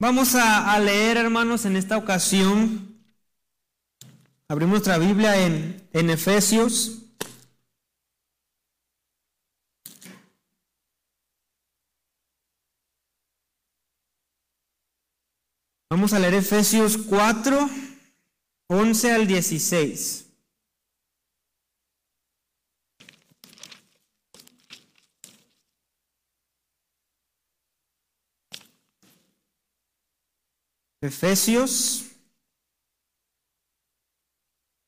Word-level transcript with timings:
Vamos 0.00 0.36
a, 0.36 0.78
leer, 0.78 1.16
hermanos, 1.16 1.64
en 1.64 1.74
esta 1.74 1.96
ocasión. 1.96 3.02
Abrimos 4.46 4.74
nuestra 4.74 4.96
Biblia 4.96 5.44
en, 5.44 5.88
en 5.92 6.10
Efesios. 6.10 7.02
Vamos 15.90 16.12
a 16.12 16.20
leer 16.20 16.34
Efesios 16.34 16.96
4, 16.96 17.68
11 18.68 19.12
al 19.12 19.26
16. 19.26 20.27
Efesios 31.00 32.06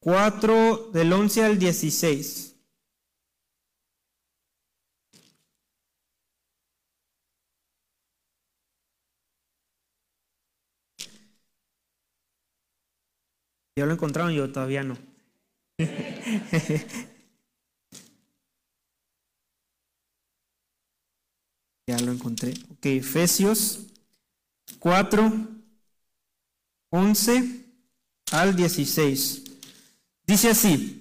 4 0.00 0.90
del 0.92 1.12
11 1.12 1.44
al 1.44 1.58
16. 1.58 2.56
Ya 13.76 13.86
lo 13.86 13.92
encontraron, 13.92 14.32
yo 14.32 14.50
todavía 14.52 14.82
no. 14.82 14.98
ya 21.86 21.98
lo 22.00 22.12
encontré. 22.12 22.54
Ok, 22.72 22.86
Efesios 22.86 23.86
4, 24.80 25.59
11 26.90 27.66
al 28.32 28.54
16. 28.56 29.42
Dice 30.26 30.50
así. 30.50 30.96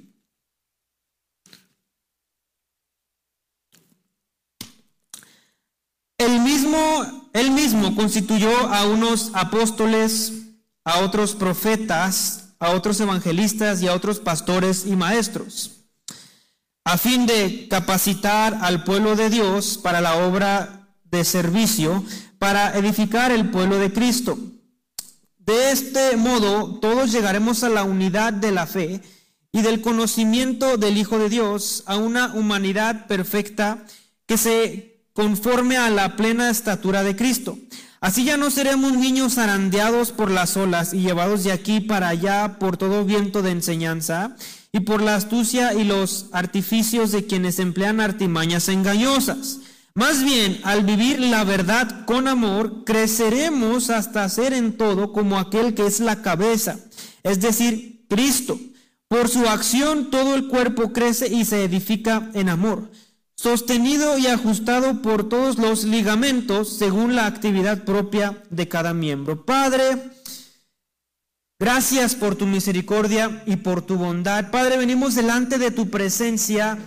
El 6.17 6.41
mismo, 6.41 7.29
él 7.33 7.51
mismo 7.51 7.95
constituyó 7.95 8.51
a 8.67 8.85
unos 8.85 9.31
apóstoles, 9.33 10.33
a 10.83 10.99
otros 10.99 11.33
profetas, 11.33 12.49
a 12.59 12.71
otros 12.71 12.99
evangelistas 12.99 13.81
y 13.81 13.87
a 13.87 13.93
otros 13.93 14.19
pastores 14.19 14.85
y 14.85 14.95
maestros, 14.95 15.85
a 16.83 16.97
fin 16.97 17.25
de 17.25 17.67
capacitar 17.69 18.57
al 18.61 18.83
pueblo 18.83 19.15
de 19.15 19.29
Dios 19.29 19.77
para 19.77 20.01
la 20.01 20.17
obra 20.27 20.89
de 21.05 21.23
servicio, 21.23 22.03
para 22.37 22.77
edificar 22.77 23.31
el 23.31 23.49
pueblo 23.49 23.77
de 23.77 23.93
Cristo. 23.93 24.37
De 25.49 25.71
este 25.71 26.15
modo, 26.15 26.75
todos 26.79 27.11
llegaremos 27.11 27.63
a 27.63 27.69
la 27.69 27.83
unidad 27.83 28.33
de 28.33 28.51
la 28.51 28.67
fe 28.67 29.01
y 29.51 29.63
del 29.63 29.81
conocimiento 29.81 30.77
del 30.77 30.95
Hijo 30.95 31.17
de 31.17 31.27
Dios, 31.27 31.81
a 31.87 31.97
una 31.97 32.35
humanidad 32.35 33.07
perfecta 33.07 33.83
que 34.27 34.37
se 34.37 35.07
conforme 35.13 35.75
a 35.75 35.89
la 35.89 36.15
plena 36.15 36.51
estatura 36.51 37.01
de 37.01 37.15
Cristo. 37.15 37.57
Así 37.99 38.25
ya 38.25 38.37
no 38.37 38.51
seremos 38.51 38.93
niños 38.93 39.33
zarandeados 39.33 40.11
por 40.11 40.29
las 40.29 40.55
olas 40.55 40.93
y 40.93 40.99
llevados 40.99 41.43
de 41.43 41.51
aquí 41.51 41.79
para 41.79 42.09
allá 42.09 42.59
por 42.59 42.77
todo 42.77 43.03
viento 43.03 43.41
de 43.41 43.49
enseñanza 43.49 44.35
y 44.71 44.81
por 44.81 45.01
la 45.01 45.15
astucia 45.15 45.73
y 45.73 45.83
los 45.83 46.27
artificios 46.31 47.11
de 47.11 47.25
quienes 47.25 47.57
emplean 47.57 48.01
artimañas 48.01 48.69
engañosas. 48.69 49.61
Más 49.99 50.23
bien, 50.23 50.61
al 50.63 50.85
vivir 50.85 51.19
la 51.19 51.43
verdad 51.43 52.05
con 52.05 52.29
amor, 52.29 52.85
creceremos 52.85 53.89
hasta 53.89 54.29
ser 54.29 54.53
en 54.53 54.77
todo 54.77 55.11
como 55.11 55.37
aquel 55.37 55.73
que 55.73 55.85
es 55.85 55.99
la 55.99 56.21
cabeza, 56.21 56.79
es 57.21 57.41
decir, 57.41 58.05
Cristo. 58.07 58.57
Por 59.09 59.27
su 59.27 59.45
acción 59.45 60.09
todo 60.09 60.35
el 60.35 60.47
cuerpo 60.47 60.93
crece 60.93 61.27
y 61.27 61.43
se 61.43 61.65
edifica 61.65 62.31
en 62.33 62.47
amor 62.47 62.89
sostenido 63.35 64.17
y 64.17 64.27
ajustado 64.27 65.01
por 65.01 65.27
todos 65.27 65.57
los 65.57 65.83
ligamentos 65.83 66.77
según 66.77 67.15
la 67.15 67.25
actividad 67.25 67.83
propia 67.83 68.41
de 68.49 68.69
cada 68.69 68.93
miembro. 68.93 69.45
Padre, 69.45 69.97
gracias 71.59 72.15
por 72.15 72.35
tu 72.35 72.45
misericordia 72.45 73.43
y 73.45 73.57
por 73.57 73.81
tu 73.81 73.97
bondad. 73.97 74.49
Padre, 74.49 74.77
venimos 74.77 75.15
delante 75.15 75.57
de 75.57 75.71
tu 75.71 75.89
presencia 75.89 76.77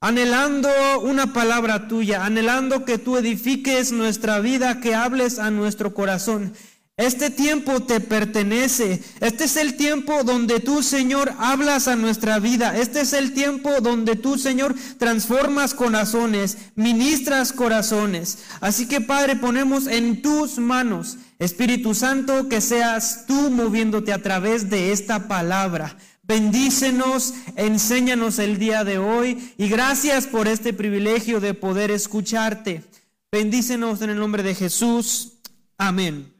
anhelando 0.00 0.68
una 1.02 1.32
palabra 1.32 1.88
tuya, 1.88 2.24
anhelando 2.24 2.84
que 2.84 2.98
tú 2.98 3.16
edifiques 3.16 3.92
nuestra 3.92 4.40
vida, 4.40 4.80
que 4.80 4.94
hables 4.94 5.38
a 5.38 5.50
nuestro 5.50 5.94
corazón. 5.94 6.52
Este 6.98 7.30
tiempo 7.30 7.84
te 7.84 8.00
pertenece. 8.00 9.00
Este 9.20 9.44
es 9.44 9.56
el 9.56 9.76
tiempo 9.76 10.24
donde 10.24 10.58
tú, 10.58 10.82
Señor, 10.82 11.32
hablas 11.38 11.86
a 11.86 11.94
nuestra 11.94 12.40
vida. 12.40 12.76
Este 12.76 13.02
es 13.02 13.12
el 13.12 13.34
tiempo 13.34 13.80
donde 13.80 14.16
tú, 14.16 14.36
Señor, 14.36 14.74
transformas 14.98 15.74
corazones, 15.74 16.58
ministras 16.74 17.52
corazones. 17.52 18.38
Así 18.60 18.88
que, 18.88 19.00
Padre, 19.00 19.36
ponemos 19.36 19.86
en 19.86 20.22
tus 20.22 20.58
manos, 20.58 21.18
Espíritu 21.38 21.94
Santo, 21.94 22.48
que 22.48 22.60
seas 22.60 23.26
tú 23.28 23.48
moviéndote 23.48 24.12
a 24.12 24.20
través 24.20 24.68
de 24.68 24.90
esta 24.90 25.28
palabra. 25.28 25.96
Bendícenos, 26.28 27.32
enséñanos 27.56 28.38
el 28.38 28.58
día 28.58 28.84
de 28.84 28.98
hoy 28.98 29.54
y 29.56 29.70
gracias 29.70 30.26
por 30.26 30.46
este 30.46 30.74
privilegio 30.74 31.40
de 31.40 31.54
poder 31.54 31.90
escucharte. 31.90 32.84
Bendícenos 33.32 34.02
en 34.02 34.10
el 34.10 34.18
nombre 34.18 34.42
de 34.42 34.54
Jesús. 34.54 35.38
Amén. 35.78 36.30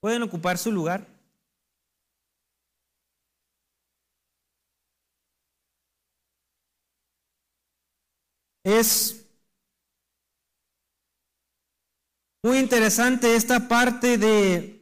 ¿Pueden 0.00 0.22
ocupar 0.22 0.56
su 0.56 0.72
lugar? 0.72 1.06
Es 8.64 9.26
muy 12.42 12.56
interesante 12.58 13.36
esta 13.36 13.68
parte 13.68 14.16
de 14.16 14.77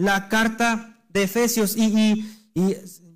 la 0.00 0.28
carta 0.28 1.04
de 1.08 1.24
Efesios 1.24 1.76
y, 1.76 2.26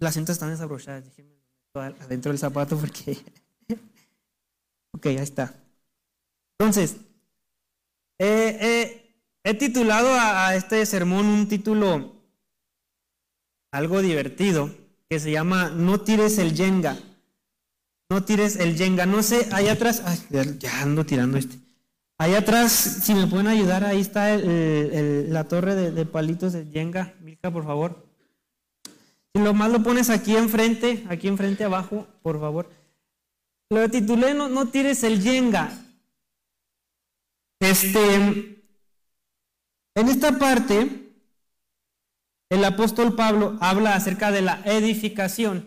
las 0.00 0.14
cintas 0.14 0.34
están 0.34 0.50
desabrochadas. 0.50 1.04
Déjenme 1.04 1.34
adentro 1.74 2.30
del 2.30 2.38
zapato 2.38 2.78
porque... 2.78 3.18
ok, 4.92 5.06
ahí 5.06 5.16
está. 5.16 5.54
Entonces, 6.58 6.96
He 9.46 9.52
titulado 9.52 10.08
a, 10.14 10.54
este 10.54 10.84
sermón 10.86 11.26
un 11.26 11.48
título 11.48 12.14
algo 13.70 14.00
divertido 14.00 14.74
que 15.10 15.20
se 15.20 15.32
llama 15.32 15.68
No 15.68 16.00
tires 16.00 16.38
el 16.38 16.54
yenga. 16.54 16.96
No 18.08 18.24
tires 18.24 18.56
el 18.56 18.76
yenga. 18.76 19.04
No 19.04 19.22
sé, 19.22 19.48
allá 19.52 19.72
atrás, 19.72 20.02
ya 20.30 20.80
ando 20.80 21.04
tirando 21.04 21.36
este. 21.36 21.58
Allá 22.16 22.38
atrás, 22.38 22.72
si 22.72 23.14
me 23.14 23.26
pueden 23.26 23.48
ayudar, 23.48 23.84
ahí 23.84 24.00
está 24.00 24.36
la 24.36 25.44
torre 25.44 25.74
de, 25.74 26.06
palitos 26.06 26.52
de 26.52 26.68
yenga. 26.70 27.14
Milka, 27.20 27.50
por 27.50 27.64
favor. 27.64 28.06
Si 29.34 29.42
lo 29.42 29.52
más 29.52 29.70
lo 29.72 29.82
pones 29.82 30.10
aquí 30.10 30.36
enfrente, 30.36 31.04
aquí 31.08 31.26
enfrente 31.26 31.64
abajo, 31.64 32.06
por 32.22 32.40
favor. 32.40 32.70
Lo 33.70 33.88
titulé 33.90 34.34
No, 34.34 34.48
no 34.48 34.68
tires 34.68 35.02
el 35.02 35.20
yenga. 35.22 35.72
Este, 37.60 38.14
en 39.96 40.08
esta 40.08 40.38
parte, 40.38 41.12
el 42.50 42.64
apóstol 42.64 43.16
Pablo 43.16 43.56
habla 43.60 43.96
acerca 43.96 44.30
de 44.30 44.42
la 44.42 44.62
edificación. 44.64 45.66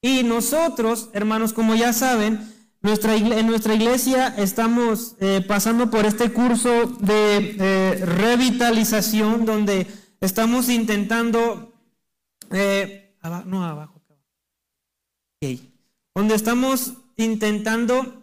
Y 0.00 0.22
nosotros, 0.22 1.10
hermanos, 1.12 1.52
como 1.52 1.74
ya 1.74 1.92
saben, 1.92 2.51
nuestra 2.82 3.16
en 3.16 3.46
nuestra 3.46 3.74
iglesia 3.74 4.34
estamos 4.36 5.16
eh, 5.20 5.44
pasando 5.46 5.90
por 5.90 6.04
este 6.04 6.32
curso 6.32 6.86
de 7.00 7.56
eh, 7.58 8.04
revitalización 8.04 9.44
donde 9.46 9.86
estamos 10.20 10.68
intentando, 10.68 11.72
eh, 12.50 13.16
no 13.46 13.64
abajo, 13.64 14.02
okay, 15.40 15.72
donde 16.14 16.34
estamos 16.34 16.94
intentando 17.16 18.22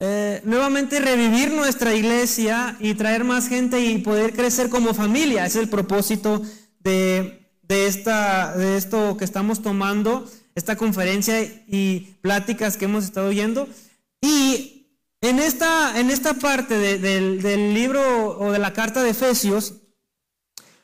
eh, 0.00 0.40
nuevamente 0.44 1.00
revivir 1.00 1.52
nuestra 1.52 1.92
iglesia 1.92 2.76
y 2.78 2.94
traer 2.94 3.24
más 3.24 3.48
gente 3.48 3.80
y 3.80 3.98
poder 3.98 4.32
crecer 4.32 4.68
como 4.68 4.94
familia. 4.94 5.44
es 5.44 5.56
el 5.56 5.68
propósito 5.68 6.42
de, 6.78 7.50
esta, 7.68 8.56
de 8.56 8.76
esto 8.76 9.16
que 9.16 9.24
estamos 9.24 9.60
tomando, 9.60 10.30
esta 10.58 10.76
conferencia 10.76 11.42
y 11.66 12.16
pláticas 12.20 12.76
que 12.76 12.84
hemos 12.84 13.04
estado 13.04 13.28
oyendo. 13.28 13.68
Y 14.20 14.86
en 15.20 15.38
esta, 15.38 15.98
en 15.98 16.10
esta 16.10 16.34
parte 16.34 16.76
del, 16.76 17.40
del 17.40 17.74
libro 17.74 18.38
o 18.38 18.52
de 18.52 18.58
la 18.58 18.72
carta 18.72 19.02
de 19.02 19.10
Efesios, 19.10 19.74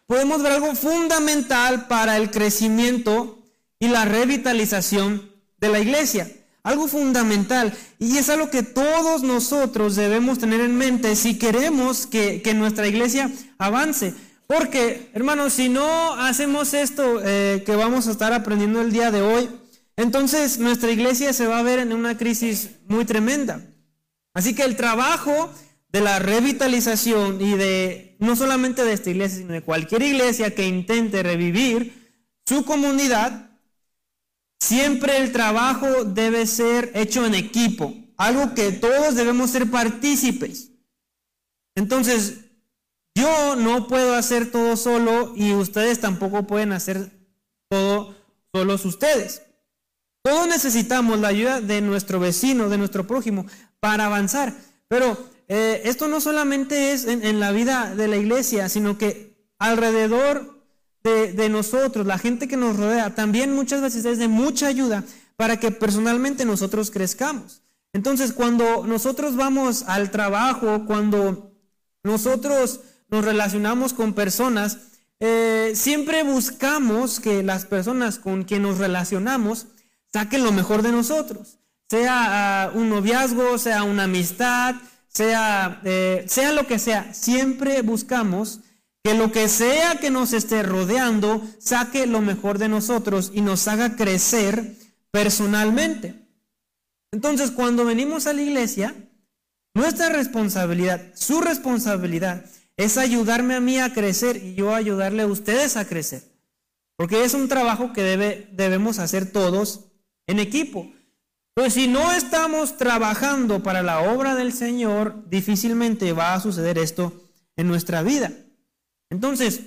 podemos 0.06 0.42
ver 0.42 0.52
algo 0.52 0.74
fundamental 0.74 1.86
para 1.86 2.16
el 2.16 2.30
crecimiento 2.30 3.38
y 3.78 3.88
la 3.88 4.04
revitalización 4.04 5.30
de 5.58 5.68
la 5.68 5.80
iglesia. 5.80 6.30
algo 6.62 6.88
fundamental. 6.88 7.74
Y 7.98 8.16
es 8.16 8.30
algo 8.30 8.48
que 8.48 8.62
todos 8.62 9.22
nosotros 9.22 9.96
debemos 9.96 10.38
tener 10.38 10.60
en 10.62 10.74
mente 10.76 11.14
si 11.14 11.38
queremos 11.38 12.06
que, 12.06 12.40
nuestra 12.54 12.86
iglesia 12.86 13.30
avance. 13.58 14.14
Porque, 14.46 15.10
hermanos, 15.12 15.52
si 15.54 15.68
no 15.68 16.14
hacemos 16.14 16.72
esto 16.72 17.20
eh, 17.22 17.62
que 17.66 17.76
vamos 17.76 18.06
a 18.06 18.12
estar 18.12 18.32
aprendiendo 18.32 18.80
el 18.80 18.92
día 18.92 19.10
de 19.10 19.20
hoy, 19.20 19.50
entonces 19.96 20.58
nuestra 20.58 20.90
iglesia 20.90 21.32
se 21.32 21.46
va 21.46 21.58
a 21.58 21.62
ver 21.62 21.78
en 21.78 21.92
una 21.92 22.16
crisis 22.16 22.70
muy 22.88 23.04
tremenda. 23.04 23.60
Así 24.32 24.54
que 24.54 24.62
el 24.64 24.76
trabajo 24.76 25.52
de 25.88 26.00
la 26.00 26.18
revitalización 26.18 27.40
y 27.40 27.56
de 27.56 28.16
no 28.18 28.34
solamente 28.34 28.84
de 28.84 28.92
esta 28.92 29.10
iglesia, 29.10 29.38
sino 29.38 29.52
de 29.52 29.62
cualquier 29.62 30.02
iglesia 30.02 30.54
que 30.54 30.66
intente 30.66 31.22
revivir 31.22 32.10
su 32.46 32.64
comunidad, 32.64 33.54
Siempre 34.64 35.18
el 35.18 35.30
trabajo 35.30 36.04
debe 36.04 36.46
ser 36.46 36.90
hecho 36.94 37.26
en 37.26 37.34
equipo, 37.34 37.94
algo 38.16 38.54
que 38.54 38.72
todos 38.72 39.14
debemos 39.14 39.50
ser 39.50 39.70
partícipes. 39.70 40.70
Entonces, 41.74 42.46
yo 43.14 43.56
no 43.56 43.88
puedo 43.88 44.14
hacer 44.14 44.50
todo 44.50 44.78
solo 44.78 45.34
y 45.36 45.52
ustedes 45.52 46.00
tampoco 46.00 46.46
pueden 46.46 46.72
hacer 46.72 47.10
todo 47.68 48.14
solos 48.54 48.86
ustedes. 48.86 49.42
Todos 50.24 50.48
necesitamos 50.48 51.20
la 51.20 51.28
ayuda 51.28 51.60
de 51.60 51.80
nuestro 51.80 52.18
vecino, 52.18 52.68
de 52.68 52.78
nuestro 52.78 53.06
prójimo, 53.06 53.46
para 53.78 54.06
avanzar. 54.06 54.52
Pero 54.88 55.16
eh, 55.46 55.82
esto 55.84 56.08
no 56.08 56.20
solamente 56.20 56.92
es 56.92 57.04
en 57.04 57.38
la 57.38 57.52
vida 57.52 57.94
de 57.94 58.08
la 58.08 58.16
iglesia, 58.16 58.68
sino 58.68 58.98
que 58.98 59.36
alrededor 59.58 60.54
de, 61.04 61.50
nosotros, 61.50 62.06
la 62.06 62.16
gente 62.16 62.48
que 62.48 62.56
nos 62.56 62.78
rodea, 62.78 63.14
también 63.14 63.54
muchas 63.54 63.82
veces 63.82 64.06
es 64.06 64.18
de 64.18 64.26
mucha 64.26 64.68
ayuda 64.68 65.04
para 65.36 65.60
que 65.60 65.70
personalmente 65.70 66.46
nosotros 66.46 66.90
crezcamos. 66.90 67.62
Entonces, 67.92 68.32
cuando 68.32 68.86
nosotros 68.86 69.36
vamos 69.36 69.84
al 69.86 70.10
trabajo, 70.10 70.86
cuando 70.86 71.52
nosotros 72.02 72.80
nos 73.10 73.22
relacionamos 73.22 73.92
con 73.92 74.14
personas, 74.14 74.78
eh, 75.20 75.72
siempre 75.74 76.22
buscamos 76.22 77.20
que 77.20 77.42
las 77.42 77.66
personas 77.66 78.18
con 78.18 78.44
quien 78.44 78.62
nos 78.62 78.78
relacionamos 78.78 79.66
saquen 80.14 80.44
lo 80.44 80.52
mejor 80.52 80.82
de 80.82 80.92
nosotros, 80.92 81.58
sea 81.90 82.66
ah, 82.66 82.70
un 82.72 82.88
noviazgo, 82.88 83.58
sea 83.58 83.82
una 83.82 84.04
amistad, 84.04 84.76
sea, 85.08 85.80
eh, 85.82 86.24
sea 86.28 86.52
lo 86.52 86.68
que 86.68 86.78
sea, 86.78 87.12
siempre 87.12 87.82
buscamos 87.82 88.60
que 89.02 89.14
lo 89.14 89.32
que 89.32 89.48
sea 89.48 89.96
que 89.96 90.12
nos 90.12 90.32
esté 90.32 90.62
rodeando 90.62 91.42
saque 91.58 92.06
lo 92.06 92.20
mejor 92.20 92.58
de 92.58 92.68
nosotros 92.68 93.32
y 93.34 93.40
nos 93.40 93.66
haga 93.66 93.96
crecer 93.96 94.76
personalmente. 95.10 96.14
Entonces, 97.10 97.50
cuando 97.50 97.84
venimos 97.84 98.28
a 98.28 98.34
la 98.34 98.42
iglesia, 98.42 98.94
nuestra 99.74 100.10
responsabilidad, 100.10 101.02
su 101.16 101.40
responsabilidad, 101.40 102.44
es 102.76 102.98
ayudarme 102.98 103.56
a 103.56 103.60
mí 103.60 103.80
a 103.80 103.92
crecer 103.92 104.36
y 104.36 104.54
yo 104.54 104.76
ayudarle 104.76 105.22
a 105.22 105.26
ustedes 105.26 105.76
a 105.76 105.88
crecer. 105.88 106.22
Porque 106.94 107.24
es 107.24 107.34
un 107.34 107.48
trabajo 107.48 107.92
que 107.92 108.02
debe, 108.02 108.48
debemos 108.52 109.00
hacer 109.00 109.32
todos 109.32 109.90
en 110.26 110.38
equipo. 110.38 110.92
Pues 111.54 111.74
si 111.74 111.86
no 111.86 112.12
estamos 112.12 112.76
trabajando 112.76 113.62
para 113.62 113.82
la 113.82 114.12
obra 114.12 114.34
del 114.34 114.52
Señor, 114.52 115.28
difícilmente 115.28 116.12
va 116.12 116.34
a 116.34 116.40
suceder 116.40 116.78
esto 116.78 117.12
en 117.56 117.68
nuestra 117.68 118.02
vida. 118.02 118.32
Entonces, 119.08 119.60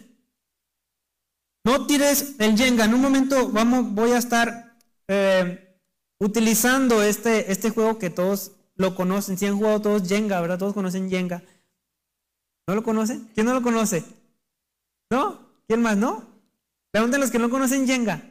no 1.64 1.86
tires 1.88 2.36
el 2.40 2.58
Jenga. 2.58 2.86
En 2.86 2.94
un 2.94 3.02
momento 3.02 3.50
vamos, 3.50 3.94
voy 3.94 4.12
a 4.12 4.18
estar 4.18 4.78
eh, 5.08 5.80
utilizando 6.20 7.02
este, 7.04 7.52
este 7.52 7.70
juego 7.70 7.98
que 7.98 8.10
todos 8.10 8.52
lo 8.76 8.96
conocen. 8.96 9.38
Si 9.38 9.46
han 9.46 9.58
jugado 9.58 9.82
todos 9.82 10.08
Jenga, 10.08 10.42
¿verdad? 10.42 10.60
Todos 10.60 10.74
conocen 10.74 11.10
Jenga. 11.10 11.42
¿No 12.68 12.76
lo 12.76 12.84
conocen? 12.84 13.30
¿Quién 13.34 13.46
no 13.46 13.54
lo 13.54 13.62
conoce? 13.62 14.04
¿No? 15.10 15.40
¿Quién 15.68 15.82
más? 15.82 15.96
¿No? 15.96 16.26
Pregunten 16.92 17.22
los 17.22 17.32
que 17.32 17.40
no 17.40 17.50
conocen 17.50 17.88
Jenga. 17.88 18.22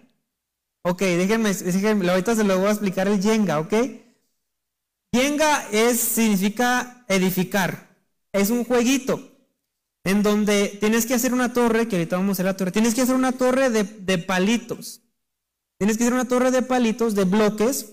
Ok, 0.88 1.00
déjenme, 1.00 1.52
déjenme, 1.52 2.08
ahorita 2.08 2.36
se 2.36 2.44
lo 2.44 2.58
voy 2.58 2.68
a 2.68 2.70
explicar 2.70 3.08
el 3.08 3.20
Jenga, 3.20 3.58
¿ok? 3.58 3.74
Jenga 5.12 5.68
es, 5.72 5.98
significa 5.98 7.04
edificar. 7.08 7.88
Es 8.32 8.50
un 8.50 8.62
jueguito 8.62 9.32
en 10.04 10.22
donde 10.22 10.78
tienes 10.78 11.04
que 11.04 11.14
hacer 11.14 11.34
una 11.34 11.52
torre, 11.52 11.88
que 11.88 11.96
ahorita 11.96 12.18
vamos 12.18 12.28
a 12.28 12.32
hacer 12.34 12.46
la 12.46 12.56
torre, 12.56 12.70
tienes 12.70 12.94
que 12.94 13.00
hacer 13.00 13.16
una 13.16 13.32
torre 13.32 13.68
de, 13.68 14.18
palitos. 14.18 15.00
Tienes 15.76 15.98
que 15.98 16.04
hacer 16.04 16.14
una 16.14 16.28
torre 16.28 16.52
de 16.52 16.62
palitos, 16.62 17.16
de 17.16 17.24
bloques, 17.24 17.92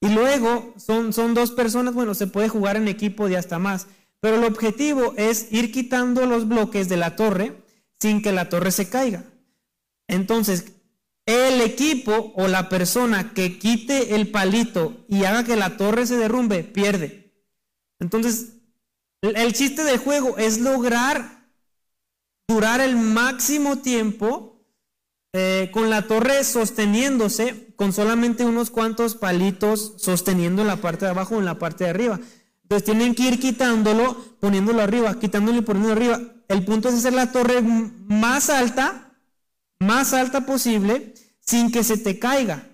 y 0.00 0.08
luego 0.08 0.72
son, 0.78 1.12
son 1.12 1.34
dos 1.34 1.50
personas, 1.50 1.92
bueno, 1.92 2.14
se 2.14 2.26
puede 2.26 2.48
jugar 2.48 2.78
en 2.78 2.88
equipo 2.88 3.28
de 3.28 3.36
hasta 3.36 3.58
más, 3.58 3.86
pero 4.20 4.36
el 4.36 4.44
objetivo 4.44 5.12
es 5.18 5.52
ir 5.52 5.72
quitando 5.72 6.24
los 6.24 6.48
bloques 6.48 6.88
de 6.88 6.96
la 6.96 7.16
torre 7.16 7.62
sin 7.98 8.22
que 8.22 8.32
la 8.32 8.48
torre 8.48 8.70
se 8.70 8.88
caiga. 8.88 9.26
Entonces, 10.08 10.79
el 11.26 11.60
equipo 11.60 12.32
o 12.36 12.48
la 12.48 12.68
persona 12.68 13.32
que 13.34 13.58
quite 13.58 14.14
el 14.14 14.30
palito 14.30 15.04
y 15.08 15.24
haga 15.24 15.44
que 15.44 15.56
la 15.56 15.76
torre 15.76 16.06
se 16.06 16.16
derrumbe, 16.16 16.64
pierde. 16.64 17.32
Entonces, 17.98 18.56
el 19.22 19.52
chiste 19.52 19.84
del 19.84 19.98
juego 19.98 20.38
es 20.38 20.58
lograr 20.58 21.40
durar 22.50 22.80
el 22.80 22.96
máximo 22.96 23.76
tiempo 23.78 24.66
eh, 25.32 25.70
con 25.72 25.88
la 25.88 26.08
torre 26.08 26.42
sosteniéndose 26.42 27.72
con 27.76 27.92
solamente 27.92 28.44
unos 28.44 28.70
cuantos 28.70 29.14
palitos 29.14 29.94
sosteniendo 29.98 30.62
en 30.62 30.68
la 30.68 30.76
parte 30.76 31.04
de 31.04 31.12
abajo 31.12 31.36
o 31.36 31.38
en 31.38 31.44
la 31.44 31.60
parte 31.60 31.84
de 31.84 31.90
arriba. 31.90 32.18
Entonces 32.64 32.84
tienen 32.84 33.14
que 33.14 33.22
ir 33.22 33.38
quitándolo, 33.38 34.16
poniéndolo 34.40 34.82
arriba, 34.82 35.18
quitándolo 35.18 35.58
y 35.58 35.62
poniéndolo 35.62 35.94
arriba. 35.94 36.20
El 36.48 36.64
punto 36.64 36.88
es 36.88 36.96
hacer 36.96 37.12
la 37.12 37.30
torre 37.30 37.62
más 37.62 38.50
alta, 38.50 39.09
más 39.80 40.12
alta 40.14 40.46
posible, 40.46 41.14
sin 41.40 41.72
que 41.72 41.82
se 41.82 41.96
te 41.96 42.18
caiga. 42.18 42.68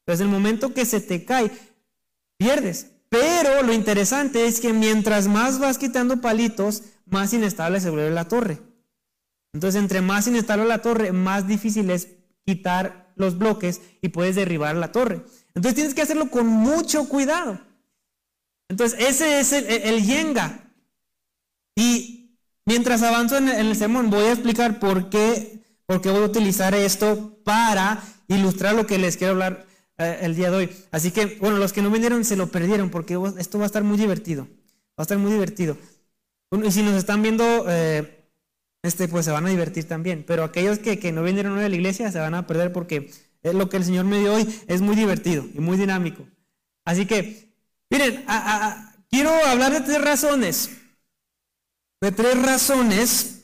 Entonces 0.00 0.24
el 0.24 0.32
momento 0.32 0.72
que 0.72 0.86
se 0.86 1.00
te 1.00 1.24
cae, 1.24 1.50
pierdes. 2.38 2.86
Pero 3.10 3.62
lo 3.62 3.74
interesante 3.74 4.46
es 4.46 4.58
que 4.60 4.72
mientras 4.72 5.28
más 5.28 5.58
vas 5.58 5.76
quitando 5.76 6.22
palitos, 6.22 6.82
más 7.04 7.32
inestable 7.34 7.78
se 7.78 7.90
vuelve 7.90 8.10
la 8.10 8.26
torre. 8.26 8.58
Entonces, 9.52 9.80
entre 9.80 10.00
más 10.00 10.26
inestable 10.26 10.64
la 10.64 10.80
torre, 10.80 11.12
más 11.12 11.46
difícil 11.46 11.90
es 11.90 12.08
quitar 12.46 13.12
los 13.16 13.36
bloques 13.36 13.82
y 14.00 14.08
puedes 14.08 14.34
derribar 14.34 14.76
la 14.76 14.92
torre. 14.92 15.22
Entonces, 15.54 15.74
tienes 15.74 15.94
que 15.94 16.02
hacerlo 16.02 16.30
con 16.30 16.46
mucho 16.46 17.06
cuidado. 17.08 17.60
Entonces, 18.68 18.98
ese 18.98 19.40
es 19.40 19.52
el, 19.52 20.02
yenga. 20.06 20.72
Y 21.76 22.38
mientras 22.64 23.02
avanzo 23.02 23.36
en 23.36 23.48
el, 23.50 23.76
sermón, 23.76 24.08
voy 24.08 24.24
a 24.24 24.32
explicar 24.32 24.78
por 24.78 25.10
qué, 25.10 25.61
por 25.86 26.00
qué 26.00 26.10
voy 26.10 26.22
a 26.22 26.26
utilizar 26.26 26.74
esto 26.74 27.38
para 27.44 28.02
ilustrar 28.28 28.74
lo 28.74 28.86
que 28.86 28.98
les 28.98 29.16
quiero 29.16 29.32
hablar 29.32 29.66
eh, 29.98 30.18
el 30.22 30.34
día 30.34 30.50
de 30.50 30.56
hoy. 30.56 30.70
Así 30.90 31.10
que, 31.10 31.38
bueno, 31.40 31.58
los 31.58 31.72
que 31.72 31.82
no 31.82 31.90
vinieron 31.90 32.24
se 32.24 32.36
lo 32.36 32.48
perdieron 32.48 32.90
porque 32.90 33.18
esto 33.38 33.58
va 33.58 33.64
a 33.64 33.66
estar 33.66 33.84
muy 33.84 33.98
divertido. 33.98 34.44
Va 34.44 34.98
a 34.98 35.02
estar 35.02 35.18
muy 35.18 35.32
divertido. 35.32 35.76
y 36.50 36.70
si 36.70 36.82
nos 36.82 36.94
están 36.94 37.22
viendo... 37.22 37.66
Eh, 37.68 38.18
este, 38.82 39.06
pues 39.06 39.24
se 39.24 39.30
van 39.30 39.46
a 39.46 39.50
divertir 39.50 39.86
también. 39.86 40.24
Pero 40.26 40.44
aquellos 40.44 40.78
que, 40.78 41.12
no 41.12 41.22
vinieron 41.22 41.56
hoy 41.56 41.64
a 41.64 41.68
la 41.68 41.74
iglesia 41.74 42.10
se 42.10 42.18
van 42.18 42.34
a 42.34 42.46
perder 42.46 42.72
porque 42.72 43.10
es 43.42 43.54
lo 43.54 43.68
que 43.68 43.76
el 43.76 43.84
Señor 43.84 44.04
me 44.04 44.18
dio 44.18 44.34
hoy 44.34 44.62
es 44.66 44.80
muy 44.80 44.96
divertido 44.96 45.46
y 45.54 45.60
muy 45.60 45.76
dinámico. 45.76 46.26
Así 46.84 47.06
que, 47.06 47.54
miren, 47.90 48.24
quiero 49.08 49.30
hablar 49.46 49.72
de 49.72 49.80
tres 49.82 50.02
razones. 50.02 50.70
De 52.00 52.10
tres 52.10 52.42
razones 52.42 53.41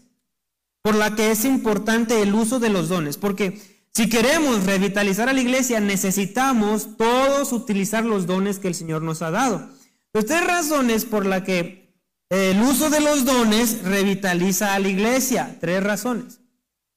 por 0.88 0.96
la 0.96 1.14
que 1.14 1.30
es 1.30 1.44
importante 1.44 2.22
el 2.22 2.34
uso 2.34 2.60
de 2.60 2.70
los 2.70 2.88
dones. 2.88 3.18
Porque 3.18 3.60
si 3.92 4.08
queremos 4.08 4.64
revitalizar 4.64 5.28
a 5.28 5.34
la 5.34 5.42
iglesia, 5.42 5.80
necesitamos 5.80 6.96
todos 6.96 7.52
utilizar 7.52 8.06
los 8.06 8.26
dones 8.26 8.58
que 8.58 8.68
el 8.68 8.74
Señor 8.74 9.02
nos 9.02 9.20
ha 9.20 9.30
dado. 9.30 9.68
Las 10.14 10.24
tres 10.24 10.46
razones 10.46 11.04
por 11.04 11.26
la 11.26 11.44
que 11.44 11.94
el 12.30 12.62
uso 12.62 12.88
de 12.88 13.00
los 13.00 13.26
dones 13.26 13.82
revitaliza 13.82 14.72
a 14.72 14.78
la 14.78 14.88
iglesia. 14.88 15.58
Tres 15.60 15.84
razones. 15.84 16.40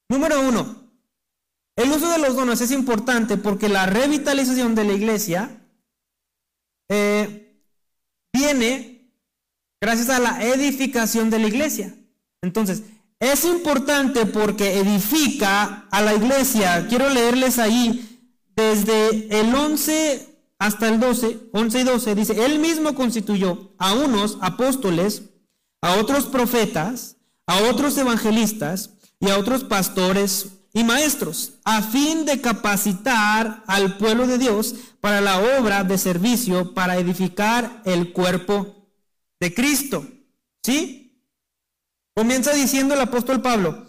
Número 0.07 0.39
uno, 0.39 0.89
el 1.75 1.91
uso 1.91 2.09
de 2.09 2.19
los 2.19 2.37
dones 2.37 2.61
es 2.61 2.71
importante 2.71 3.35
porque 3.35 3.67
la 3.67 3.87
revitalización 3.87 4.73
de 4.73 4.85
la 4.85 4.93
iglesia 4.93 5.65
eh, 6.87 7.61
viene 8.31 9.11
gracias 9.81 10.07
a 10.07 10.19
la 10.19 10.41
edificación 10.45 11.29
de 11.29 11.39
la 11.39 11.47
iglesia. 11.49 11.93
Entonces, 12.41 12.83
es 13.21 13.45
importante 13.45 14.25
porque 14.25 14.79
edifica 14.79 15.87
a 15.91 16.01
la 16.01 16.15
iglesia. 16.15 16.87
Quiero 16.89 17.07
leerles 17.07 17.59
ahí 17.59 18.19
desde 18.55 19.39
el 19.39 19.53
11 19.53 20.27
hasta 20.57 20.87
el 20.89 20.99
12, 20.99 21.49
11 21.53 21.79
y 21.79 21.83
12, 21.83 22.15
dice, 22.15 22.45
él 22.45 22.59
mismo 22.59 22.93
constituyó 22.93 23.73
a 23.79 23.93
unos 23.93 24.37
apóstoles, 24.41 25.23
a 25.81 25.95
otros 25.95 26.25
profetas, 26.25 27.17
a 27.47 27.63
otros 27.63 27.97
evangelistas 27.97 28.91
y 29.19 29.29
a 29.29 29.37
otros 29.37 29.63
pastores 29.63 30.49
y 30.73 30.83
maestros, 30.83 31.53
a 31.63 31.81
fin 31.81 32.25
de 32.25 32.41
capacitar 32.41 33.63
al 33.67 33.97
pueblo 33.97 34.27
de 34.27 34.37
Dios 34.37 34.75
para 34.99 35.19
la 35.19 35.39
obra 35.59 35.83
de 35.83 35.97
servicio, 35.97 36.73
para 36.73 36.97
edificar 36.97 37.81
el 37.85 38.13
cuerpo 38.13 38.87
de 39.39 39.53
Cristo. 39.53 40.07
¿Sí? 40.63 41.00
Comienza 42.13 42.53
diciendo 42.53 42.93
el 42.93 43.01
apóstol 43.01 43.41
Pablo, 43.41 43.85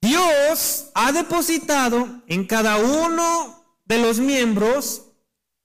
Dios 0.00 0.90
ha 0.94 1.12
depositado 1.12 2.22
en 2.26 2.46
cada 2.46 2.76
uno 2.76 3.64
de 3.84 3.98
los 3.98 4.18
miembros 4.20 5.06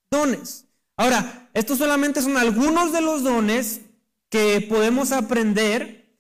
dones. 0.10 0.66
Ahora, 0.96 1.50
estos 1.54 1.78
solamente 1.78 2.22
son 2.22 2.38
algunos 2.38 2.92
de 2.94 3.02
los 3.02 3.24
dones 3.24 3.82
que 4.30 4.66
podemos 4.70 5.12
aprender 5.12 6.18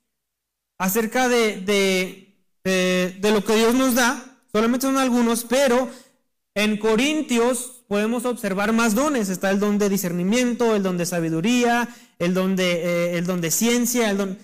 acerca 0.77 1.29
de, 1.29 1.61
de, 2.63 3.31
lo 3.31 3.43
que 3.45 3.55
Dios 3.55 3.73
nos 3.73 3.95
da. 3.95 4.39
Solamente 4.51 4.85
son 4.87 4.97
algunos, 4.97 5.45
pero 5.45 5.87
en 6.55 6.77
Corintios 6.77 7.83
podemos 7.87 8.25
observar 8.25 8.73
más 8.73 8.95
dones. 8.95 9.29
Está 9.29 9.51
el 9.51 9.59
don 9.59 9.77
de 9.77 9.89
discernimiento, 9.89 10.75
el 10.75 10.83
don 10.83 10.97
de 10.97 11.05
sabiduría, 11.05 11.87
el 12.19 12.33
don 12.33 12.55
de, 12.55 12.71
eh, 12.73 13.17
el 13.17 13.25
don 13.25 13.39
de 13.39 13.51
ciencia, 13.51 14.09
el 14.09 14.17
don, 14.17 14.37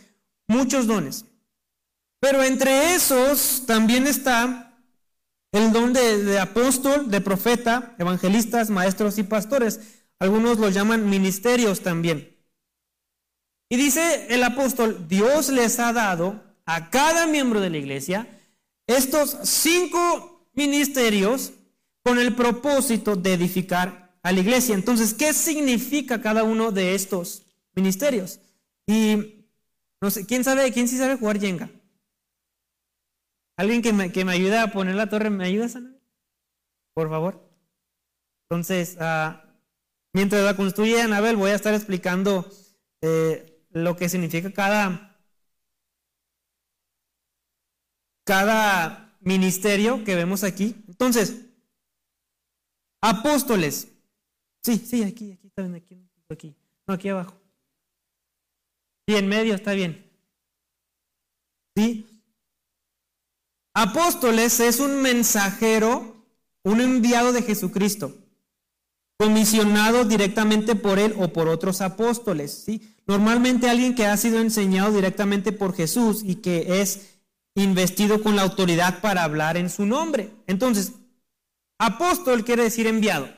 muchos 0.47 0.87
dones. 0.87 1.25
Pero 2.19 2.43
entre 2.43 2.95
esos 2.95 3.65
también 3.65 4.07
está 4.07 4.67
el 5.51 5.71
don 5.71 5.93
de, 5.93 6.39
apóstol, 6.39 7.09
de 7.09 7.21
profeta, 7.21 7.95
evangelistas, 7.99 8.69
maestros 8.69 9.17
y 9.17 9.23
pastores. 9.23 9.79
Algunos 10.19 10.57
los 10.57 10.73
llaman 10.73 11.09
ministerios 11.09 11.81
también. 11.81 12.35
Y 13.69 13.77
dice 13.77 14.27
el 14.29 14.43
apóstol, 14.43 15.07
Dios 15.07 15.49
les 15.49 15.79
ha 15.79 15.93
dado 15.93 16.43
a 16.65 16.89
cada 16.89 17.27
miembro 17.27 17.59
de 17.59 17.69
la 17.69 17.77
iglesia 17.77 18.27
estos 18.87 19.37
cinco 19.43 20.47
ministerios 20.53 21.53
con 22.03 22.17
el 22.19 22.33
propósito 22.33 23.15
de 23.15 23.33
edificar 23.33 24.17
a 24.23 24.31
la 24.31 24.39
iglesia. 24.39 24.75
Entonces, 24.75 25.13
¿qué 25.13 25.33
significa 25.33 26.21
cada 26.21 26.43
uno 26.43 26.71
de 26.71 26.95
estos 26.95 27.43
ministerios? 27.75 28.39
Y 28.85 29.36
no 30.01 30.11
sé, 30.11 30.25
¿quién 30.25 30.43
sabe, 30.43 30.71
quién 30.71 30.87
sí 30.87 30.97
sabe 30.97 31.17
jugar 31.17 31.39
Jenga? 31.39 31.69
Alguien 33.57 33.81
que 33.81 33.91
me, 33.91 34.11
que 34.11 34.23
me 34.23 34.33
ayude 34.33 34.57
a 34.57 34.71
poner 34.71 34.95
la 34.95 35.09
torre, 35.09 35.29
¿me 35.29 35.45
ayudas, 35.45 35.75
Ana? 35.75 35.95
Por 36.93 37.09
favor. 37.09 37.47
Entonces, 38.49 38.97
uh, 38.99 39.35
mientras 40.13 40.43
la 40.43 40.55
construye 40.55 41.01
Anabel, 41.01 41.35
voy 41.35 41.51
a 41.51 41.55
estar 41.55 41.73
explicando 41.73 42.49
eh, 43.01 43.65
lo 43.71 43.95
que 43.95 44.09
significa 44.09 44.51
cada, 44.53 45.19
cada 48.25 49.17
ministerio 49.21 50.03
que 50.03 50.15
vemos 50.15 50.43
aquí. 50.43 50.75
Entonces, 50.87 51.47
apóstoles. 53.01 53.87
Sí, 54.63 54.77
sí, 54.77 55.03
aquí, 55.03 55.33
aquí, 55.33 55.51
aquí, 55.75 56.07
aquí. 56.29 56.55
No, 56.87 56.93
aquí 56.93 57.09
abajo. 57.09 57.46
Sí, 59.07 59.15
en 59.15 59.27
medio 59.27 59.55
está 59.55 59.71
bien. 59.71 60.05
¿Sí? 61.75 62.07
Apóstoles 63.73 64.59
es 64.59 64.79
un 64.79 65.01
mensajero, 65.01 66.25
un 66.63 66.81
enviado 66.81 67.31
de 67.31 67.43
Jesucristo, 67.43 68.15
comisionado 69.17 70.03
directamente 70.03 70.75
por 70.75 70.99
él 70.99 71.13
o 71.17 71.31
por 71.31 71.47
otros 71.47 71.81
apóstoles. 71.81 72.51
¿sí? 72.51 72.95
Normalmente 73.05 73.69
alguien 73.69 73.95
que 73.95 74.07
ha 74.07 74.17
sido 74.17 74.39
enseñado 74.39 74.91
directamente 74.91 75.51
por 75.51 75.75
Jesús 75.75 76.21
y 76.23 76.35
que 76.35 76.81
es 76.81 77.19
investido 77.55 78.21
con 78.21 78.35
la 78.35 78.41
autoridad 78.41 78.99
para 78.99 79.23
hablar 79.23 79.55
en 79.55 79.69
su 79.69 79.85
nombre. 79.85 80.31
Entonces, 80.47 80.93
apóstol 81.79 82.43
quiere 82.43 82.63
decir 82.63 82.87
enviado. 82.87 83.29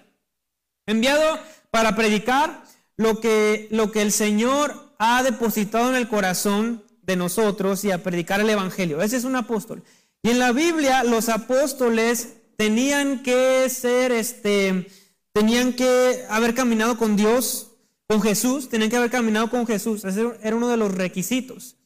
Enviado 0.87 1.39
para 1.69 1.95
predicar 1.95 2.63
lo 2.97 3.19
que, 3.19 3.67
lo 3.71 3.91
que 3.91 4.01
el 4.01 4.11
Señor 4.11 4.88
ha 4.99 5.23
depositado 5.23 5.89
en 5.89 5.95
el 5.95 6.07
corazón 6.07 6.83
de 7.01 7.15
nosotros 7.15 7.83
y 7.83 7.91
a 7.91 8.03
predicar 8.03 8.41
el 8.41 8.49
Evangelio. 8.49 9.01
Ese 9.01 9.17
es 9.17 9.23
un 9.23 9.35
apóstol. 9.35 9.81
Y 10.21 10.29
en 10.29 10.39
la 10.39 10.51
Biblia 10.51 11.03
los 11.03 11.29
apóstoles 11.29 12.33
tenían 12.57 13.23
que 13.23 13.67
ser, 13.69 14.11
este, 14.11 14.87
tenían 15.31 15.73
que 15.73 16.25
haber 16.29 16.53
caminado 16.53 16.97
con 16.97 17.15
Dios, 17.15 17.71
con 18.07 18.21
Jesús, 18.21 18.69
tenían 18.69 18.89
que 18.89 18.97
haber 18.97 19.09
caminado 19.09 19.49
con 19.49 19.65
Jesús. 19.65 20.03
Ese 20.03 20.27
era 20.43 20.55
uno 20.55 20.67
de 20.67 20.77
los 20.77 20.93
requisitos. 20.93 21.77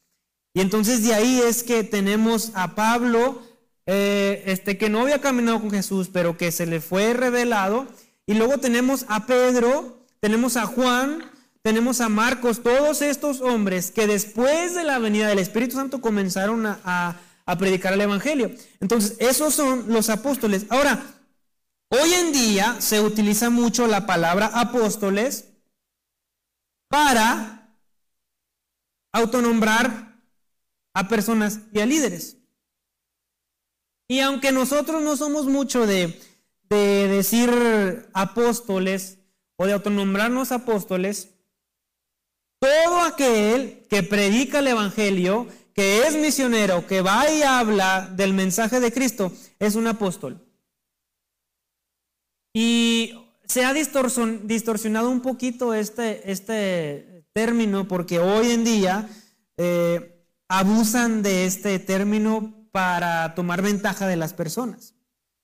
Y 0.55 0.61
entonces 0.61 1.03
de 1.03 1.13
ahí 1.13 1.39
es 1.39 1.63
que 1.63 1.83
tenemos 1.83 2.51
a 2.55 2.75
Pablo, 2.75 3.41
eh, 3.85 4.43
este, 4.47 4.77
que 4.77 4.89
no 4.89 5.01
había 5.01 5.21
caminado 5.21 5.61
con 5.61 5.69
Jesús, 5.69 6.09
pero 6.11 6.37
que 6.37 6.51
se 6.51 6.65
le 6.65 6.81
fue 6.81 7.13
revelado. 7.13 7.87
Y 8.25 8.33
luego 8.33 8.57
tenemos 8.57 9.05
a 9.09 9.27
Pedro, 9.27 10.05
tenemos 10.19 10.57
a 10.57 10.65
Juan, 10.65 11.29
tenemos 11.63 11.99
a 12.01 12.09
Marcos, 12.09 12.61
todos 12.61 13.01
estos 13.01 13.41
hombres 13.41 13.89
que 13.89 14.05
después 14.05 14.75
de 14.75 14.83
la 14.83 14.99
venida 14.99 15.27
del 15.27 15.39
Espíritu 15.39 15.75
Santo 15.77 16.01
comenzaron 16.01 16.67
a 16.67 17.19
a 17.45 17.57
predicar 17.57 17.93
el 17.93 18.01
Evangelio. 18.01 18.51
Entonces, 18.79 19.17
esos 19.19 19.53
son 19.53 19.91
los 19.91 20.09
apóstoles. 20.09 20.65
Ahora, 20.69 21.03
hoy 21.89 22.13
en 22.13 22.31
día 22.31 22.79
se 22.79 23.01
utiliza 23.01 23.49
mucho 23.49 23.87
la 23.87 24.05
palabra 24.05 24.47
apóstoles 24.53 25.49
para 26.87 27.77
autonombrar 29.11 30.21
a 30.93 31.07
personas 31.07 31.59
y 31.71 31.79
a 31.79 31.85
líderes. 31.85 32.37
Y 34.07 34.19
aunque 34.19 34.51
nosotros 34.51 35.01
no 35.01 35.17
somos 35.17 35.45
mucho 35.45 35.87
de, 35.87 36.19
de 36.69 37.07
decir 37.07 38.09
apóstoles 38.13 39.17
o 39.55 39.65
de 39.65 39.73
autonombrarnos 39.73 40.51
apóstoles, 40.51 41.32
todo 42.63 43.01
aquel 43.01 43.85
que 43.89 44.03
predica 44.03 44.59
el 44.59 44.67
Evangelio 44.67 45.47
que 45.73 46.07
es 46.07 46.15
misionero, 46.15 46.87
que 46.87 47.01
va 47.01 47.29
y 47.29 47.41
habla 47.41 48.09
del 48.15 48.31
mensaje 48.33 48.79
de 48.79 48.93
Cristo, 48.93 49.33
es 49.59 49.75
un 49.75 49.85
apóstol. 49.85 50.47
Y 52.53 53.15
se 53.45 53.65
ha 53.65 53.73
distorsionado 53.73 55.09
un 55.09 55.19
poquito 55.19 55.73
este, 55.73 56.31
este 56.31 57.25
término 57.33 57.85
porque 57.85 58.19
hoy 58.19 58.51
en 58.51 58.63
día 58.63 59.09
eh, 59.57 60.25
abusan 60.47 61.21
de 61.21 61.45
este 61.45 61.79
término 61.79 62.69
para 62.71 63.35
tomar 63.35 63.61
ventaja 63.61 64.07
de 64.07 64.15
las 64.15 64.33
personas. 64.33 64.95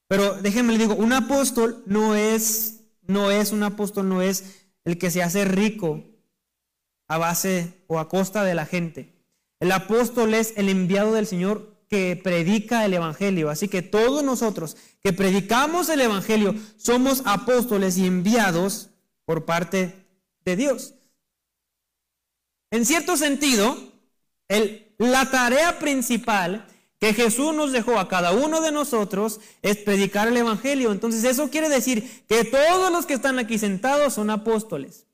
Pero 0.08 0.36
déjenme 0.36 0.72
le 0.72 0.80
digo, 0.80 0.96
un 0.96 1.12
apóstol 1.12 1.84
no 1.86 2.16
es, 2.16 2.86
no 3.02 3.30
es 3.30 3.52
un 3.52 3.64
apóstol, 3.64 4.08
no 4.08 4.22
es 4.22 4.70
el 4.86 4.98
que 4.98 5.12
se 5.12 5.22
hace 5.22 5.44
rico 5.44 6.09
a 7.10 7.18
base 7.18 7.74
o 7.88 8.00
a 8.00 8.08
costa 8.08 8.46
de 8.46 8.56
la 8.56 8.66
gente. 8.66 9.13
El 9.60 9.74
apóstol 9.74 10.34
es 10.34 10.54
el 10.56 10.70
enviado 10.70 11.12
del 11.12 11.28
Señor 11.28 11.75
que 11.89 12.16
predica 12.16 12.86
el 12.86 12.94
Evangelio. 12.94 13.50
Así 13.50 13.68
que 13.68 13.82
todos 13.82 14.24
nosotros 14.24 14.78
que 15.01 15.12
predicamos 15.12 15.89
el 15.89 16.01
Evangelio 16.01 16.56
somos 16.78 17.24
apóstoles 17.25 17.98
y 17.98 18.06
enviados 18.06 18.92
por 19.25 19.46
parte 19.46 20.06
de 20.46 20.56
Dios. 20.56 20.94
En 22.72 22.86
cierto 22.86 23.18
sentido, 23.18 23.75
la 24.98 25.32
tarea 25.32 25.80
principal 25.80 26.68
que 27.00 27.13
Jesús 27.13 27.56
nos 27.56 27.72
dejó 27.72 27.98
a 27.98 28.08
cada 28.08 28.34
uno 28.34 28.62
de 28.62 28.72
nosotros 28.72 29.39
es 29.63 29.78
predicar 29.78 30.28
el 30.28 30.38
Evangelio. 30.38 30.92
Entonces 30.92 31.24
eso 31.24 31.50
quiere 31.50 31.70
decir 31.70 32.24
que 32.28 32.44
todos 32.44 32.92
los 32.92 33.08
que 33.08 33.16
están 33.16 33.39
aquí 33.39 33.58
sentados 33.58 34.13
son 34.13 34.30
apóstoles. 34.30 35.09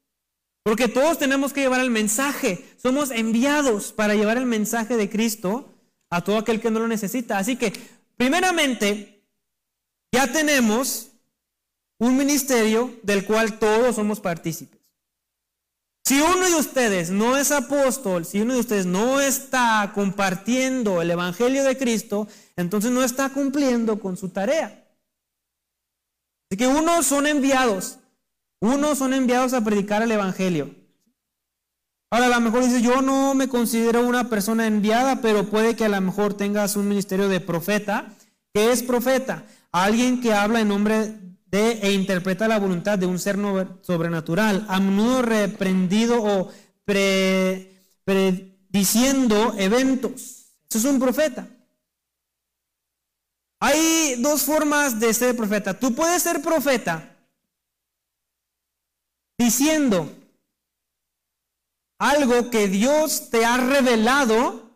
Porque 0.65 0.88
todos 0.88 1.19
tenemos 1.19 1.53
que 1.53 1.62
llevar 1.62 1.79
el 1.79 1.91
mensaje. 1.91 2.65
Somos 2.81 3.12
enviados 3.12 3.91
para 3.91 4.15
llevar 4.15 4.38
el 4.38 4.48
mensaje 4.48 4.98
de 4.98 5.12
Cristo 5.12 5.72
a 6.10 6.24
todo 6.24 6.39
aquel 6.39 6.60
que 6.60 6.72
no 6.72 6.79
lo 6.79 6.88
necesita. 6.88 7.38
Así 7.38 7.55
que, 7.55 7.72
primeramente, 8.17 9.24
ya 10.12 10.31
tenemos 10.31 11.12
un 12.00 12.17
ministerio 12.17 12.95
del 13.03 13.25
cual 13.25 13.60
todos 13.60 13.95
somos 13.95 14.19
partícipes. 14.19 14.79
Si 16.03 16.19
uno 16.19 16.50
de 16.50 16.55
ustedes 16.55 17.12
no 17.12 17.38
es 17.38 17.51
apóstol, 17.51 18.25
si 18.25 18.41
uno 18.41 18.55
de 18.55 18.60
ustedes 18.62 18.88
no 18.88 19.22
está 19.22 19.91
compartiendo 19.93 21.00
el 21.00 21.12
Evangelio 21.12 21.63
de 21.63 21.77
Cristo, 21.77 22.27
entonces 22.55 22.89
no 22.89 23.03
está 23.03 23.29
cumpliendo 23.29 24.00
con 24.00 24.17
su 24.17 24.29
tarea. 24.29 24.84
Así 26.50 26.57
que 26.57 26.65
unos 26.65 27.05
son 27.05 27.27
enviados 27.27 28.00
unos 28.62 28.98
son 28.98 29.14
enviados 29.14 29.54
a 29.54 29.64
predicar 29.64 30.02
el 30.02 30.12
Evangelio. 30.12 30.74
Ahora, 32.12 32.28
a 32.28 32.30
lo 32.30 32.42
mejor 32.42 32.64
dice, 32.64 32.82
yo 32.82 33.02
no 33.02 33.34
me 33.34 33.50
considero 33.50 34.08
una 34.08 34.30
persona 34.30 34.68
enviada, 34.68 35.22
pero 35.22 35.50
puede 35.50 35.76
que 35.76 35.86
a 35.86 35.90
lo 35.90 36.00
mejor 36.00 36.36
tengas 36.36 36.76
un 36.76 36.88
ministerio 36.88 37.28
de 37.28 37.40
profeta. 37.42 38.14
¿Qué 38.54 38.72
es 38.72 38.84
profeta? 38.84 39.44
Alguien 39.72 40.22
que 40.22 40.34
habla 40.34 40.62
en 40.62 40.70
nombre 40.70 41.14
de 41.48 41.72
e 41.82 41.92
interpreta 41.92 42.48
la 42.48 42.60
voluntad 42.60 42.98
de 42.98 43.06
un 43.06 43.20
ser 43.20 43.38
sobrenatural, 43.82 44.66
a 44.70 44.80
menudo 44.80 45.24
reprendido 45.24 46.24
o 46.24 46.50
prediciendo 48.06 49.56
eventos. 49.58 50.54
Eso 50.70 50.78
es 50.80 50.86
un 50.86 51.00
profeta. 51.00 51.48
Hay 53.60 54.16
dos 54.20 54.44
formas 54.44 55.00
de 55.00 55.14
ser 55.14 55.36
profeta. 55.36 55.78
Tú 55.80 55.96
puedes 55.96 56.22
ser 56.22 56.42
profeta 56.42 57.14
diciendo 59.38 60.12
algo 62.00 62.50
que 62.50 62.68
Dios 62.68 63.30
te 63.30 63.46
ha 63.46 63.58
revelado 63.58 64.70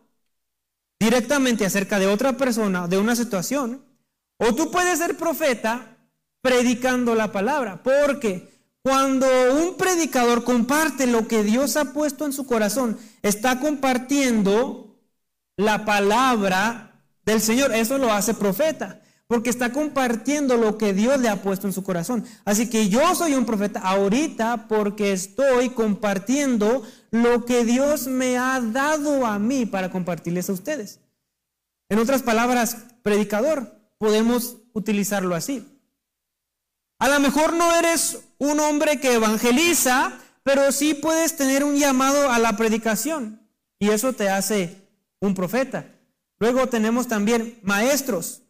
directamente 0.98 1.64
acerca 1.64 1.98
de 1.98 2.06
otra 2.06 2.36
persona, 2.36 2.88
de 2.88 2.98
una 2.98 3.16
situación. 3.16 3.84
O 4.38 4.54
tú 4.54 4.70
puedes 4.70 4.98
ser 4.98 5.16
profeta 5.16 5.96
predicando 6.42 7.14
la 7.14 7.32
palabra. 7.32 7.82
Porque 7.82 8.50
cuando 8.82 9.26
un 9.54 9.76
predicador 9.76 10.44
comparte 10.44 11.06
lo 11.06 11.28
que 11.28 11.42
Dios 11.42 11.76
ha 11.76 11.92
puesto 11.92 12.24
en 12.24 12.32
su 12.32 12.46
corazón, 12.46 12.98
está 13.22 13.60
compartiendo 13.60 14.98
la 15.56 15.84
palabra 15.84 17.02
del 17.24 17.40
Señor. 17.40 17.74
Eso 17.74 17.98
lo 17.98 18.12
hace 18.12 18.34
profeta. 18.34 18.99
Porque 19.30 19.48
está 19.48 19.72
compartiendo 19.72 20.56
lo 20.56 20.76
que 20.76 20.92
Dios 20.92 21.20
le 21.20 21.28
ha 21.28 21.40
puesto 21.40 21.68
en 21.68 21.72
su 21.72 21.84
corazón. 21.84 22.24
Así 22.44 22.68
que 22.68 22.88
yo 22.88 23.14
soy 23.14 23.34
un 23.34 23.46
profeta 23.46 23.78
ahorita 23.78 24.66
porque 24.66 25.12
estoy 25.12 25.70
compartiendo 25.70 26.82
lo 27.12 27.44
que 27.44 27.64
Dios 27.64 28.08
me 28.08 28.38
ha 28.38 28.60
dado 28.60 29.24
a 29.24 29.38
mí 29.38 29.66
para 29.66 29.88
compartirles 29.88 30.50
a 30.50 30.52
ustedes. 30.52 30.98
En 31.88 32.00
otras 32.00 32.24
palabras, 32.24 32.78
predicador, 33.04 33.78
podemos 33.98 34.56
utilizarlo 34.72 35.36
así. 35.36 35.80
A 36.98 37.08
lo 37.08 37.20
mejor 37.20 37.52
no 37.52 37.72
eres 37.76 38.24
un 38.38 38.58
hombre 38.58 38.98
que 38.98 39.14
evangeliza, 39.14 40.12
pero 40.42 40.72
sí 40.72 40.94
puedes 40.94 41.36
tener 41.36 41.62
un 41.62 41.76
llamado 41.76 42.32
a 42.32 42.40
la 42.40 42.56
predicación 42.56 43.48
y 43.78 43.90
eso 43.90 44.12
te 44.12 44.28
hace 44.28 44.88
un 45.20 45.36
profeta. 45.36 45.86
Luego 46.40 46.66
tenemos 46.66 47.06
también 47.06 47.60
maestros. 47.62 48.42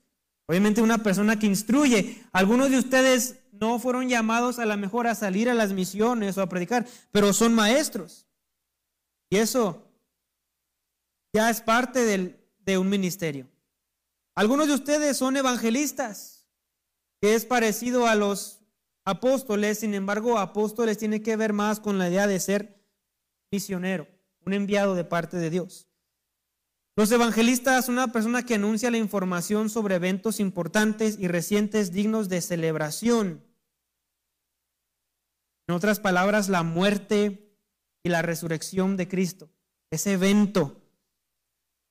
Obviamente 0.51 0.83
una 0.83 0.99
persona 0.99 1.39
que 1.39 1.47
instruye. 1.47 2.25
Algunos 2.33 2.71
de 2.71 2.79
ustedes 2.79 3.37
no 3.53 3.79
fueron 3.79 4.09
llamados 4.09 4.59
a 4.59 4.67
la 4.67 4.77
mejor 4.77 5.07
a 5.07 5.15
salir 5.15 5.49
a 5.49 5.55
las 5.55 5.73
misiones 5.73 6.37
o 6.37 6.43
a 6.43 6.49
predicar, 6.49 6.89
pero 7.13 7.33
son 7.33 7.55
maestros. 7.55 8.27
Y 9.31 9.37
eso 9.37 9.87
ya 11.33 11.51
es 11.51 11.61
parte 11.61 12.05
de 12.59 12.79
un 12.79 12.89
ministerio. 12.89 13.47
Algunos 14.35 14.67
de 14.67 14.75
ustedes 14.75 15.17
son 15.17 15.37
evangelistas, 15.37 16.49
que 17.21 17.37
es 17.37 17.45
parecido 17.45 18.09
a 18.09 18.17
los 18.17 18.59
apóstoles, 19.05 19.79
sin 19.79 19.95
embargo, 19.95 20.37
apóstoles 20.37 20.99
tiene 20.99 21.23
que 21.23 21.37
ver 21.37 21.53
más 21.53 21.79
con 21.79 21.97
la 21.97 22.09
idea 22.09 22.27
de 22.27 22.41
ser 22.41 22.83
misionero, 23.53 24.09
un 24.45 24.53
enviado 24.55 24.97
de 24.97 25.05
parte 25.05 25.37
de 25.37 25.49
Dios. 25.49 25.90
Los 27.01 27.13
evangelistas 27.13 27.89
una 27.89 28.13
persona 28.13 28.45
que 28.45 28.57
anuncia 28.57 28.91
la 28.91 28.99
información 28.99 29.71
sobre 29.71 29.95
eventos 29.95 30.39
importantes 30.39 31.19
y 31.19 31.29
recientes 31.29 31.93
dignos 31.93 32.29
de 32.29 32.43
celebración. 32.43 33.43
En 35.67 35.75
otras 35.75 35.99
palabras, 35.99 36.51
la 36.51 36.63
muerte 36.63 37.57
y 38.03 38.11
la 38.11 38.21
resurrección 38.21 38.99
de 38.99 39.09
Cristo. 39.09 39.49
Ese 39.91 40.13
evento 40.13 40.83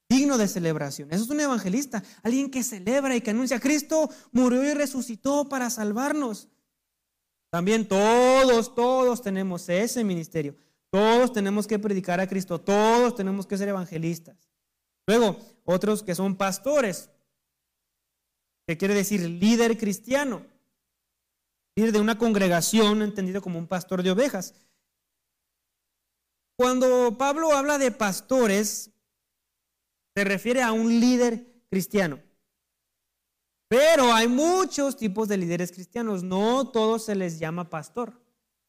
digno 0.08 0.38
de 0.38 0.48
celebración. 0.48 1.12
Eso 1.12 1.24
es 1.24 1.30
un 1.32 1.40
evangelista, 1.40 2.04
alguien 2.22 2.52
que 2.52 2.62
celebra 2.62 3.16
y 3.16 3.22
que 3.22 3.32
anuncia, 3.32 3.60
Cristo 3.60 4.12
murió 4.32 4.64
y 4.64 4.76
resucitó 4.76 5.50
para 5.50 5.72
salvarnos. 5.72 6.50
También 7.50 7.88
todos, 7.88 8.76
todos 8.76 9.24
tenemos 9.24 9.70
ese 9.70 10.04
ministerio. 10.04 10.56
Todos 10.92 11.34
tenemos 11.34 11.66
que 11.66 11.80
predicar 11.80 12.20
a 12.20 12.28
Cristo, 12.28 12.62
todos 12.62 13.16
tenemos 13.16 13.48
que 13.48 13.58
ser 13.58 13.70
evangelistas. 13.70 14.49
Luego, 15.10 15.40
otros 15.66 16.04
que 16.04 16.14
son 16.14 16.36
pastores, 16.36 17.10
que 18.68 18.78
quiere 18.78 18.94
decir 18.94 19.22
líder 19.22 19.76
cristiano, 19.76 20.46
líder 21.76 21.94
de 21.94 22.00
una 22.00 22.20
congregación, 22.20 23.02
entendido 23.02 23.42
como 23.42 23.58
un 23.58 23.66
pastor 23.66 24.04
de 24.04 24.12
ovejas. 24.12 24.54
Cuando 26.56 27.18
Pablo 27.18 27.54
habla 27.54 27.80
de 27.80 27.90
pastores, 27.90 28.92
se 30.16 30.24
refiere 30.26 30.62
a 30.62 30.74
un 30.74 31.00
líder 31.00 31.44
cristiano. 31.72 32.20
Pero 33.68 34.14
hay 34.14 34.28
muchos 34.28 34.96
tipos 34.96 35.28
de 35.28 35.38
líderes 35.38 35.72
cristianos, 35.72 36.22
no 36.22 36.70
todos 36.70 37.06
se 37.06 37.16
les 37.16 37.40
llama 37.40 37.72
pastor. 37.72 38.14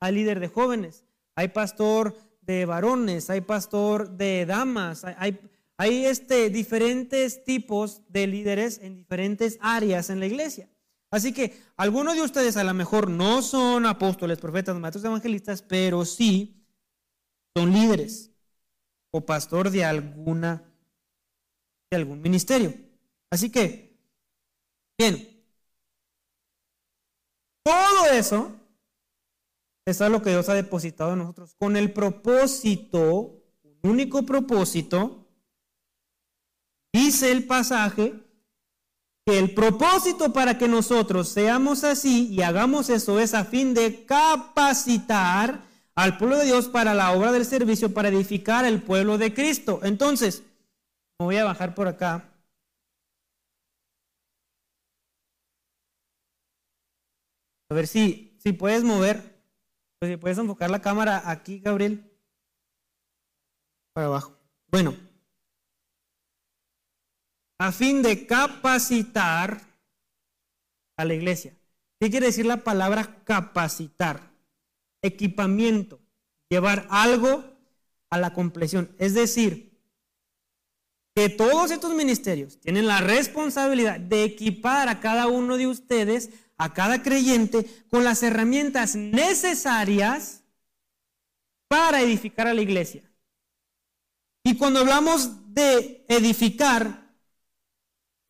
Hay 0.00 0.14
líder 0.14 0.40
de 0.40 0.48
jóvenes, 0.48 1.04
hay 1.34 1.48
pastor 1.48 2.16
de 2.40 2.64
varones, 2.64 3.28
hay 3.28 3.42
pastor 3.42 4.08
de 4.08 4.46
damas, 4.46 5.04
hay, 5.04 5.38
hay 5.80 6.04
este, 6.04 6.50
diferentes 6.50 7.42
tipos 7.42 8.02
de 8.10 8.26
líderes 8.26 8.80
en 8.82 8.96
diferentes 8.96 9.56
áreas 9.62 10.10
en 10.10 10.20
la 10.20 10.26
iglesia. 10.26 10.68
Así 11.10 11.32
que 11.32 11.58
algunos 11.74 12.16
de 12.16 12.20
ustedes 12.20 12.58
a 12.58 12.64
lo 12.64 12.74
mejor 12.74 13.08
no 13.08 13.40
son 13.40 13.86
apóstoles, 13.86 14.38
profetas, 14.38 14.78
maestros 14.78 15.06
evangelistas, 15.06 15.62
pero 15.62 16.04
sí 16.04 16.66
son 17.56 17.72
líderes 17.72 18.30
o 19.10 19.24
pastor 19.24 19.70
de 19.70 19.82
alguna 19.82 20.70
de 21.90 21.96
algún 21.96 22.20
ministerio. 22.20 22.74
Así 23.30 23.48
que, 23.48 23.96
bien, 24.98 25.42
todo 27.64 28.04
eso 28.12 28.54
es 29.86 29.98
lo 29.98 30.20
que 30.20 30.28
Dios 30.28 30.46
ha 30.50 30.54
depositado 30.54 31.14
en 31.14 31.20
nosotros 31.20 31.54
con 31.54 31.74
el 31.78 31.90
propósito, 31.90 33.42
un 33.82 33.90
único 33.92 34.26
propósito, 34.26 35.19
Dice 36.92 37.30
el 37.30 37.46
pasaje 37.46 38.14
que 39.24 39.38
el 39.38 39.54
propósito 39.54 40.32
para 40.32 40.58
que 40.58 40.66
nosotros 40.66 41.28
seamos 41.28 41.84
así 41.84 42.28
y 42.28 42.42
hagamos 42.42 42.90
eso 42.90 43.20
es 43.20 43.34
a 43.34 43.44
fin 43.44 43.74
de 43.74 44.04
capacitar 44.04 45.62
al 45.94 46.16
pueblo 46.16 46.38
de 46.38 46.46
Dios 46.46 46.68
para 46.68 46.94
la 46.94 47.12
obra 47.12 47.30
del 47.30 47.44
servicio, 47.44 47.92
para 47.92 48.08
edificar 48.08 48.64
el 48.64 48.82
pueblo 48.82 49.18
de 49.18 49.34
Cristo. 49.34 49.80
Entonces, 49.82 50.42
me 51.18 51.26
voy 51.26 51.36
a 51.36 51.44
bajar 51.44 51.74
por 51.74 51.86
acá. 51.86 52.26
A 57.70 57.74
ver 57.74 57.86
si, 57.86 58.36
si 58.38 58.52
puedes 58.52 58.82
mover, 58.82 59.40
pues 60.00 60.10
si 60.10 60.16
puedes 60.16 60.38
enfocar 60.38 60.70
la 60.70 60.80
cámara 60.80 61.22
aquí, 61.30 61.60
Gabriel, 61.60 62.10
para 63.92 64.06
abajo. 64.06 64.36
Bueno 64.68 65.09
a 67.60 67.72
fin 67.72 68.00
de 68.00 68.26
capacitar 68.26 69.60
a 70.96 71.04
la 71.04 71.12
iglesia. 71.12 71.54
¿Qué 72.00 72.10
quiere 72.10 72.26
decir 72.26 72.46
la 72.46 72.64
palabra 72.64 73.22
capacitar? 73.24 74.32
Equipamiento, 75.02 76.00
llevar 76.48 76.86
algo 76.88 77.44
a 78.08 78.16
la 78.16 78.32
compleción. 78.32 78.90
Es 78.98 79.12
decir, 79.12 79.78
que 81.14 81.28
todos 81.28 81.70
estos 81.70 81.92
ministerios 81.92 82.58
tienen 82.60 82.86
la 82.86 83.02
responsabilidad 83.02 84.00
de 84.00 84.24
equipar 84.24 84.88
a 84.88 85.00
cada 85.00 85.26
uno 85.26 85.58
de 85.58 85.66
ustedes, 85.66 86.30
a 86.56 86.72
cada 86.72 87.02
creyente, 87.02 87.66
con 87.90 88.04
las 88.04 88.22
herramientas 88.22 88.96
necesarias 88.96 90.44
para 91.68 92.00
edificar 92.00 92.46
a 92.46 92.54
la 92.54 92.62
iglesia. 92.62 93.02
Y 94.44 94.56
cuando 94.56 94.80
hablamos 94.80 95.52
de 95.52 96.06
edificar, 96.08 96.99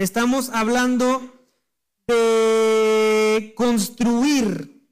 Estamos 0.01 0.49
hablando 0.49 1.21
de 2.07 3.53
construir 3.55 4.83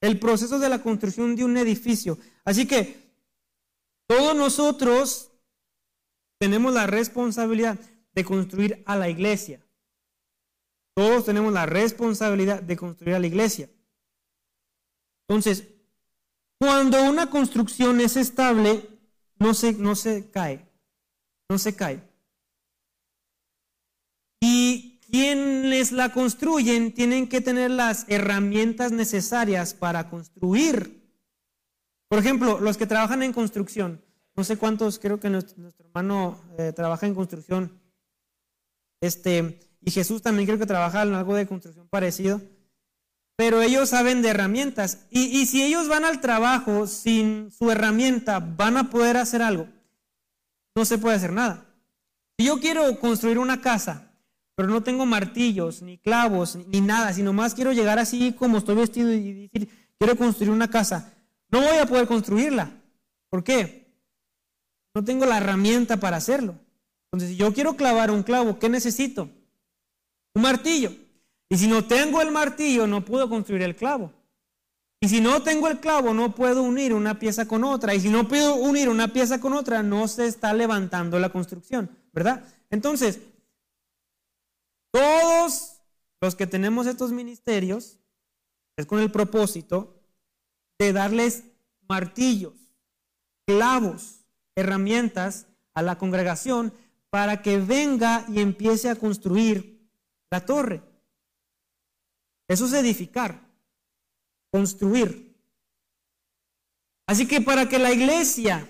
el 0.00 0.20
proceso 0.20 0.60
de 0.60 0.68
la 0.68 0.80
construcción 0.80 1.34
de 1.34 1.42
un 1.42 1.56
edificio. 1.56 2.18
Así 2.44 2.68
que 2.68 3.10
todos 4.06 4.36
nosotros 4.36 5.32
tenemos 6.38 6.72
la 6.72 6.86
responsabilidad 6.86 7.80
de 8.12 8.24
construir 8.24 8.80
a 8.86 8.94
la 8.94 9.08
iglesia. 9.08 9.60
Todos 10.94 11.24
tenemos 11.24 11.52
la 11.52 11.66
responsabilidad 11.66 12.62
de 12.62 12.76
construir 12.76 13.16
a 13.16 13.18
la 13.18 13.26
iglesia. 13.26 13.68
Entonces, 15.26 15.66
cuando 16.60 17.02
una 17.02 17.28
construcción 17.28 18.00
es 18.00 18.16
estable, 18.16 18.88
no 19.40 19.52
se, 19.52 19.72
no 19.72 19.96
se 19.96 20.30
cae, 20.30 20.64
no 21.48 21.58
se 21.58 21.74
cae. 21.74 22.07
Y 24.40 24.98
quienes 25.10 25.92
la 25.92 26.12
construyen 26.12 26.92
tienen 26.92 27.28
que 27.28 27.40
tener 27.40 27.70
las 27.70 28.04
herramientas 28.08 28.92
necesarias 28.92 29.74
para 29.74 30.10
construir. 30.10 30.98
Por 32.08 32.18
ejemplo, 32.18 32.60
los 32.60 32.76
que 32.76 32.86
trabajan 32.86 33.22
en 33.22 33.32
construcción. 33.32 34.02
No 34.34 34.44
sé 34.44 34.56
cuántos, 34.56 34.98
creo 34.98 35.18
que 35.18 35.30
nuestro, 35.30 35.56
hermano 35.80 36.40
eh, 36.58 36.72
trabaja 36.72 37.06
en 37.06 37.14
construcción. 37.14 37.80
Este, 39.00 39.60
y 39.80 39.90
Jesús 39.90 40.22
también 40.22 40.46
creo 40.46 40.58
que 40.58 40.66
trabaja 40.66 41.02
en 41.02 41.14
algo 41.14 41.34
de 41.34 41.46
construcción 41.46 41.88
parecido. 41.88 42.40
Pero 43.36 43.62
ellos 43.62 43.88
saben 43.88 44.20
de 44.22 44.28
herramientas. 44.28 45.06
Y, 45.10 45.24
y 45.40 45.46
si 45.46 45.62
ellos 45.62 45.88
van 45.88 46.04
al 46.04 46.20
trabajo 46.20 46.86
sin 46.86 47.50
su 47.50 47.70
herramienta, 47.70 48.40
¿van 48.40 48.76
a 48.76 48.90
poder 48.90 49.16
hacer 49.16 49.42
algo? 49.42 49.68
No 50.74 50.84
se 50.84 50.98
puede 50.98 51.16
hacer 51.16 51.32
nada. 51.32 51.66
Si 52.36 52.46
yo 52.46 52.60
quiero 52.60 52.98
construir 53.00 53.38
una 53.38 53.60
casa, 53.60 54.07
pero 54.58 54.70
no 54.70 54.82
tengo 54.82 55.06
martillos, 55.06 55.82
ni 55.82 55.98
clavos, 55.98 56.58
ni 56.66 56.80
nada, 56.80 57.12
sino 57.12 57.32
más 57.32 57.54
quiero 57.54 57.72
llegar 57.72 58.00
así 58.00 58.32
como 58.32 58.58
estoy 58.58 58.74
vestido 58.74 59.12
y 59.12 59.46
decir, 59.46 59.68
quiero 59.96 60.16
construir 60.16 60.50
una 60.50 60.68
casa. 60.68 61.14
No 61.48 61.60
voy 61.60 61.76
a 61.76 61.86
poder 61.86 62.08
construirla. 62.08 62.68
¿Por 63.30 63.44
qué? 63.44 63.86
No 64.96 65.04
tengo 65.04 65.26
la 65.26 65.36
herramienta 65.36 65.98
para 65.98 66.16
hacerlo. 66.16 66.56
Entonces, 67.04 67.28
si 67.28 67.36
yo 67.36 67.54
quiero 67.54 67.76
clavar 67.76 68.10
un 68.10 68.24
clavo, 68.24 68.58
¿qué 68.58 68.68
necesito? 68.68 69.30
Un 70.34 70.42
martillo. 70.42 70.90
Y 71.48 71.56
si 71.56 71.68
no 71.68 71.84
tengo 71.84 72.20
el 72.20 72.32
martillo, 72.32 72.88
no 72.88 73.04
puedo 73.04 73.28
construir 73.28 73.62
el 73.62 73.76
clavo. 73.76 74.12
Y 75.00 75.08
si 75.08 75.20
no 75.20 75.40
tengo 75.40 75.68
el 75.68 75.78
clavo, 75.78 76.14
no 76.14 76.34
puedo 76.34 76.64
unir 76.64 76.94
una 76.94 77.20
pieza 77.20 77.46
con 77.46 77.62
otra. 77.62 77.94
Y 77.94 78.00
si 78.00 78.08
no 78.08 78.26
puedo 78.26 78.56
unir 78.56 78.88
una 78.88 79.06
pieza 79.06 79.40
con 79.40 79.52
otra, 79.52 79.84
no 79.84 80.08
se 80.08 80.26
está 80.26 80.52
levantando 80.52 81.20
la 81.20 81.28
construcción, 81.28 81.88
¿verdad? 82.12 82.42
Entonces, 82.70 83.20
todos 84.90 85.80
los 86.20 86.34
que 86.34 86.46
tenemos 86.46 86.86
estos 86.86 87.12
ministerios 87.12 87.98
es 88.76 88.86
con 88.86 89.00
el 89.00 89.10
propósito 89.10 90.00
de 90.78 90.92
darles 90.92 91.44
martillos, 91.88 92.54
clavos, 93.46 94.24
herramientas 94.54 95.46
a 95.74 95.82
la 95.82 95.98
congregación 95.98 96.72
para 97.10 97.42
que 97.42 97.58
venga 97.58 98.24
y 98.28 98.40
empiece 98.40 98.90
a 98.90 98.96
construir 98.96 99.88
la 100.30 100.44
torre. 100.44 100.82
Eso 102.48 102.66
es 102.66 102.72
edificar, 102.72 103.40
construir. 104.50 105.36
Así 107.06 107.26
que 107.26 107.40
para 107.40 107.68
que 107.68 107.78
la 107.78 107.92
iglesia 107.92 108.68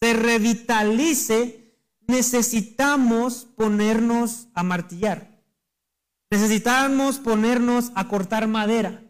se 0.00 0.12
revitalice, 0.12 1.74
necesitamos 2.06 3.46
ponernos 3.56 4.48
a 4.54 4.62
martillar. 4.62 5.37
Necesitamos 6.30 7.18
ponernos 7.18 7.90
a 7.94 8.08
cortar 8.08 8.46
madera. 8.48 9.02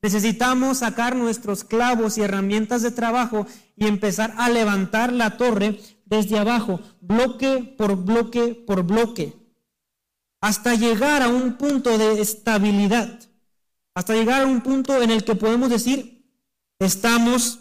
Necesitamos 0.00 0.78
sacar 0.78 1.14
nuestros 1.14 1.62
clavos 1.62 2.18
y 2.18 2.22
herramientas 2.22 2.82
de 2.82 2.90
trabajo 2.90 3.46
y 3.76 3.86
empezar 3.86 4.34
a 4.36 4.48
levantar 4.48 5.12
la 5.12 5.36
torre 5.36 5.78
desde 6.06 6.38
abajo, 6.38 6.80
bloque 7.00 7.74
por 7.78 7.96
bloque 7.96 8.54
por 8.66 8.82
bloque, 8.82 9.32
hasta 10.40 10.74
llegar 10.74 11.22
a 11.22 11.28
un 11.28 11.56
punto 11.56 11.96
de 11.96 12.20
estabilidad, 12.20 13.20
hasta 13.94 14.14
llegar 14.14 14.42
a 14.42 14.46
un 14.46 14.60
punto 14.60 15.00
en 15.00 15.10
el 15.10 15.24
que 15.24 15.36
podemos 15.36 15.70
decir, 15.70 16.28
estamos 16.80 17.60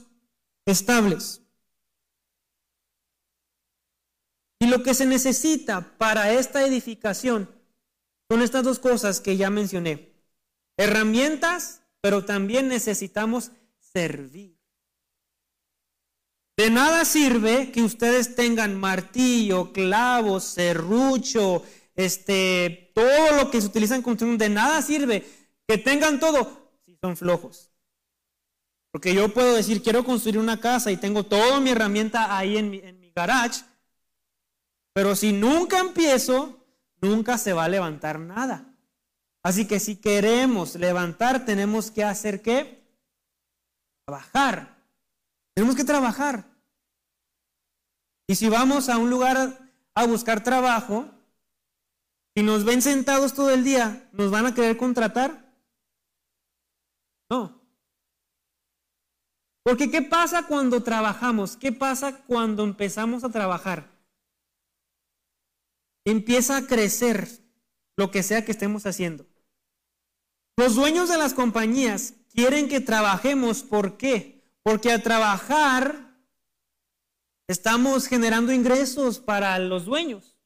estables. 0.65 1.43
Y 4.59 4.67
lo 4.67 4.81
que 4.83 4.95
se 4.95 5.05
necesita 5.05 5.97
para 5.97 6.31
esta 6.31 6.65
edificación 6.65 7.49
son 8.31 8.41
estas 8.41 8.63
dos 8.63 8.79
cosas 8.79 9.19
que 9.19 9.35
ya 9.35 9.49
mencioné. 9.49 10.13
Herramientas, 10.77 11.81
pero 11.99 12.23
también 12.23 12.69
necesitamos 12.69 13.51
servir. 13.77 14.57
De 16.55 16.69
nada 16.69 17.03
sirve 17.03 17.73
que 17.73 17.81
ustedes 17.83 18.33
tengan 18.33 18.79
martillo, 18.79 19.73
clavos, 19.73 20.45
serrucho, 20.45 21.65
este, 21.93 22.93
todo 22.95 23.35
lo 23.35 23.51
que 23.51 23.59
se 23.59 23.67
utiliza 23.67 23.97
en 23.97 24.01
construcción. 24.01 24.37
De 24.37 24.47
nada 24.47 24.81
sirve 24.81 25.25
que 25.67 25.77
tengan 25.77 26.17
todo 26.17 26.71
si 26.85 26.95
son 26.95 27.17
flojos. 27.17 27.69
Porque 28.91 29.13
yo 29.13 29.27
puedo 29.33 29.55
decir, 29.55 29.83
quiero 29.83 30.05
construir 30.05 30.37
una 30.37 30.61
casa 30.61 30.89
y 30.89 30.95
tengo 30.95 31.25
toda 31.25 31.59
mi 31.59 31.71
herramienta 31.71 32.37
ahí 32.37 32.55
en 32.55 32.69
mi, 32.69 32.77
en 32.79 32.97
mi 32.97 33.11
garage, 33.11 33.65
pero 34.93 35.17
si 35.17 35.33
nunca 35.33 35.79
empiezo, 35.79 36.60
nunca 37.01 37.37
se 37.37 37.53
va 37.53 37.65
a 37.65 37.69
levantar 37.69 38.19
nada. 38.19 38.65
Así 39.43 39.67
que 39.67 39.79
si 39.79 39.95
queremos 39.95 40.75
levantar, 40.75 41.45
tenemos 41.45 41.89
que 41.89 42.03
hacer 42.03 42.41
qué? 42.41 42.83
Trabajar. 44.05 44.77
Tenemos 45.55 45.75
que 45.75 45.83
trabajar. 45.83 46.45
Y 48.27 48.35
si 48.35 48.49
vamos 48.49 48.87
a 48.87 48.97
un 48.97 49.09
lugar 49.09 49.59
a 49.93 50.05
buscar 50.05 50.43
trabajo 50.43 51.09
y 52.35 52.43
nos 52.43 52.63
ven 52.63 52.81
sentados 52.81 53.33
todo 53.33 53.49
el 53.49 53.63
día, 53.63 54.07
¿nos 54.13 54.31
van 54.31 54.45
a 54.45 54.53
querer 54.53 54.77
contratar? 54.77 55.51
No. 57.29 57.61
Porque 59.63 59.91
¿qué 59.91 60.01
pasa 60.01 60.47
cuando 60.47 60.81
trabajamos? 60.81 61.57
¿Qué 61.57 61.71
pasa 61.71 62.23
cuando 62.25 62.63
empezamos 62.63 63.23
a 63.23 63.29
trabajar? 63.29 63.90
Empieza 66.05 66.57
a 66.57 66.67
crecer 66.67 67.27
lo 67.97 68.11
que 68.11 68.23
sea 68.23 68.45
que 68.45 68.51
estemos 68.51 68.85
haciendo. 68.85 69.27
Los 70.57 70.75
dueños 70.75 71.09
de 71.09 71.17
las 71.17 71.33
compañías 71.33 72.15
quieren 72.33 72.67
que 72.67 72.79
trabajemos. 72.79 73.63
¿Por 73.63 73.97
qué? 73.97 74.43
Porque 74.63 74.91
al 74.91 75.03
trabajar 75.03 76.17
estamos 77.47 78.07
generando 78.07 78.51
ingresos 78.51 79.19
para 79.19 79.57
los 79.59 79.85
dueños. 79.85 80.37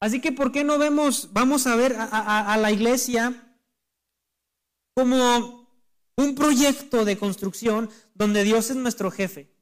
Así 0.00 0.20
que, 0.20 0.32
¿por 0.32 0.50
qué 0.50 0.64
no 0.64 0.78
vemos, 0.78 1.32
vamos 1.32 1.66
a 1.66 1.76
ver 1.76 1.94
a, 1.98 2.52
a 2.52 2.56
la 2.56 2.72
iglesia 2.72 3.54
como 4.94 5.68
un 6.16 6.34
proyecto 6.34 7.04
de 7.04 7.18
construcción 7.18 7.90
donde 8.14 8.44
Dios 8.44 8.70
es 8.70 8.76
nuestro 8.76 9.10
jefe? 9.10 9.52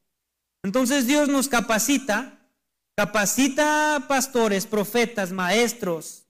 Entonces 0.63 1.07
Dios 1.07 1.29
nos 1.29 1.49
capacita 1.49 2.38
capacita 2.99 4.07
pastores, 4.09 4.67
profetas, 4.67 5.31
maestros, 5.31 6.25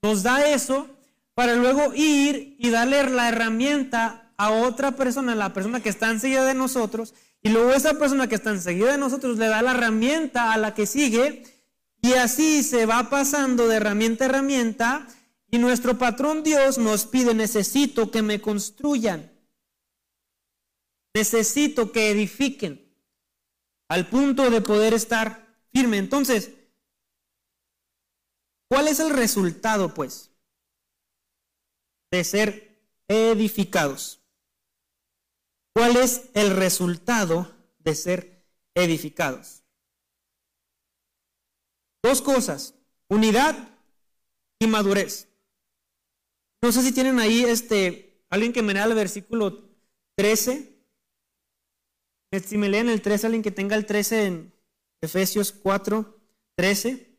nos 0.00 0.22
da 0.22 0.48
eso 0.48 0.88
para 1.34 1.56
luego 1.56 1.92
ir 1.94 2.56
y 2.58 2.70
darle 2.70 3.02
la 3.10 3.28
herramienta 3.28 4.32
a 4.38 4.50
otra 4.50 4.92
persona, 4.92 5.34
la 5.34 5.52
persona 5.52 5.82
que 5.82 5.90
está 5.90 6.10
enseguida 6.10 6.46
de 6.46 6.54
nosotros, 6.54 7.12
y 7.42 7.50
luego 7.50 7.74
esa 7.74 7.98
persona 7.98 8.28
que 8.28 8.34
está 8.34 8.48
enseguida 8.48 8.92
de 8.92 8.96
nosotros 8.96 9.36
le 9.36 9.46
da 9.46 9.60
la 9.60 9.72
herramienta 9.72 10.54
a 10.54 10.56
la 10.56 10.72
que 10.72 10.86
sigue, 10.86 11.42
y 12.00 12.14
así 12.14 12.62
se 12.62 12.86
va 12.86 13.10
pasando 13.10 13.68
de 13.68 13.76
herramienta 13.76 14.24
a 14.24 14.28
herramienta, 14.28 15.06
y 15.50 15.58
nuestro 15.58 15.98
patrón 15.98 16.42
Dios 16.42 16.78
nos 16.78 17.04
pide, 17.04 17.34
necesito 17.34 18.10
que 18.10 18.22
me 18.22 18.40
construyan, 18.40 19.30
necesito 21.12 21.92
que 21.92 22.10
edifiquen, 22.10 22.90
al 23.90 24.08
punto 24.08 24.48
de 24.48 24.62
poder 24.62 24.94
estar 24.94 25.45
firme. 25.76 25.98
Entonces, 25.98 26.52
¿cuál 28.70 28.88
es 28.88 28.98
el 28.98 29.10
resultado, 29.10 29.92
pues, 29.92 30.30
de 32.10 32.24
ser 32.24 32.80
edificados? 33.08 34.22
¿Cuál 35.74 35.96
es 35.96 36.30
el 36.32 36.56
resultado 36.56 37.54
de 37.80 37.94
ser 37.94 38.42
edificados? 38.74 39.62
Dos 42.02 42.22
cosas, 42.22 42.74
unidad 43.08 43.68
y 44.58 44.66
madurez. 44.68 45.28
No 46.62 46.72
sé 46.72 46.82
si 46.82 46.92
tienen 46.92 47.18
ahí 47.18 47.44
este, 47.44 48.24
alguien 48.30 48.54
que 48.54 48.62
me 48.62 48.72
lea 48.72 48.84
el 48.84 48.94
versículo 48.94 49.68
13. 50.14 50.74
Si 52.46 52.56
me 52.56 52.70
leen 52.70 52.88
el 52.88 53.02
13, 53.02 53.26
alguien 53.26 53.42
que 53.42 53.50
tenga 53.50 53.76
el 53.76 53.84
13 53.84 54.26
en, 54.26 54.55
Efesios 55.06 55.52
4, 55.52 56.20
13. 56.56 57.16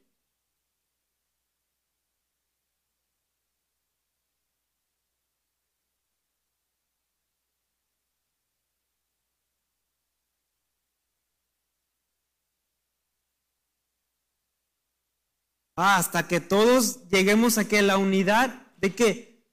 Ah, 15.78 15.96
hasta 15.98 16.28
que 16.28 16.42
todos 16.42 17.08
lleguemos 17.08 17.58
a 17.58 17.66
que 17.70 17.82
la 17.82 17.98
unidad 17.98 18.68
de 18.78 18.94
qué? 18.94 19.46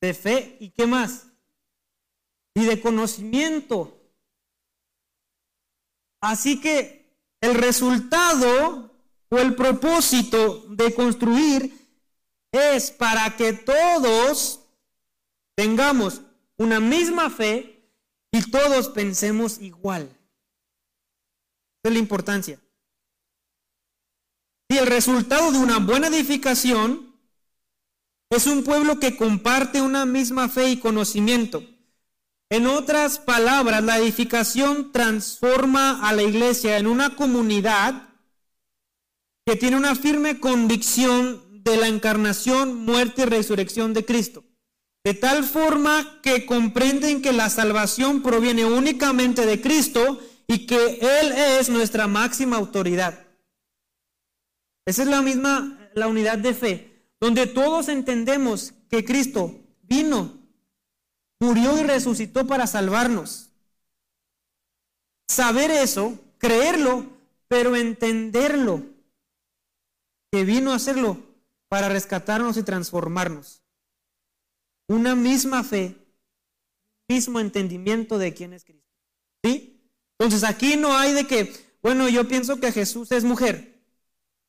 De 0.00 0.14
fe 0.14 0.56
y 0.58 0.70
qué 0.70 0.86
más? 0.86 1.26
Y 2.54 2.64
de 2.64 2.80
conocimiento 2.80 3.95
Así 6.20 6.60
que 6.60 7.06
el 7.40 7.54
resultado 7.54 8.94
o 9.28 9.38
el 9.38 9.54
propósito 9.54 10.66
de 10.68 10.94
construir 10.94 11.76
es 12.52 12.90
para 12.90 13.36
que 13.36 13.52
todos 13.52 14.60
tengamos 15.54 16.22
una 16.56 16.80
misma 16.80 17.30
fe 17.30 17.90
y 18.32 18.50
todos 18.50 18.88
pensemos 18.88 19.58
igual. 19.60 20.02
Esa 21.82 21.88
es 21.88 21.92
la 21.92 21.98
importancia. 21.98 22.60
Y 24.68 24.78
el 24.78 24.86
resultado 24.86 25.52
de 25.52 25.58
una 25.58 25.78
buena 25.78 26.08
edificación 26.08 27.14
es 28.30 28.46
un 28.46 28.64
pueblo 28.64 28.98
que 28.98 29.16
comparte 29.16 29.80
una 29.80 30.04
misma 30.04 30.48
fe 30.48 30.70
y 30.70 30.80
conocimiento. 30.80 31.62
En 32.48 32.66
otras 32.66 33.18
palabras, 33.18 33.82
la 33.82 33.98
edificación 33.98 34.92
transforma 34.92 36.06
a 36.08 36.12
la 36.12 36.22
iglesia 36.22 36.78
en 36.78 36.86
una 36.86 37.16
comunidad 37.16 38.10
que 39.44 39.56
tiene 39.56 39.76
una 39.76 39.94
firme 39.94 40.38
convicción 40.38 41.62
de 41.64 41.76
la 41.76 41.88
encarnación, 41.88 42.84
muerte 42.84 43.22
y 43.22 43.24
resurrección 43.24 43.92
de 43.94 44.04
Cristo. 44.04 44.44
De 45.04 45.14
tal 45.14 45.44
forma 45.44 46.20
que 46.22 46.46
comprenden 46.46 47.22
que 47.22 47.32
la 47.32 47.50
salvación 47.50 48.22
proviene 48.22 48.64
únicamente 48.64 49.46
de 49.46 49.60
Cristo 49.60 50.20
y 50.46 50.66
que 50.66 50.98
Él 51.00 51.32
es 51.32 51.68
nuestra 51.68 52.06
máxima 52.06 52.56
autoridad. 52.56 53.26
Esa 54.84 55.02
es 55.02 55.08
la 55.08 55.22
misma, 55.22 55.90
la 55.94 56.06
unidad 56.06 56.38
de 56.38 56.54
fe, 56.54 57.08
donde 57.20 57.46
todos 57.46 57.88
entendemos 57.88 58.72
que 58.88 59.04
Cristo 59.04 59.60
vino, 59.82 60.45
murió 61.40 61.78
y 61.78 61.82
resucitó 61.82 62.46
para 62.46 62.66
salvarnos. 62.66 63.50
Saber 65.28 65.70
eso, 65.70 66.18
creerlo, 66.38 67.06
pero 67.48 67.76
entenderlo, 67.76 68.82
que 70.32 70.44
vino 70.44 70.72
a 70.72 70.76
hacerlo 70.76 71.18
para 71.68 71.88
rescatarnos 71.88 72.56
y 72.56 72.62
transformarnos. 72.62 73.62
Una 74.88 75.14
misma 75.14 75.64
fe, 75.64 75.96
mismo 77.08 77.40
entendimiento 77.40 78.18
de 78.18 78.34
quién 78.34 78.52
es 78.52 78.64
Cristo. 78.64 78.86
¿Sí? 79.44 79.80
Entonces 80.18 80.44
aquí 80.44 80.76
no 80.76 80.96
hay 80.96 81.12
de 81.12 81.26
que, 81.26 81.52
bueno, 81.82 82.08
yo 82.08 82.26
pienso 82.28 82.58
que 82.60 82.72
Jesús 82.72 83.12
es 83.12 83.24
mujer. 83.24 83.76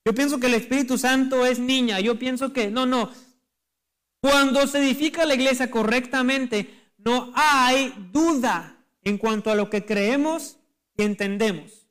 Yo 0.06 0.14
pienso 0.14 0.40
que 0.40 0.48
el 0.48 0.54
Espíritu 0.54 0.98
Santo 0.98 1.46
es 1.46 1.60
niña. 1.60 2.00
Yo 2.00 2.18
pienso 2.18 2.54
que, 2.54 2.72
no, 2.72 2.86
no. 2.86 3.12
Cuando 4.22 4.66
se 4.68 4.80
edifica 4.80 5.26
la 5.26 5.36
iglesia 5.36 5.70
correctamente, 5.70 6.70
no 6.98 7.32
hay 7.36 7.94
duda 8.12 8.78
en 9.04 9.18
cuanto 9.18 9.52
a 9.52 9.56
lo 9.56 9.70
que 9.70 9.86
creemos 9.86 10.58
y 10.96 11.04
entendemos. 11.04 11.88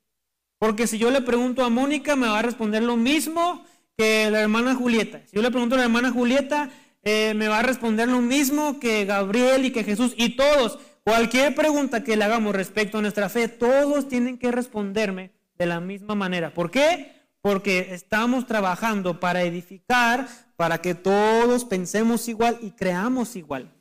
Porque 0.58 0.86
si 0.86 0.98
yo 0.98 1.10
le 1.10 1.20
pregunto 1.20 1.64
a 1.64 1.70
Mónica, 1.70 2.16
me 2.16 2.26
va 2.26 2.38
a 2.38 2.42
responder 2.42 2.82
lo 2.82 2.96
mismo 2.96 3.64
que 3.96 4.30
la 4.30 4.40
hermana 4.40 4.74
Julieta. 4.74 5.22
Si 5.26 5.36
yo 5.36 5.42
le 5.42 5.50
pregunto 5.50 5.74
a 5.74 5.78
la 5.78 5.84
hermana 5.84 6.10
Julieta, 6.10 6.70
eh, 7.02 7.34
me 7.34 7.48
va 7.48 7.60
a 7.60 7.62
responder 7.62 8.08
lo 8.08 8.20
mismo 8.20 8.80
que 8.80 9.04
Gabriel 9.04 9.64
y 9.64 9.70
que 9.70 9.84
Jesús 9.84 10.14
y 10.16 10.36
todos. 10.36 10.78
Cualquier 11.04 11.54
pregunta 11.54 12.02
que 12.02 12.16
le 12.16 12.24
hagamos 12.24 12.54
respecto 12.54 12.98
a 12.98 13.02
nuestra 13.02 13.28
fe, 13.28 13.48
todos 13.48 14.08
tienen 14.08 14.38
que 14.38 14.50
responderme 14.50 15.30
de 15.56 15.66
la 15.66 15.80
misma 15.80 16.14
manera. 16.14 16.52
¿Por 16.52 16.70
qué? 16.70 17.15
Porque 17.46 17.94
estamos 17.94 18.44
trabajando 18.48 19.20
para 19.20 19.44
edificar, 19.44 20.28
para 20.56 20.82
que 20.82 20.96
todos 20.96 21.64
pensemos 21.64 22.26
igual 22.26 22.59
y 22.61 22.72
creamos 22.72 23.37
igual. 23.37 23.72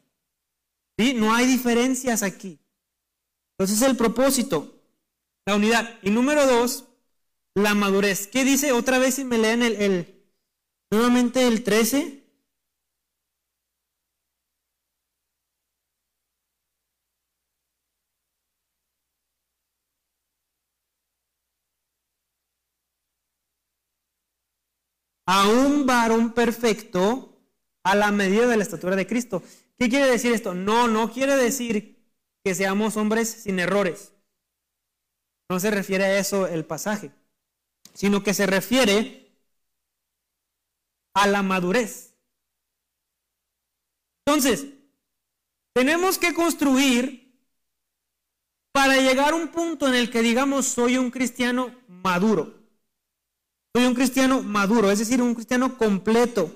¿Sí? 0.99 1.15
No 1.15 1.34
hay 1.34 1.47
diferencias 1.47 2.21
aquí. 2.21 2.60
Entonces 3.58 3.82
el 3.82 3.97
propósito, 3.97 4.84
la 5.47 5.56
unidad. 5.56 5.97
Y 6.04 6.12
número 6.12 6.45
dos, 6.45 6.86
la 7.56 7.73
madurez. 7.73 8.28
¿Qué 8.28 8.43
dice 8.43 8.71
otra 8.71 8.99
vez 8.99 9.15
si 9.15 9.25
me 9.25 9.39
leen 9.39 9.63
el, 9.63 9.75
el 9.78 10.23
nuevamente 10.91 11.47
el 11.47 11.63
13? 11.63 12.23
A 25.25 25.47
un 25.47 25.85
varón 25.85 26.33
perfecto 26.33 27.35
a 27.83 27.95
la 27.95 28.11
medida 28.11 28.47
de 28.47 28.57
la 28.57 28.63
estatura 28.63 28.95
de 28.95 29.07
Cristo. 29.07 29.43
¿Qué 29.77 29.89
quiere 29.89 30.07
decir 30.07 30.33
esto? 30.33 30.53
No, 30.53 30.88
no 30.88 31.11
quiere 31.11 31.35
decir 31.35 32.03
que 32.43 32.55
seamos 32.55 32.97
hombres 32.97 33.29
sin 33.29 33.59
errores. 33.59 34.13
No 35.49 35.59
se 35.59 35.71
refiere 35.71 36.05
a 36.05 36.19
eso 36.19 36.47
el 36.47 36.65
pasaje, 36.65 37.11
sino 37.93 38.23
que 38.23 38.33
se 38.33 38.45
refiere 38.45 39.31
a 41.13 41.27
la 41.27 41.43
madurez. 41.43 42.15
Entonces, 44.25 44.65
tenemos 45.73 46.17
que 46.17 46.33
construir 46.33 47.25
para 48.71 48.97
llegar 48.97 49.33
a 49.33 49.35
un 49.35 49.49
punto 49.49 49.88
en 49.88 49.95
el 49.95 50.09
que 50.09 50.21
digamos 50.21 50.65
soy 50.65 50.97
un 50.97 51.11
cristiano 51.11 51.75
maduro. 51.88 52.64
Soy 53.75 53.88
un 53.88 53.93
cristiano 53.93 54.41
maduro, 54.41 54.89
es 54.89 54.99
decir, 54.99 55.21
un 55.21 55.35
cristiano 55.35 55.77
completo, 55.77 56.49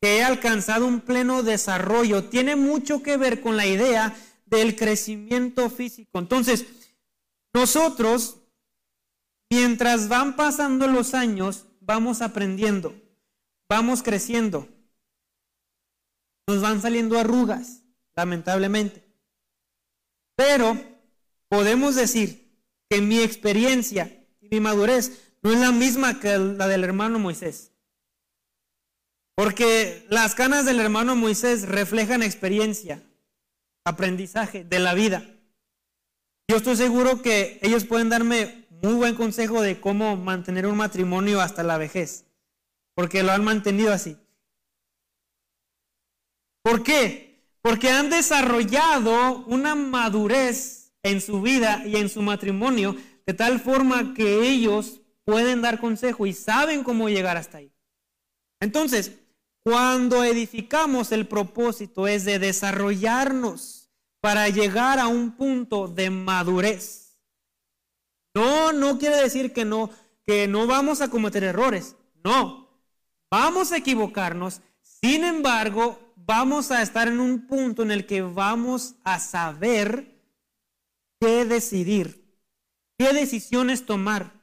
que 0.00 0.16
he 0.16 0.24
alcanzado 0.24 0.84
un 0.84 1.00
pleno 1.00 1.44
desarrollo. 1.44 2.24
Tiene 2.24 2.56
mucho 2.56 3.04
que 3.04 3.16
ver 3.16 3.40
con 3.40 3.56
la 3.56 3.68
idea 3.68 4.16
del 4.46 4.74
crecimiento 4.74 5.70
físico. 5.70 6.18
Entonces, 6.18 6.66
nosotros, 7.54 8.38
mientras 9.48 10.08
van 10.08 10.34
pasando 10.34 10.88
los 10.88 11.14
años, 11.14 11.66
vamos 11.78 12.20
aprendiendo, 12.20 13.00
vamos 13.68 14.02
creciendo. 14.02 14.66
Nos 16.48 16.62
van 16.62 16.82
saliendo 16.82 17.16
arrugas, 17.16 17.84
lamentablemente. 18.16 19.04
Pero 20.34 20.76
podemos 21.48 21.94
decir 21.94 22.60
que 22.90 23.00
mi 23.00 23.20
experiencia 23.20 24.26
y 24.40 24.48
mi 24.48 24.58
madurez 24.58 25.25
no 25.46 25.52
es 25.52 25.60
la 25.60 25.70
misma 25.70 26.18
que 26.18 26.36
la 26.38 26.66
del 26.66 26.82
hermano 26.82 27.20
Moisés. 27.20 27.70
Porque 29.36 30.04
las 30.08 30.34
canas 30.34 30.64
del 30.64 30.80
hermano 30.80 31.14
Moisés 31.14 31.68
reflejan 31.68 32.24
experiencia, 32.24 33.00
aprendizaje 33.84 34.64
de 34.64 34.80
la 34.80 34.94
vida. 34.94 35.24
Yo 36.48 36.56
estoy 36.56 36.74
seguro 36.74 37.22
que 37.22 37.60
ellos 37.62 37.84
pueden 37.84 38.08
darme 38.08 38.66
muy 38.82 38.94
buen 38.94 39.14
consejo 39.14 39.62
de 39.62 39.80
cómo 39.80 40.16
mantener 40.16 40.66
un 40.66 40.78
matrimonio 40.78 41.40
hasta 41.40 41.62
la 41.62 41.78
vejez, 41.78 42.24
porque 42.96 43.22
lo 43.22 43.30
han 43.30 43.44
mantenido 43.44 43.92
así. 43.92 44.16
¿Por 46.64 46.82
qué? 46.82 47.46
Porque 47.62 47.90
han 47.90 48.10
desarrollado 48.10 49.44
una 49.46 49.76
madurez 49.76 50.92
en 51.04 51.20
su 51.20 51.40
vida 51.40 51.86
y 51.86 51.94
en 51.94 52.08
su 52.08 52.20
matrimonio 52.20 52.96
de 53.24 53.34
tal 53.34 53.60
forma 53.60 54.12
que 54.12 54.40
ellos 54.48 55.02
pueden 55.26 55.60
dar 55.60 55.80
consejo 55.80 56.24
y 56.26 56.32
saben 56.32 56.84
cómo 56.84 57.08
llegar 57.08 57.36
hasta 57.36 57.58
ahí. 57.58 57.72
Entonces, 58.60 59.12
cuando 59.62 60.22
edificamos 60.22 61.10
el 61.10 61.26
propósito 61.26 62.06
es 62.06 62.24
de 62.24 62.38
desarrollarnos 62.38 63.90
para 64.20 64.48
llegar 64.48 65.00
a 65.00 65.08
un 65.08 65.36
punto 65.36 65.88
de 65.88 66.08
madurez. 66.10 67.18
No, 68.34 68.72
no 68.72 68.98
quiere 68.98 69.16
decir 69.16 69.52
que 69.52 69.64
no, 69.64 69.90
que 70.24 70.46
no 70.46 70.66
vamos 70.66 71.00
a 71.00 71.10
cometer 71.10 71.42
errores. 71.42 71.96
No, 72.22 72.80
vamos 73.30 73.72
a 73.72 73.78
equivocarnos. 73.78 74.60
Sin 74.80 75.24
embargo, 75.24 76.14
vamos 76.14 76.70
a 76.70 76.82
estar 76.82 77.08
en 77.08 77.18
un 77.18 77.48
punto 77.48 77.82
en 77.82 77.90
el 77.90 78.06
que 78.06 78.22
vamos 78.22 78.94
a 79.02 79.18
saber 79.18 80.22
qué 81.20 81.44
decidir, 81.44 82.32
qué 82.98 83.12
decisiones 83.12 83.84
tomar 83.84 84.35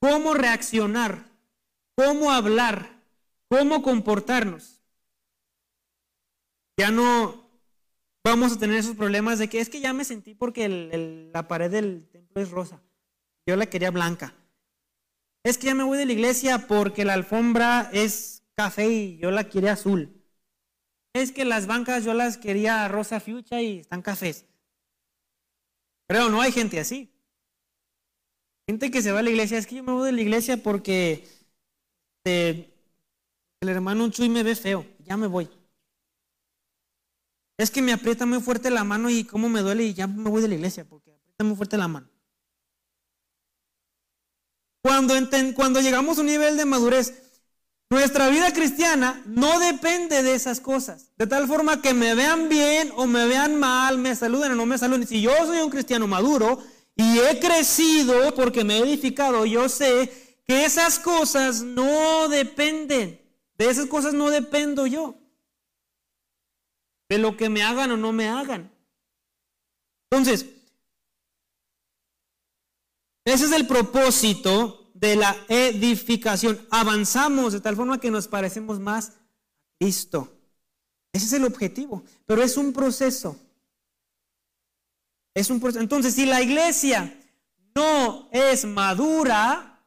cómo 0.00 0.34
reaccionar, 0.34 1.24
cómo 1.96 2.30
hablar, 2.30 3.02
cómo 3.48 3.82
comportarnos. 3.82 4.82
Ya 6.76 6.90
no 6.90 7.50
vamos 8.24 8.52
a 8.52 8.58
tener 8.58 8.76
esos 8.76 8.96
problemas 8.96 9.38
de 9.38 9.48
que 9.48 9.60
es 9.60 9.68
que 9.68 9.80
ya 9.80 9.92
me 9.92 10.04
sentí 10.04 10.34
porque 10.34 10.68
la 11.32 11.48
pared 11.48 11.70
del 11.70 12.08
templo 12.08 12.42
es 12.42 12.50
rosa. 12.50 12.80
Yo 13.46 13.56
la 13.56 13.66
quería 13.66 13.90
blanca. 13.90 14.34
Es 15.42 15.56
que 15.58 15.68
ya 15.68 15.74
me 15.74 15.84
voy 15.84 15.98
de 15.98 16.06
la 16.06 16.12
iglesia 16.12 16.66
porque 16.68 17.04
la 17.04 17.14
alfombra 17.14 17.90
es 17.92 18.44
café 18.54 18.88
y 18.88 19.18
yo 19.18 19.30
la 19.30 19.48
quería 19.48 19.72
azul. 19.72 20.22
Es 21.14 21.32
que 21.32 21.44
las 21.44 21.66
bancas 21.66 22.04
yo 22.04 22.14
las 22.14 22.36
quería 22.36 22.86
rosa 22.88 23.18
fucha 23.18 23.60
y 23.62 23.78
están 23.78 24.02
cafés. 24.02 24.44
Pero 26.06 26.28
no 26.28 26.40
hay 26.40 26.52
gente 26.52 26.78
así. 26.78 27.10
Gente 28.68 28.90
que 28.90 29.00
se 29.00 29.12
va 29.12 29.20
a 29.20 29.22
la 29.22 29.30
iglesia, 29.30 29.56
es 29.56 29.66
que 29.66 29.76
yo 29.76 29.82
me 29.82 29.92
voy 29.92 30.04
de 30.04 30.12
la 30.12 30.20
iglesia 30.20 30.62
porque 30.62 31.26
eh, 32.26 32.70
el 33.62 33.68
hermano 33.70 34.10
Chuy 34.10 34.28
me 34.28 34.42
ve 34.42 34.54
feo, 34.54 34.84
ya 35.06 35.16
me 35.16 35.26
voy. 35.26 35.48
Es 37.56 37.70
que 37.70 37.80
me 37.80 37.94
aprieta 37.94 38.26
muy 38.26 38.42
fuerte 38.42 38.68
la 38.68 38.84
mano 38.84 39.08
y 39.08 39.24
cómo 39.24 39.48
me 39.48 39.62
duele 39.62 39.84
y 39.84 39.94
ya 39.94 40.06
me 40.06 40.28
voy 40.28 40.42
de 40.42 40.48
la 40.48 40.54
iglesia 40.56 40.84
porque 40.84 41.10
aprieta 41.12 41.44
muy 41.44 41.56
fuerte 41.56 41.78
la 41.78 41.88
mano. 41.88 42.10
Cuando, 44.82 45.14
cuando 45.54 45.80
llegamos 45.80 46.18
a 46.18 46.20
un 46.20 46.26
nivel 46.26 46.58
de 46.58 46.66
madurez, 46.66 47.22
nuestra 47.88 48.28
vida 48.28 48.52
cristiana 48.52 49.22
no 49.24 49.60
depende 49.60 50.22
de 50.22 50.34
esas 50.34 50.60
cosas. 50.60 51.10
De 51.16 51.26
tal 51.26 51.48
forma 51.48 51.80
que 51.80 51.94
me 51.94 52.14
vean 52.14 52.50
bien 52.50 52.92
o 52.96 53.06
me 53.06 53.26
vean 53.26 53.58
mal, 53.58 53.96
me 53.96 54.14
saluden 54.14 54.52
o 54.52 54.56
no 54.56 54.66
me 54.66 54.76
saluden. 54.76 55.06
Si 55.06 55.22
yo 55.22 55.34
soy 55.46 55.60
un 55.60 55.70
cristiano 55.70 56.06
maduro, 56.06 56.62
y 56.98 57.20
he 57.20 57.38
crecido 57.38 58.34
porque 58.34 58.64
me 58.64 58.76
he 58.76 58.80
edificado, 58.80 59.46
yo 59.46 59.68
sé 59.68 60.40
que 60.44 60.64
esas 60.64 60.98
cosas 60.98 61.62
no 61.62 62.28
dependen, 62.28 63.22
de 63.56 63.70
esas 63.70 63.86
cosas 63.86 64.14
no 64.14 64.30
dependo 64.30 64.84
yo, 64.86 65.14
de 67.08 67.18
lo 67.18 67.36
que 67.36 67.48
me 67.48 67.62
hagan 67.62 67.92
o 67.92 67.96
no 67.96 68.12
me 68.12 68.28
hagan. 68.28 68.72
Entonces, 70.10 70.46
ese 73.24 73.44
es 73.44 73.52
el 73.52 73.68
propósito 73.68 74.90
de 74.92 75.14
la 75.14 75.36
edificación. 75.48 76.66
Avanzamos 76.68 77.52
de 77.52 77.60
tal 77.60 77.76
forma 77.76 78.00
que 78.00 78.10
nos 78.10 78.26
parecemos 78.26 78.80
más 78.80 79.10
a 79.10 79.12
Cristo. 79.78 80.36
Ese 81.12 81.26
es 81.26 81.32
el 81.34 81.44
objetivo, 81.44 82.02
pero 82.26 82.42
es 82.42 82.56
un 82.56 82.72
proceso. 82.72 83.38
Es 85.34 85.50
un. 85.50 85.62
Entonces, 85.76 86.14
si 86.14 86.26
la 86.26 86.42
iglesia 86.42 87.14
no 87.74 88.28
es 88.32 88.64
madura, 88.64 89.84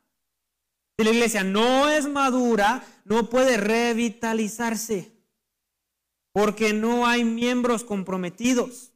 si 0.97 1.03
la 1.03 1.11
iglesia 1.11 1.43
no 1.43 1.89
es 1.89 2.07
madura, 2.07 2.83
no 3.05 3.29
puede 3.29 3.57
revitalizarse, 3.57 5.11
porque 6.31 6.73
no 6.73 7.05
hay 7.07 7.23
miembros 7.23 7.83
comprometidos, 7.83 8.91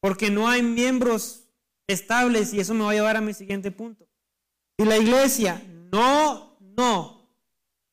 porque 0.00 0.30
no 0.30 0.48
hay 0.48 0.62
miembros 0.62 1.44
estables, 1.86 2.52
y 2.52 2.60
eso 2.60 2.74
me 2.74 2.84
va 2.84 2.90
a 2.90 2.94
llevar 2.94 3.16
a 3.16 3.20
mi 3.20 3.34
siguiente 3.34 3.70
punto. 3.70 4.08
Si 4.78 4.84
la 4.84 4.96
iglesia 4.96 5.62
no, 5.92 6.56
no 6.60 7.18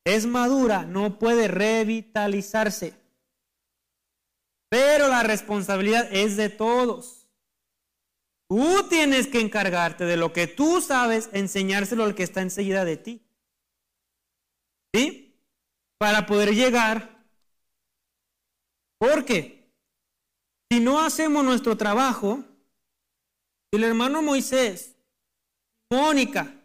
es 0.05 0.25
madura, 0.25 0.85
no 0.85 1.17
puede 1.17 1.47
revitalizarse. 1.47 2.93
Pero 4.69 5.07
la 5.07 5.23
responsabilidad 5.23 6.07
es 6.11 6.38
de 6.38 6.49
todos. 6.49 7.24
Tú 8.47 8.88
tienes 8.89 9.27
que 9.27 9.39
encargarte 9.39 10.05
de 10.05 10.17
lo 10.17 10.31
que 10.31 10.47
tú 10.47 10.81
sabes, 10.81 11.29
enseñárselo 11.34 12.03
al 12.03 12.15
que 12.15 12.23
está 12.23 12.41
enseguida 12.41 12.86
de 12.86 12.97
ti. 12.97 13.21
¿Sí? 14.93 15.41
Para 15.97 16.25
poder 16.25 16.53
llegar. 16.53 17.25
Porque 18.99 19.71
si 20.71 20.79
no 20.79 20.99
hacemos 20.99 21.43
nuestro 21.43 21.75
trabajo, 21.75 22.43
el 23.71 23.84
hermano 23.84 24.21
Moisés, 24.21 24.95
Mónica, 25.89 26.55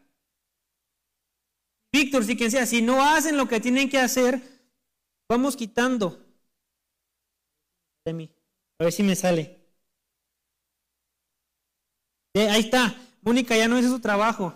Víctor, 1.93 2.25
si 2.25 2.37
quien 2.37 2.51
sea, 2.51 2.67
si 2.67 2.83
no 2.83 3.05
hacen 3.05 3.37
lo 3.37 3.49
que 3.49 3.61
tienen 3.61 3.91
que 3.91 3.99
hacer, 3.99 4.41
vamos 5.29 5.57
quitando 5.57 6.25
de. 8.05 8.31
A 8.79 8.85
ver 8.85 8.93
si 8.93 9.03
me 9.03 9.17
sale. 9.17 9.60
Eh, 12.35 12.49
ahí 12.49 12.61
está. 12.61 12.95
Mónica 13.23 13.57
ya 13.57 13.69
no 13.69 13.79
hizo 13.79 13.89
su 13.89 14.01
trabajo. 14.01 14.53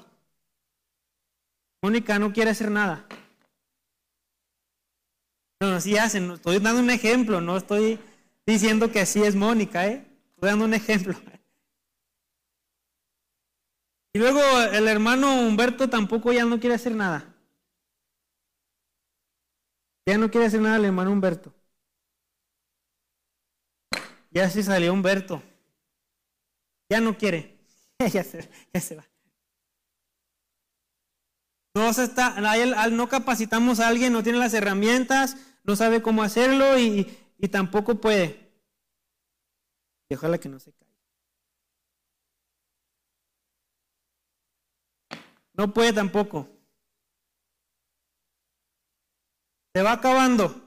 Mónica 1.83 2.19
no 2.19 2.33
quiere 2.33 2.51
hacer 2.51 2.71
nada. 2.71 3.07
No, 5.61 5.69
así 5.77 5.97
hacen. 5.97 6.31
Estoy 6.31 6.59
dando 6.59 6.81
un 6.81 6.91
ejemplo, 6.91 7.41
no 7.41 7.57
estoy 7.57 7.99
diciendo 8.47 8.91
que 8.91 9.01
así 9.01 9.23
es 9.23 9.35
Mónica, 9.35 9.87
¿eh? 9.87 10.07
Estoy 10.35 10.51
dando 10.51 10.65
un 10.65 10.75
ejemplo. 10.75 11.15
Y 14.15 14.19
luego 14.19 14.41
el 14.73 14.87
hermano 14.87 15.41
Humberto 15.41 15.91
tampoco 15.91 16.33
ya 16.33 16.45
no 16.45 16.61
quiere 16.61 16.77
hacer 16.77 16.95
nada. 16.95 17.35
Ya 20.07 20.19
no 20.19 20.31
quiere 20.31 20.47
hacer 20.47 20.61
nada 20.61 20.77
el 20.77 20.85
hermano 20.85 21.11
Humberto. 21.11 21.53
Ya 24.31 24.49
se 24.51 24.63
salió 24.63 24.93
Humberto. 24.93 25.43
Ya 26.89 27.01
no 27.01 27.17
quiere. 27.17 27.54
ya, 28.13 28.25
se, 28.25 28.97
va. 28.97 29.05
No 31.75 31.93
se 31.93 32.05
está, 32.05 32.29
al, 32.29 32.97
no 32.97 33.09
capacitamos 33.09 33.81
a 33.81 33.89
alguien, 33.89 34.13
no 34.13 34.23
tiene 34.23 34.39
las 34.39 34.55
herramientas, 34.55 35.37
no 35.65 35.77
sabe 35.77 36.03
cómo 36.03 36.23
hacerlo 36.23 36.79
y, 36.79 37.21
tampoco 37.51 38.01
puede. 38.01 38.53
Y 40.09 40.15
ojalá 40.15 40.39
que 40.39 40.49
no 40.49 40.59
se 40.59 40.73
caiga. 40.73 40.95
No 45.53 45.73
puede 45.73 45.93
tampoco. 45.93 46.49
Se 49.75 49.83
va 49.83 49.93
acabando. 49.93 50.64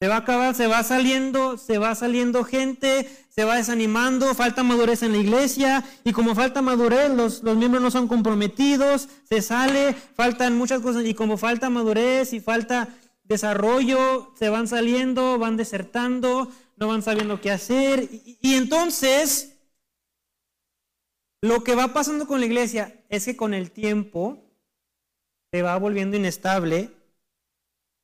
Se 0.00 0.06
va 0.06 0.16
a 0.16 0.18
acabar, 0.18 0.54
se 0.54 0.68
va 0.68 0.84
saliendo, 0.84 1.58
se 1.58 1.78
va 1.78 1.94
saliendo 1.96 2.44
gente, 2.44 3.10
se 3.30 3.44
va 3.44 3.56
desanimando, 3.56 4.32
falta 4.34 4.62
madurez 4.62 5.02
en 5.02 5.12
la 5.12 5.18
iglesia 5.18 5.84
y 6.04 6.12
como 6.12 6.36
falta 6.36 6.62
madurez, 6.62 7.10
los, 7.10 7.42
los 7.42 7.56
miembros 7.56 7.82
no 7.82 7.90
son 7.90 8.06
comprometidos, 8.06 9.08
se 9.28 9.42
sale, 9.42 9.94
faltan 9.94 10.56
muchas 10.56 10.80
cosas 10.82 11.04
y 11.04 11.14
como 11.14 11.36
falta 11.36 11.68
madurez 11.68 12.32
y 12.32 12.40
falta 12.40 12.88
desarrollo, 13.24 14.32
se 14.38 14.48
van 14.48 14.68
saliendo, 14.68 15.38
van 15.38 15.56
desertando, 15.56 16.50
no 16.76 16.86
van 16.86 17.02
sabiendo 17.02 17.40
qué 17.40 17.50
hacer 17.50 18.08
y, 18.10 18.38
y 18.40 18.54
entonces 18.54 19.58
lo 21.42 21.64
que 21.64 21.74
va 21.74 21.92
pasando 21.92 22.26
con 22.26 22.38
la 22.40 22.46
iglesia 22.46 23.04
es 23.08 23.24
que 23.24 23.36
con 23.36 23.52
el 23.52 23.72
tiempo 23.72 24.44
se 25.52 25.62
va 25.62 25.76
volviendo 25.76 26.16
inestable 26.16 26.90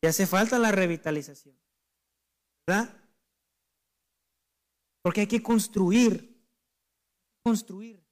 y 0.03 0.07
hace 0.07 0.27
falta 0.27 0.59
la 0.59 0.73
revitalización. 0.73 1.64
¿Verdad? 2.67 2.95
Porque 5.03 5.23
hay 5.23 5.27
que 5.27 5.43
construir, 5.43 6.35
construir. 7.43 8.03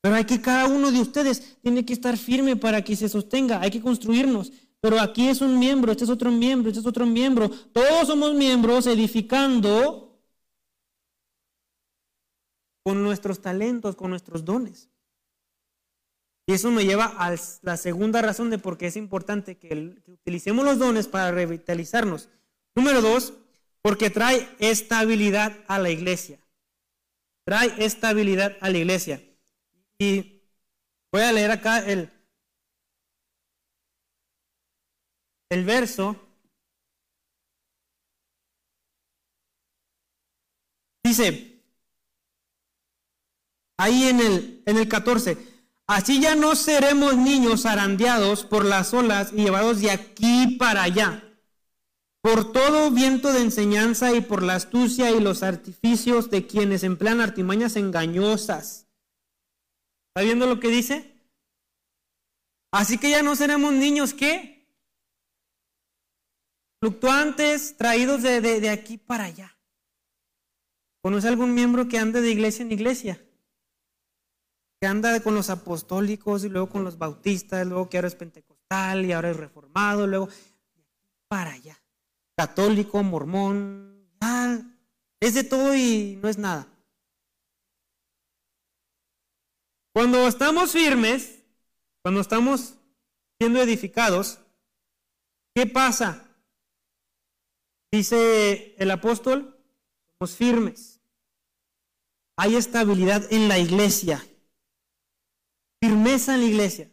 Pero 0.00 0.14
hay 0.14 0.24
que 0.24 0.40
cada 0.40 0.66
uno 0.66 0.92
de 0.92 1.00
ustedes 1.00 1.58
tiene 1.62 1.84
que 1.84 1.92
estar 1.92 2.16
firme 2.16 2.54
para 2.54 2.82
que 2.82 2.94
se 2.94 3.08
sostenga, 3.08 3.60
hay 3.60 3.72
que 3.72 3.80
construirnos. 3.80 4.52
Pero 4.80 5.00
aquí 5.00 5.28
es 5.28 5.40
un 5.40 5.58
miembro, 5.58 5.90
este 5.90 6.04
es 6.04 6.10
otro 6.10 6.30
miembro, 6.30 6.70
este 6.70 6.78
es 6.80 6.86
otro 6.86 7.06
miembro. 7.06 7.50
Todos 7.50 8.06
somos 8.06 8.34
miembros 8.34 8.86
edificando 8.86 10.16
con 12.84 13.02
nuestros 13.02 13.40
talentos, 13.40 13.96
con 13.96 14.10
nuestros 14.10 14.44
dones. 14.44 14.88
Y 16.46 16.52
eso 16.52 16.70
me 16.70 16.84
lleva 16.84 17.06
a 17.06 17.34
la 17.62 17.76
segunda 17.76 18.22
razón 18.22 18.48
de 18.48 18.58
por 18.58 18.78
qué 18.78 18.86
es 18.86 18.96
importante 18.96 19.58
que, 19.58 19.68
que 20.04 20.12
utilicemos 20.12 20.64
los 20.64 20.78
dones 20.78 21.08
para 21.08 21.32
revitalizarnos. 21.32 22.28
Número 22.76 23.02
dos, 23.02 23.34
porque 23.86 24.10
trae 24.10 24.48
estabilidad 24.58 25.64
a 25.68 25.78
la 25.78 25.90
iglesia. 25.90 26.40
Trae 27.44 27.72
estabilidad 27.78 28.56
a 28.60 28.68
la 28.68 28.78
iglesia. 28.78 29.22
Y 29.96 30.42
voy 31.12 31.22
a 31.22 31.30
leer 31.30 31.52
acá 31.52 31.78
el, 31.86 32.10
el 35.50 35.64
verso. 35.64 36.16
Dice, 41.04 41.62
ahí 43.76 44.08
en 44.08 44.18
el, 44.18 44.62
en 44.66 44.78
el 44.78 44.88
14, 44.88 45.38
así 45.86 46.20
ya 46.20 46.34
no 46.34 46.56
seremos 46.56 47.16
niños 47.16 47.64
arandeados 47.64 48.44
por 48.44 48.64
las 48.64 48.92
olas 48.92 49.32
y 49.32 49.44
llevados 49.44 49.80
de 49.80 49.92
aquí 49.92 50.56
para 50.58 50.82
allá 50.82 51.25
por 52.26 52.50
todo 52.50 52.90
viento 52.90 53.32
de 53.32 53.40
enseñanza 53.40 54.12
y 54.12 54.20
por 54.20 54.42
la 54.42 54.56
astucia 54.56 55.12
y 55.12 55.20
los 55.20 55.44
artificios 55.44 56.28
de 56.28 56.44
quienes 56.44 56.82
emplean 56.82 57.20
artimañas 57.20 57.76
engañosas. 57.76 58.88
¿Está 60.08 60.24
viendo 60.24 60.48
lo 60.48 60.58
que 60.58 60.66
dice? 60.66 61.22
Así 62.72 62.98
que 62.98 63.10
ya 63.10 63.22
no 63.22 63.36
seremos 63.36 63.72
niños 63.72 64.12
¿qué? 64.12 64.66
fluctuantes, 66.80 67.76
traídos 67.76 68.22
de, 68.22 68.40
de 68.40 68.70
aquí 68.70 68.98
para 68.98 69.26
allá. 69.26 69.56
¿Conoce 71.04 71.28
algún 71.28 71.54
miembro 71.54 71.86
que 71.86 72.00
ande 72.00 72.22
de 72.22 72.32
iglesia 72.32 72.64
en 72.64 72.72
iglesia? 72.72 73.24
Que 74.80 74.88
anda 74.88 75.20
con 75.20 75.36
los 75.36 75.48
apostólicos 75.48 76.42
y 76.42 76.48
luego 76.48 76.70
con 76.70 76.82
los 76.82 76.98
bautistas, 76.98 77.64
luego 77.64 77.88
que 77.88 77.98
ahora 77.98 78.08
es 78.08 78.16
pentecostal 78.16 79.04
y 79.04 79.12
ahora 79.12 79.30
es 79.30 79.36
reformado, 79.36 80.08
luego 80.08 80.28
para 81.28 81.52
allá 81.52 81.80
católico, 82.36 83.02
mormón, 83.02 83.86
es 85.20 85.34
de 85.34 85.44
todo 85.44 85.74
y 85.74 86.18
no 86.22 86.28
es 86.28 86.38
nada. 86.38 86.68
Cuando 89.92 90.28
estamos 90.28 90.72
firmes, 90.72 91.42
cuando 92.02 92.20
estamos 92.20 92.74
siendo 93.38 93.60
edificados, 93.62 94.38
¿qué 95.54 95.66
pasa? 95.66 96.28
Dice 97.90 98.74
el 98.78 98.90
apóstol, 98.90 99.58
somos 100.18 100.36
firmes. 100.36 101.00
Hay 102.36 102.56
estabilidad 102.56 103.26
en 103.32 103.48
la 103.48 103.58
iglesia, 103.58 104.24
firmeza 105.82 106.34
en 106.34 106.40
la 106.42 106.46
iglesia. 106.46 106.90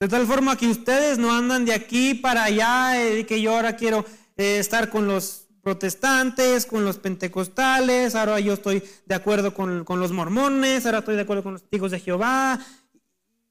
De 0.00 0.08
tal 0.08 0.26
forma 0.26 0.56
que 0.56 0.66
ustedes 0.66 1.18
no 1.18 1.32
andan 1.32 1.66
de 1.66 1.74
aquí 1.74 2.14
para 2.14 2.44
allá, 2.44 3.00
eh, 3.00 3.26
que 3.26 3.40
yo 3.40 3.54
ahora 3.54 3.76
quiero 3.76 4.04
estar 4.36 4.90
con 4.90 5.06
los 5.06 5.48
protestantes, 5.62 6.66
con 6.66 6.84
los 6.84 6.98
pentecostales, 6.98 8.14
ahora 8.14 8.40
yo 8.40 8.54
estoy 8.54 8.82
de 9.06 9.14
acuerdo 9.14 9.54
con, 9.54 9.84
los 9.84 10.12
mormones, 10.12 10.84
ahora 10.84 10.98
estoy 10.98 11.14
de 11.16 11.22
acuerdo 11.22 11.42
con 11.42 11.52
los 11.52 11.62
testigos 11.62 11.92
de 11.92 12.00
Jehová. 12.00 12.58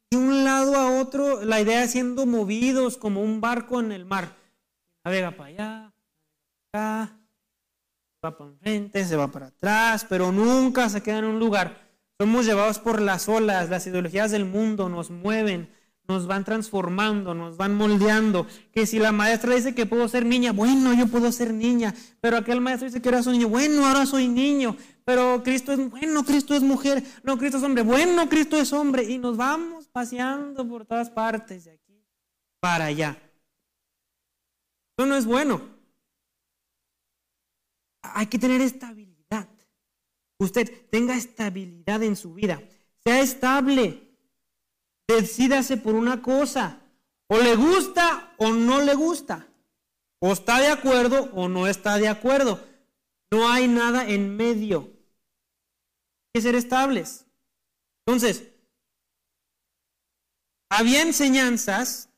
De 0.09 0.17
un 0.17 0.43
lado 0.43 0.75
a 0.75 0.99
otro, 0.99 1.43
la 1.45 1.61
idea 1.61 1.83
es 1.83 1.91
siendo 1.91 2.25
movidos 2.25 2.97
como 2.97 3.21
un 3.21 3.39
barco 3.39 3.79
en 3.79 3.93
el 3.93 4.05
mar. 4.05 4.35
Navega 5.05 5.31
para 5.31 5.49
allá, 5.49 5.93
acá, 6.67 7.17
va 8.23 8.37
para 8.37 8.49
enfrente, 8.49 9.05
se 9.05 9.15
va 9.15 9.31
para 9.31 9.47
atrás, 9.47 10.05
pero 10.07 10.33
nunca 10.33 10.89
se 10.89 11.01
queda 11.01 11.19
en 11.19 11.25
un 11.25 11.39
lugar. 11.39 11.89
Somos 12.19 12.45
llevados 12.45 12.77
por 12.77 13.01
las 13.01 13.29
olas, 13.29 13.69
las 13.69 13.87
ideologías 13.87 14.31
del 14.31 14.45
mundo 14.45 14.89
nos 14.89 15.09
mueven, 15.09 15.73
nos 16.11 16.27
van 16.27 16.43
transformando, 16.43 17.33
nos 17.33 17.57
van 17.57 17.75
moldeando. 17.75 18.45
Que 18.71 18.85
si 18.85 18.99
la 18.99 19.11
maestra 19.11 19.55
dice 19.55 19.73
que 19.73 19.85
puedo 19.85 20.07
ser 20.07 20.25
niña, 20.25 20.51
bueno, 20.51 20.93
yo 20.93 21.07
puedo 21.07 21.31
ser 21.31 21.53
niña. 21.53 21.93
Pero 22.19 22.37
aquel 22.37 22.61
maestro 22.61 22.87
dice 22.87 23.01
que 23.01 23.09
era 23.09 23.23
soy 23.23 23.37
niño, 23.37 23.49
bueno, 23.49 23.85
ahora 23.85 24.05
soy 24.05 24.27
niño. 24.27 24.75
Pero 25.05 25.41
Cristo 25.43 25.71
es, 25.71 25.89
bueno, 25.89 26.23
Cristo 26.23 26.53
es 26.53 26.61
mujer, 26.61 27.03
no, 27.23 27.37
Cristo 27.37 27.57
es 27.57 27.63
hombre, 27.63 27.83
bueno, 27.83 28.29
Cristo 28.29 28.57
es 28.57 28.71
hombre. 28.73 29.03
Y 29.03 29.17
nos 29.17 29.37
vamos 29.37 29.87
paseando 29.87 30.67
por 30.67 30.85
todas 30.85 31.09
partes, 31.09 31.65
de 31.65 31.71
aquí 31.71 31.81
para 32.59 32.85
allá. 32.85 33.17
Eso 34.97 35.07
no 35.07 35.15
es 35.15 35.25
bueno. 35.25 35.61
Hay 38.03 38.27
que 38.27 38.37
tener 38.37 38.61
estabilidad. 38.61 39.49
Usted 40.37 40.87
tenga 40.89 41.15
estabilidad 41.15 42.03
en 42.03 42.15
su 42.15 42.33
vida. 42.33 42.61
Sea 43.03 43.21
estable 43.21 44.10
Decídase 45.11 45.77
por 45.77 45.95
una 45.95 46.21
cosa. 46.21 46.79
O 47.27 47.37
le 47.37 47.55
gusta 47.55 48.33
o 48.37 48.51
no 48.51 48.81
le 48.81 48.95
gusta. 48.95 49.47
O 50.19 50.31
está 50.31 50.59
de 50.59 50.67
acuerdo 50.67 51.29
o 51.33 51.47
no 51.47 51.67
está 51.67 51.97
de 51.97 52.07
acuerdo. 52.07 52.63
No 53.31 53.49
hay 53.49 53.67
nada 53.67 54.07
en 54.07 54.35
medio. 54.35 54.81
Hay 54.81 56.31
que 56.35 56.41
ser 56.41 56.55
estables. 56.55 57.25
Entonces, 58.05 58.47
había 60.69 61.01
enseñanzas 61.01 62.09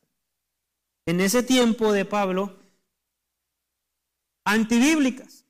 en 1.05 1.19
ese 1.21 1.43
tiempo 1.43 1.91
de 1.91 2.05
Pablo 2.05 2.57
antibíblicas. 4.45 5.45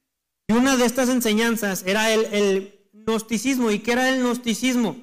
Y 0.48 0.54
una 0.54 0.78
de 0.78 0.86
estas 0.86 1.10
enseñanzas 1.10 1.84
era 1.86 2.14
el, 2.14 2.26
el 2.34 2.89
gnosticismo. 2.91 3.72
¿Y 3.72 3.80
qué 3.80 3.94
era 3.94 4.10
el 4.10 4.22
gnosticismo? 4.22 4.98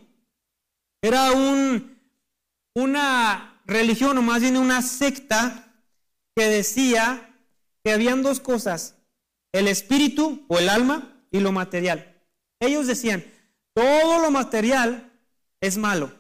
Era 1.03 1.33
un 1.33 2.00
una 2.75 3.61
religión 3.67 4.19
o 4.19 4.23
más 4.23 4.43
bien 4.43 4.57
una 4.57 4.83
secta 4.83 5.73
que 6.35 6.45
decía 6.47 7.35
que 7.85 7.93
habían 7.93 8.23
dos 8.23 8.41
cosas, 8.41 8.97
el 9.53 9.69
espíritu 9.69 10.45
o 10.49 10.59
el 10.59 10.69
alma 10.69 11.13
y 11.31 11.41
lo 11.41 11.53
material. 11.53 12.23
Ellos 12.61 12.87
decían, 12.87 13.25
todo 13.75 14.21
lo 14.21 14.31
material 14.31 15.13
es 15.61 15.79
malo, 15.79 16.13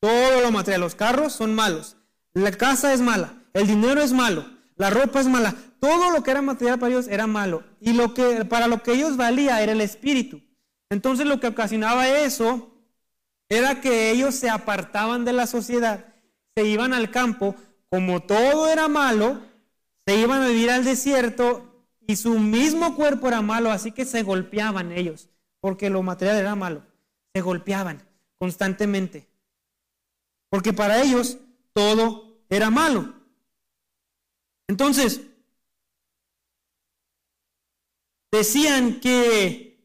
todo 0.00 0.40
lo 0.40 0.50
material, 0.50 0.80
los 0.80 0.94
carros 0.94 1.32
son 1.32 1.54
malos, 1.54 1.96
la 2.32 2.52
casa 2.52 2.92
es 2.92 3.00
mala, 3.00 3.42
el 3.52 3.66
dinero 3.66 4.02
es 4.02 4.12
malo, 4.12 4.46
la 4.76 4.90
ropa 4.90 5.20
es 5.20 5.26
mala, 5.26 5.54
todo 5.80 6.10
lo 6.10 6.22
que 6.22 6.30
era 6.30 6.42
material 6.42 6.78
para 6.78 6.92
ellos 6.92 7.08
era 7.08 7.26
malo 7.26 7.64
y 7.80 7.92
lo 7.92 8.14
que 8.14 8.44
para 8.44 8.68
lo 8.68 8.82
que 8.82 8.92
ellos 8.92 9.16
valía 9.16 9.62
era 9.62 9.72
el 9.72 9.80
espíritu. 9.80 10.40
Entonces 10.90 11.26
lo 11.26 11.40
que 11.40 11.48
ocasionaba 11.48 12.08
eso 12.08 12.77
era 13.48 13.80
que 13.80 14.10
ellos 14.10 14.34
se 14.34 14.50
apartaban 14.50 15.24
de 15.24 15.32
la 15.32 15.46
sociedad, 15.46 16.14
se 16.56 16.64
iban 16.64 16.92
al 16.92 17.10
campo, 17.10 17.54
como 17.90 18.20
todo 18.20 18.68
era 18.68 18.88
malo, 18.88 19.40
se 20.06 20.16
iban 20.16 20.42
a 20.42 20.48
vivir 20.48 20.70
al 20.70 20.84
desierto 20.84 21.86
y 22.06 22.16
su 22.16 22.38
mismo 22.38 22.96
cuerpo 22.96 23.28
era 23.28 23.42
malo, 23.42 23.70
así 23.70 23.92
que 23.92 24.04
se 24.04 24.22
golpeaban 24.22 24.92
ellos, 24.92 25.28
porque 25.60 25.90
lo 25.90 26.02
material 26.02 26.38
era 26.38 26.54
malo, 26.54 26.82
se 27.34 27.40
golpeaban 27.40 28.02
constantemente, 28.38 29.28
porque 30.50 30.72
para 30.72 31.02
ellos 31.02 31.38
todo 31.72 32.42
era 32.48 32.70
malo. 32.70 33.14
Entonces, 34.68 35.22
decían 38.30 39.00
que 39.00 39.78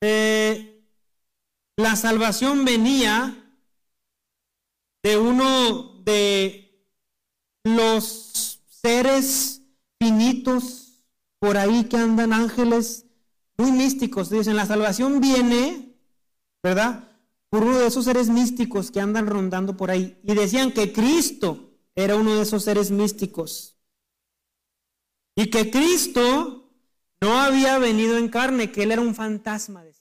eh, 0.00 0.73
la 1.76 1.96
salvación 1.96 2.64
venía 2.64 3.36
de 5.02 5.18
uno 5.18 6.00
de 6.04 6.82
los 7.64 8.60
seres 8.68 9.62
finitos 9.98 11.02
por 11.38 11.56
ahí 11.56 11.84
que 11.84 11.96
andan 11.96 12.32
ángeles 12.32 13.06
muy 13.58 13.72
místicos. 13.72 14.30
Dicen, 14.30 14.56
la 14.56 14.66
salvación 14.66 15.20
viene, 15.20 15.94
¿verdad? 16.62 17.08
Por 17.50 17.64
uno 17.64 17.78
de 17.78 17.86
esos 17.86 18.04
seres 18.04 18.28
místicos 18.28 18.90
que 18.90 19.00
andan 19.00 19.26
rondando 19.26 19.76
por 19.76 19.90
ahí. 19.90 20.18
Y 20.22 20.34
decían 20.34 20.72
que 20.72 20.92
Cristo 20.92 21.72
era 21.94 22.16
uno 22.16 22.34
de 22.34 22.42
esos 22.42 22.64
seres 22.64 22.90
místicos. 22.90 23.76
Y 25.36 25.50
que 25.50 25.70
Cristo 25.70 26.70
no 27.20 27.40
había 27.40 27.78
venido 27.78 28.18
en 28.18 28.28
carne, 28.28 28.70
que 28.70 28.84
Él 28.84 28.92
era 28.92 29.02
un 29.02 29.14
fantasma, 29.14 29.82
decían. 29.82 29.93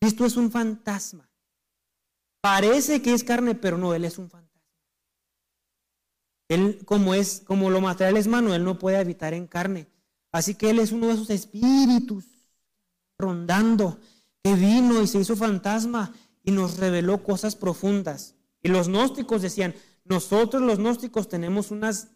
Cristo 0.00 0.24
es 0.24 0.36
un 0.36 0.50
fantasma. 0.50 1.28
Parece 2.40 3.02
que 3.02 3.12
es 3.12 3.24
carne, 3.24 3.54
pero 3.54 3.78
no, 3.78 3.94
Él 3.94 4.04
es 4.04 4.18
un 4.18 4.30
fantasma. 4.30 4.48
Él, 6.48 6.84
como 6.84 7.14
es, 7.14 7.42
como 7.44 7.70
lo 7.70 7.80
material 7.80 8.16
es 8.16 8.26
mano, 8.26 8.54
Él 8.54 8.64
no 8.64 8.78
puede 8.78 8.96
habitar 8.96 9.34
en 9.34 9.46
carne. 9.46 9.88
Así 10.32 10.54
que 10.54 10.70
Él 10.70 10.78
es 10.78 10.92
uno 10.92 11.08
de 11.08 11.14
esos 11.14 11.30
espíritus 11.30 12.24
rondando, 13.18 13.98
que 14.42 14.54
vino 14.54 15.02
y 15.02 15.06
se 15.06 15.18
hizo 15.18 15.36
fantasma 15.36 16.14
y 16.44 16.52
nos 16.52 16.78
reveló 16.78 17.22
cosas 17.24 17.56
profundas. 17.56 18.34
Y 18.62 18.68
los 18.68 18.88
gnósticos 18.88 19.42
decían, 19.42 19.74
nosotros 20.04 20.62
los 20.62 20.78
gnósticos 20.78 21.28
tenemos 21.28 21.70
unas 21.70 22.08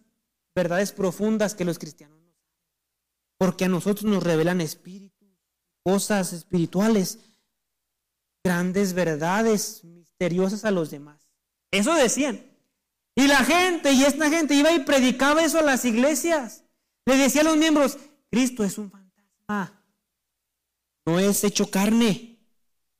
verdades 0.54 0.92
profundas 0.92 1.54
que 1.54 1.64
los 1.64 1.78
cristianos 1.78 2.20
no. 2.22 2.32
Porque 3.38 3.64
a 3.64 3.68
nosotros 3.68 4.04
nos 4.04 4.22
revelan 4.22 4.60
espíritus, 4.60 5.28
cosas 5.82 6.32
espirituales 6.32 7.18
grandes 8.44 8.92
verdades 8.92 9.84
misteriosas 9.84 10.64
a 10.64 10.70
los 10.70 10.90
demás. 10.90 11.28
Eso 11.70 11.94
decían. 11.94 12.44
Y 13.14 13.26
la 13.26 13.44
gente, 13.44 13.92
y 13.92 14.04
esta 14.04 14.30
gente 14.30 14.54
iba 14.54 14.72
y 14.72 14.80
predicaba 14.80 15.44
eso 15.44 15.58
a 15.58 15.62
las 15.62 15.84
iglesias. 15.84 16.64
Le 17.04 17.16
decía 17.16 17.42
a 17.42 17.44
los 17.44 17.56
miembros, 17.56 17.98
Cristo 18.30 18.64
es 18.64 18.78
un 18.78 18.90
fantasma. 18.90 19.82
No 21.04 21.18
es 21.18 21.44
hecho 21.44 21.70
carne. 21.70 22.38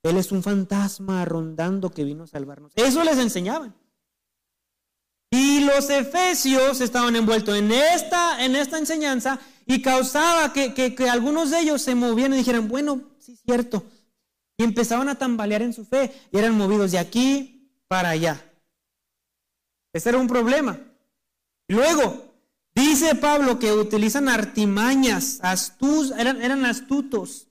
Él 0.03 0.17
es 0.17 0.31
un 0.31 0.43
fantasma 0.43 1.23
rondando 1.25 1.89
que 1.89 2.03
vino 2.03 2.25
a 2.25 2.27
salvarnos. 2.27 2.73
Eso 2.75 3.03
les 3.03 3.17
enseñaban. 3.17 3.73
Y 5.31 5.61
los 5.61 5.89
efesios 5.89 6.79
estaban 6.81 7.15
envueltos 7.15 7.57
en 7.57 7.71
esta, 7.71 8.43
en 8.43 8.55
esta 8.55 8.77
enseñanza 8.77 9.39
y 9.65 9.81
causaba 9.81 10.53
que, 10.53 10.73
que 10.73 11.09
algunos 11.09 11.49
de 11.49 11.61
ellos 11.61 11.81
se 11.81 11.95
movían 11.95 12.33
y 12.33 12.37
dijeran, 12.37 12.67
bueno, 12.67 13.01
sí 13.17 13.31
es 13.31 13.41
cierto, 13.41 13.83
empezaban 14.63 15.09
a 15.09 15.15
tambalear 15.15 15.61
en 15.61 15.73
su 15.73 15.85
fe 15.85 16.11
y 16.31 16.37
eran 16.37 16.57
movidos 16.57 16.91
de 16.91 16.99
aquí 16.99 17.69
para 17.87 18.09
allá. 18.09 18.43
Ese 19.93 20.09
era 20.09 20.17
un 20.17 20.27
problema. 20.27 20.79
Luego, 21.67 22.33
dice 22.75 23.15
Pablo 23.15 23.59
que 23.59 23.71
utilizan 23.71 24.27
artimañas, 24.27 25.39
eran, 26.17 26.41
eran 26.41 26.65
astutos. 26.65 27.47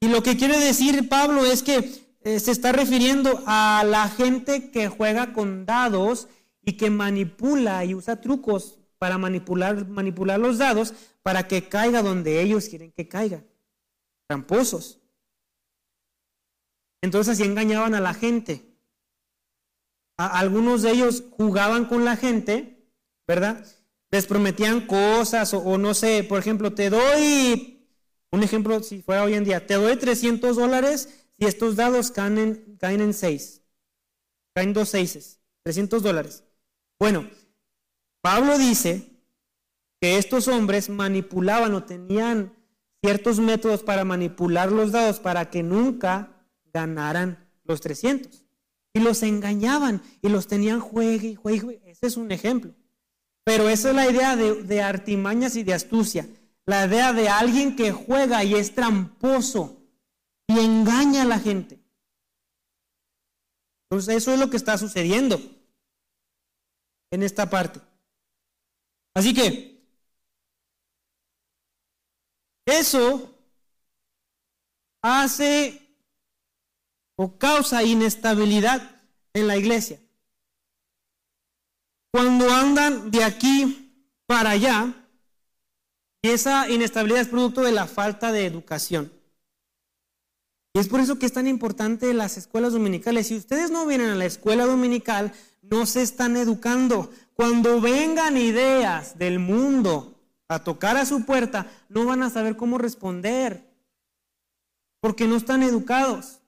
Y 0.00 0.08
lo 0.08 0.22
que 0.22 0.36
quiere 0.36 0.58
decir 0.58 1.08
Pablo 1.08 1.44
es 1.44 1.62
que 1.62 2.06
eh, 2.22 2.40
se 2.40 2.50
está 2.50 2.72
refiriendo 2.72 3.42
a 3.46 3.84
la 3.86 4.08
gente 4.08 4.70
que 4.70 4.88
juega 4.88 5.32
con 5.32 5.64
dados 5.64 6.28
y 6.62 6.72
que 6.72 6.90
manipula 6.90 7.84
y 7.84 7.94
usa 7.94 8.20
trucos 8.20 8.78
para 8.98 9.18
manipular, 9.18 9.86
manipular 9.86 10.40
los 10.40 10.58
dados 10.58 10.94
para 11.22 11.46
que 11.46 11.68
caiga 11.68 12.02
donde 12.02 12.42
ellos 12.42 12.68
quieren 12.68 12.92
que 12.92 13.08
caiga. 13.08 13.44
Tramposos. 14.26 14.98
Entonces 17.06 17.34
así 17.34 17.44
engañaban 17.44 17.94
a 17.94 18.00
la 18.00 18.14
gente. 18.14 18.64
algunos 20.16 20.82
de 20.82 20.90
ellos 20.90 21.22
jugaban 21.30 21.84
con 21.84 22.04
la 22.04 22.16
gente, 22.16 22.90
¿verdad? 23.28 23.64
Les 24.10 24.26
prometían 24.26 24.88
cosas 24.88 25.54
o, 25.54 25.78
no 25.78 25.94
sé, 25.94 26.24
por 26.24 26.40
ejemplo, 26.40 26.74
te 26.74 26.90
doy, 26.90 27.86
un 28.32 28.42
ejemplo 28.42 28.82
si 28.82 29.02
fuera 29.02 29.22
hoy 29.22 29.34
en 29.34 29.44
día, 29.44 29.64
te 29.68 29.74
doy 29.74 29.96
300 29.96 30.56
dólares 30.56 31.28
si 31.38 31.46
estos 31.46 31.76
dados 31.76 32.10
caen 32.10 32.38
en, 32.38 32.76
caen 32.76 33.00
en 33.00 33.14
6, 33.14 33.62
caen 34.52 34.72
dos 34.72 34.88
seises, 34.88 35.38
300 35.62 36.02
dólares. 36.02 36.42
Bueno, 36.98 37.30
Pablo 38.20 38.58
dice 38.58 39.12
que 40.00 40.18
estos 40.18 40.48
hombres 40.48 40.88
manipulaban 40.88 41.72
o 41.72 41.84
tenían 41.84 42.52
ciertos 43.00 43.38
métodos 43.38 43.84
para 43.84 44.04
manipular 44.04 44.72
los 44.72 44.90
dados 44.90 45.20
para 45.20 45.50
que 45.50 45.62
nunca 45.62 46.32
ganaran 46.76 47.38
los 47.64 47.80
300. 47.80 48.44
Y 48.92 49.00
los 49.00 49.22
engañaban 49.22 50.02
y 50.20 50.28
los 50.28 50.46
tenían 50.46 50.80
juegue 50.80 51.28
y 51.28 51.34
juegue. 51.34 51.80
Ese 51.86 52.06
es 52.06 52.16
un 52.18 52.30
ejemplo. 52.32 52.74
Pero 53.44 53.68
esa 53.68 53.90
es 53.90 53.94
la 53.94 54.10
idea 54.10 54.36
de, 54.36 54.62
de 54.62 54.82
artimañas 54.82 55.56
y 55.56 55.62
de 55.62 55.72
astucia. 55.72 56.28
La 56.66 56.86
idea 56.86 57.12
de 57.12 57.28
alguien 57.28 57.76
que 57.76 57.92
juega 57.92 58.44
y 58.44 58.54
es 58.54 58.74
tramposo 58.74 59.80
y 60.48 60.58
engaña 60.58 61.22
a 61.22 61.26
la 61.26 61.38
gente. 61.38 61.78
Entonces 63.88 64.16
eso 64.16 64.34
es 64.34 64.38
lo 64.38 64.50
que 64.50 64.56
está 64.58 64.76
sucediendo 64.76 65.40
en 67.10 67.22
esta 67.22 67.48
parte. 67.48 67.80
Así 69.14 69.32
que 69.32 69.80
eso 72.66 73.34
hace 75.00 75.85
o 77.16 77.38
causa 77.38 77.82
inestabilidad 77.82 79.00
en 79.34 79.46
la 79.46 79.56
iglesia. 79.56 80.00
cuando 82.12 82.50
andan 82.50 83.10
de 83.10 83.22
aquí 83.22 83.92
para 84.24 84.50
allá, 84.50 84.94
y 86.22 86.30
esa 86.30 86.66
inestabilidad 86.70 87.20
es 87.20 87.28
producto 87.28 87.60
de 87.60 87.72
la 87.72 87.86
falta 87.86 88.32
de 88.32 88.46
educación. 88.46 89.12
Y 90.72 90.78
es 90.78 90.88
por 90.88 91.00
eso 91.00 91.18
que 91.18 91.26
es 91.26 91.32
tan 91.32 91.46
importante 91.46 92.12
las 92.14 92.38
escuelas 92.38 92.72
dominicales. 92.72 93.26
Si 93.26 93.36
ustedes 93.36 93.70
no 93.70 93.86
vienen 93.86 94.08
a 94.08 94.14
la 94.14 94.24
escuela 94.24 94.64
dominical, 94.64 95.32
no 95.62 95.84
se 95.84 96.02
están 96.02 96.36
educando. 96.36 97.10
Cuando 97.34 97.80
vengan 97.80 98.36
ideas 98.36 99.18
del 99.18 99.38
mundo 99.38 100.18
a 100.48 100.64
tocar 100.64 100.96
a 100.96 101.06
su 101.06 101.24
puerta, 101.24 101.70
no 101.88 102.06
van 102.06 102.22
a 102.22 102.30
saber 102.30 102.56
cómo 102.56 102.78
responder, 102.78 103.70
porque 105.00 105.26
no 105.26 105.36
están 105.36 105.62
educados. 105.62 106.40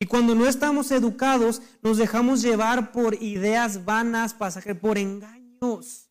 Y 0.00 0.06
cuando 0.06 0.34
no 0.34 0.46
estamos 0.46 0.90
educados, 0.92 1.60
nos 1.82 1.98
dejamos 1.98 2.42
llevar 2.42 2.92
por 2.92 3.20
ideas 3.22 3.84
vanas, 3.84 4.34
pasajeras, 4.34 4.80
por 4.80 4.96
engaños 4.96 6.08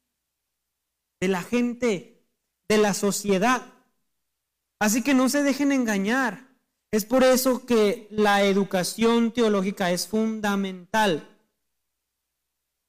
de 1.19 1.27
la 1.27 1.41
gente, 1.41 2.21
de 2.67 2.77
la 2.77 2.93
sociedad. 2.93 3.73
Así 4.79 5.01
que 5.01 5.13
no 5.13 5.29
se 5.29 5.43
dejen 5.43 5.71
engañar. 5.71 6.47
Es 6.91 7.05
por 7.05 7.23
eso 7.23 7.65
que 7.65 8.07
la 8.11 8.43
educación 8.43 9.31
teológica 9.31 9.91
es 9.91 10.07
fundamental. 10.07 11.37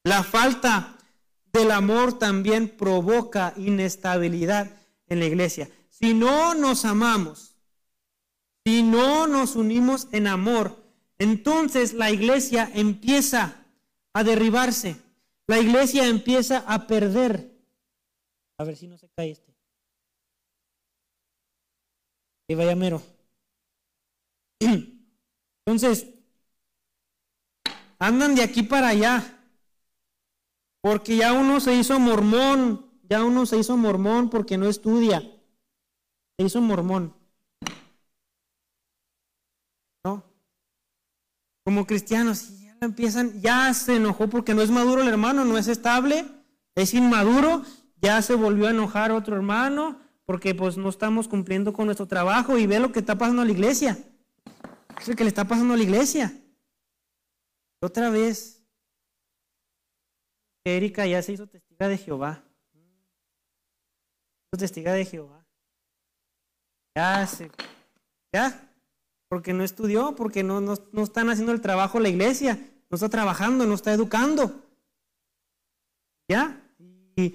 La 0.05 0.23
falta 0.23 0.99
del 1.53 1.71
amor 1.71 2.19
también 2.19 2.69
provoca 2.69 3.55
inestabilidad 3.57 4.71
en 5.07 5.21
la 5.21 5.27
iglesia. 5.27 5.69
Si 5.91 6.15
no 6.15 6.55
nos 6.55 6.85
amamos, 6.85 7.57
si 8.65 8.83
no 8.83 9.27
nos 9.27 9.57
unimos 9.57 10.09
en 10.13 10.27
amor, 10.27 10.78
entonces 11.19 11.95
la 11.95 12.11
iglesia 12.11 12.71
empieza 12.75 13.65
a 14.13 14.25
derribarse. 14.25 14.97
La 15.47 15.59
iglesia 15.59 16.07
empieza 16.07 16.59
a 16.67 16.87
perder. 16.87 17.51
A 18.59 18.65
ver 18.65 18.77
si 18.77 18.87
no 18.87 18.99
se 18.99 19.09
cae 19.09 19.31
este. 19.31 19.49
Vaya 22.55 22.75
mero. 22.75 23.03
Entonces, 25.67 26.09
andan 27.99 28.35
de 28.35 28.43
aquí 28.43 28.63
para 28.63 28.89
allá. 28.89 29.39
Porque 30.81 31.17
ya 31.17 31.33
uno 31.33 31.61
se 31.61 31.75
hizo 31.75 31.99
mormón. 31.99 32.91
Ya 33.03 33.23
uno 33.23 33.47
se 33.47 33.59
hizo 33.59 33.77
mormón 33.77 34.31
porque 34.31 34.57
no 34.57 34.67
estudia. 34.67 35.21
Se 36.39 36.47
hizo 36.47 36.61
mormón. 36.61 37.15
Como 41.69 41.87
cristianos, 41.87 42.61
ya 42.61 42.75
empiezan, 42.81 43.43
ya 43.43 43.75
se 43.75 43.97
enojó 43.97 44.31
porque 44.31 44.55
no 44.55 44.63
es 44.63 44.71
maduro 44.71 45.03
el 45.03 45.09
hermano, 45.09 45.45
no 45.45 45.59
es 45.59 45.69
estable, 45.69 46.25
es 46.75 46.95
inmaduro, 46.95 47.63
ya 48.01 48.23
se 48.23 48.35
volvió 48.35 48.69
a 48.69 48.71
enojar 48.71 49.13
otro 49.13 49.37
hermano 49.37 50.01
porque 50.25 50.55
pues 50.55 50.79
no 50.79 50.89
estamos 50.89 51.29
cumpliendo 51.29 51.75
con 51.75 51.85
nuestro 51.85 52.09
trabajo 52.09 52.57
y 52.57 52.67
ve 52.67 52.81
lo 52.81 52.91
que 52.91 53.01
está 53.01 53.19
pasando 53.19 53.43
a 53.43 53.45
la 53.45 53.53
iglesia. 53.53 53.99
Es 54.99 55.09
lo 55.09 55.15
que 55.15 55.25
le 55.25 55.29
está 55.29 55.45
pasando 55.45 55.75
a 55.75 55.77
la 55.77 55.83
iglesia. 55.83 56.33
Otra 57.83 58.09
vez, 58.09 58.65
Erika 60.65 61.07
ya 61.07 61.21
se 61.21 61.33
hizo 61.33 61.47
testiga 61.49 61.87
de 61.87 61.99
Jehová. 61.99 62.43
Testiga 64.59 64.95
de 64.95 65.05
Jehová. 65.05 65.45
Ya 66.97 67.27
se, 67.27 67.51
ya 68.33 68.68
porque 69.29 69.53
no 69.53 69.63
estudió, 69.63 70.15
porque 70.15 70.43
no, 70.43 70.61
no, 70.61 71.03
están 71.03 71.31
haciendo 71.31 71.53
el 71.53 71.61
trabajo 71.61 72.01
la 72.01 72.09
iglesia, 72.09 72.59
no 72.91 72.95
está 72.95 73.09
trabajando, 73.09 73.67
no 73.67 73.75
está 73.75 73.93
educando. 73.93 74.65
¿Ya? 76.29 76.63
Y, 77.17 77.35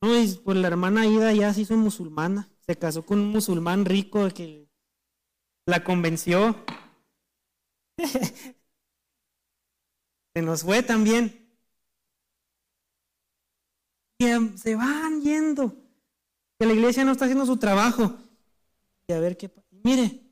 pues 0.00 0.38
la 0.44 0.68
hermana 0.68 1.06
Ida 1.06 1.32
ya 1.32 1.52
se 1.52 1.62
hizo 1.62 1.76
musulmana, 1.76 2.48
se 2.60 2.76
casó 2.76 3.04
con 3.04 3.18
un 3.18 3.30
musulmán 3.30 3.84
rico 3.84 4.28
que 4.34 4.68
la 5.66 5.84
convenció. 5.84 6.64
se 10.34 10.42
nos 10.42 10.62
fue 10.62 10.82
también. 10.82 11.46
Y 14.18 14.26
em, 14.26 14.56
se 14.56 14.74
van 14.76 15.20
yendo. 15.20 15.74
Que 16.58 16.66
la 16.66 16.72
iglesia 16.72 17.04
no 17.04 17.12
está 17.12 17.26
haciendo 17.26 17.46
su 17.46 17.56
trabajo. 17.56 18.16
Y 19.06 19.12
a 19.12 19.20
ver 19.20 19.36
qué 19.36 19.48
pasa. 19.48 19.68
Mire, 19.84 20.27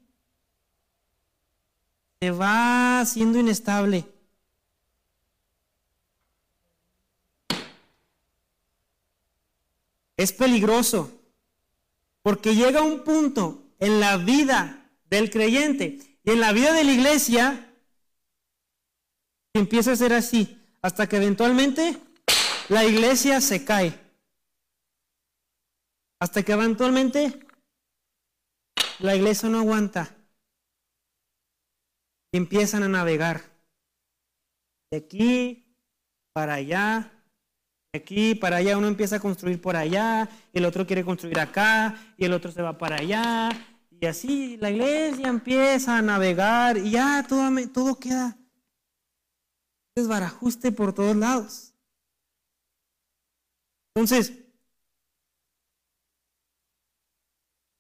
se 2.21 2.31
va 2.31 3.05
siendo 3.05 3.39
inestable. 3.39 4.07
Es 10.17 10.33
peligroso 10.33 11.13
porque 12.23 12.55
llega 12.55 12.81
un 12.81 13.05
punto 13.05 13.63
en 13.79 14.01
la 14.01 14.17
vida 14.17 14.91
del 15.11 15.31
creyente 15.31 15.99
y 16.25 16.31
en 16.31 16.41
la 16.41 16.53
vida 16.53 16.73
de 16.73 16.85
la 16.85 16.93
iglesia 16.93 17.71
que 19.53 19.61
empieza 19.61 19.93
a 19.93 19.97
ser 19.97 20.15
así 20.15 20.59
hasta 20.81 21.07
que 21.07 21.17
eventualmente 21.17 21.99
la 22.69 22.85
iglesia 22.85 23.41
se 23.43 23.65
cae. 23.65 24.01
Hasta 26.19 26.43
que 26.43 26.53
eventualmente 26.53 27.47
la 29.01 29.15
iglesia 29.15 29.51
no 29.51 29.59
aguanta 29.59 30.16
empiezan 32.37 32.83
a 32.83 32.89
navegar. 32.89 33.43
De 34.91 34.99
aquí 34.99 35.77
para 36.33 36.55
allá, 36.55 37.13
de 37.93 38.01
aquí 38.01 38.35
para 38.35 38.57
allá, 38.57 38.77
uno 38.77 38.89
empieza 38.89 39.17
a 39.17 39.21
construir 39.21 39.61
por 39.61 39.77
allá, 39.77 40.29
el 40.53 40.65
otro 40.65 40.87
quiere 40.87 41.05
construir 41.05 41.39
acá, 41.39 41.99
y 42.17 42.25
el 42.25 42.33
otro 42.33 42.53
se 42.53 42.63
va 42.63 42.79
para 42.79 42.97
allá, 42.97 43.49
y 43.91 44.07
así 44.07 44.57
la 44.59 44.71
iglesia 44.71 45.29
empieza 45.29 45.99
a 45.99 46.03
navegar, 46.03 46.77
y 46.77 46.93
ya 46.93 47.25
todo, 47.27 47.51
todo 47.73 47.99
queda 47.99 48.39
desbarajuste 49.97 50.71
por 50.73 50.93
todos 50.93 51.17
lados. 51.17 51.75
Entonces, 53.95 54.45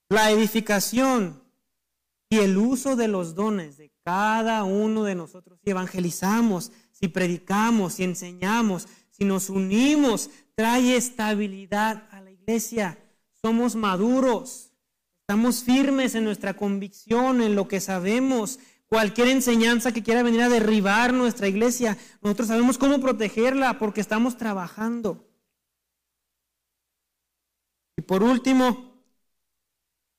la 0.09 0.30
edificación 0.30 1.44
y 2.30 2.38
el 2.38 2.57
uso 2.57 2.96
de 2.96 3.09
los 3.09 3.34
dones 3.34 3.76
de 3.76 3.92
cada 4.07 4.62
uno 4.62 5.02
de 5.02 5.16
nosotros, 5.16 5.59
si 5.64 5.70
evangelizamos, 5.70 6.70
si 6.92 7.09
predicamos, 7.09 7.94
si 7.94 8.04
enseñamos, 8.04 8.86
si 9.11 9.24
nos 9.24 9.50
unimos, 9.50 10.30
trae 10.54 10.94
estabilidad 10.94 12.07
a 12.12 12.20
la 12.20 12.30
iglesia. 12.30 13.00
Somos 13.42 13.74
maduros, 13.74 14.70
estamos 15.22 15.64
firmes 15.64 16.14
en 16.14 16.22
nuestra 16.22 16.54
convicción, 16.54 17.42
en 17.42 17.57
lo 17.57 17.66
que 17.66 17.80
sabemos. 17.80 18.61
Cualquier 18.86 19.26
enseñanza 19.26 19.90
que 19.90 20.04
quiera 20.04 20.22
venir 20.22 20.42
a 20.42 20.48
derribar 20.48 21.12
nuestra 21.12 21.48
iglesia, 21.48 21.98
nosotros 22.22 22.46
sabemos 22.46 22.78
cómo 22.78 23.00
protegerla 23.00 23.80
porque 23.80 24.00
estamos 24.00 24.36
trabajando. 24.36 25.28
Y 27.96 28.02
por 28.02 28.22
último, 28.22 28.95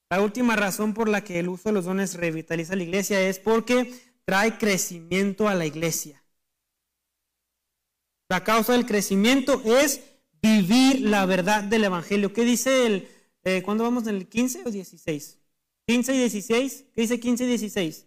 la 0.09 0.21
última 0.21 0.55
razón 0.55 0.93
por 0.93 1.09
la 1.09 1.23
que 1.23 1.39
el 1.39 1.49
uso 1.49 1.69
de 1.69 1.73
los 1.73 1.85
dones 1.85 2.15
revitaliza 2.15 2.75
la 2.75 2.83
iglesia 2.83 3.21
es 3.21 3.39
porque 3.39 3.93
trae 4.25 4.57
crecimiento 4.57 5.47
a 5.47 5.55
la 5.55 5.65
iglesia. 5.65 6.23
La 8.29 8.43
causa 8.43 8.73
del 8.73 8.85
crecimiento 8.85 9.61
es 9.65 10.01
vivir 10.41 11.01
la 11.01 11.25
verdad 11.25 11.63
del 11.63 11.85
Evangelio. 11.85 12.33
¿Qué 12.33 12.43
dice 12.43 12.85
el, 12.85 13.07
eh, 13.43 13.61
¿cuándo 13.63 13.83
vamos 13.83 14.07
en 14.07 14.15
el 14.15 14.27
15 14.27 14.63
o 14.65 14.71
16? 14.71 15.39
15 15.87 16.13
y 16.13 16.19
16, 16.19 16.85
¿qué 16.93 17.01
dice 17.01 17.19
15 17.19 17.43
y 17.45 17.47
16? 17.47 18.06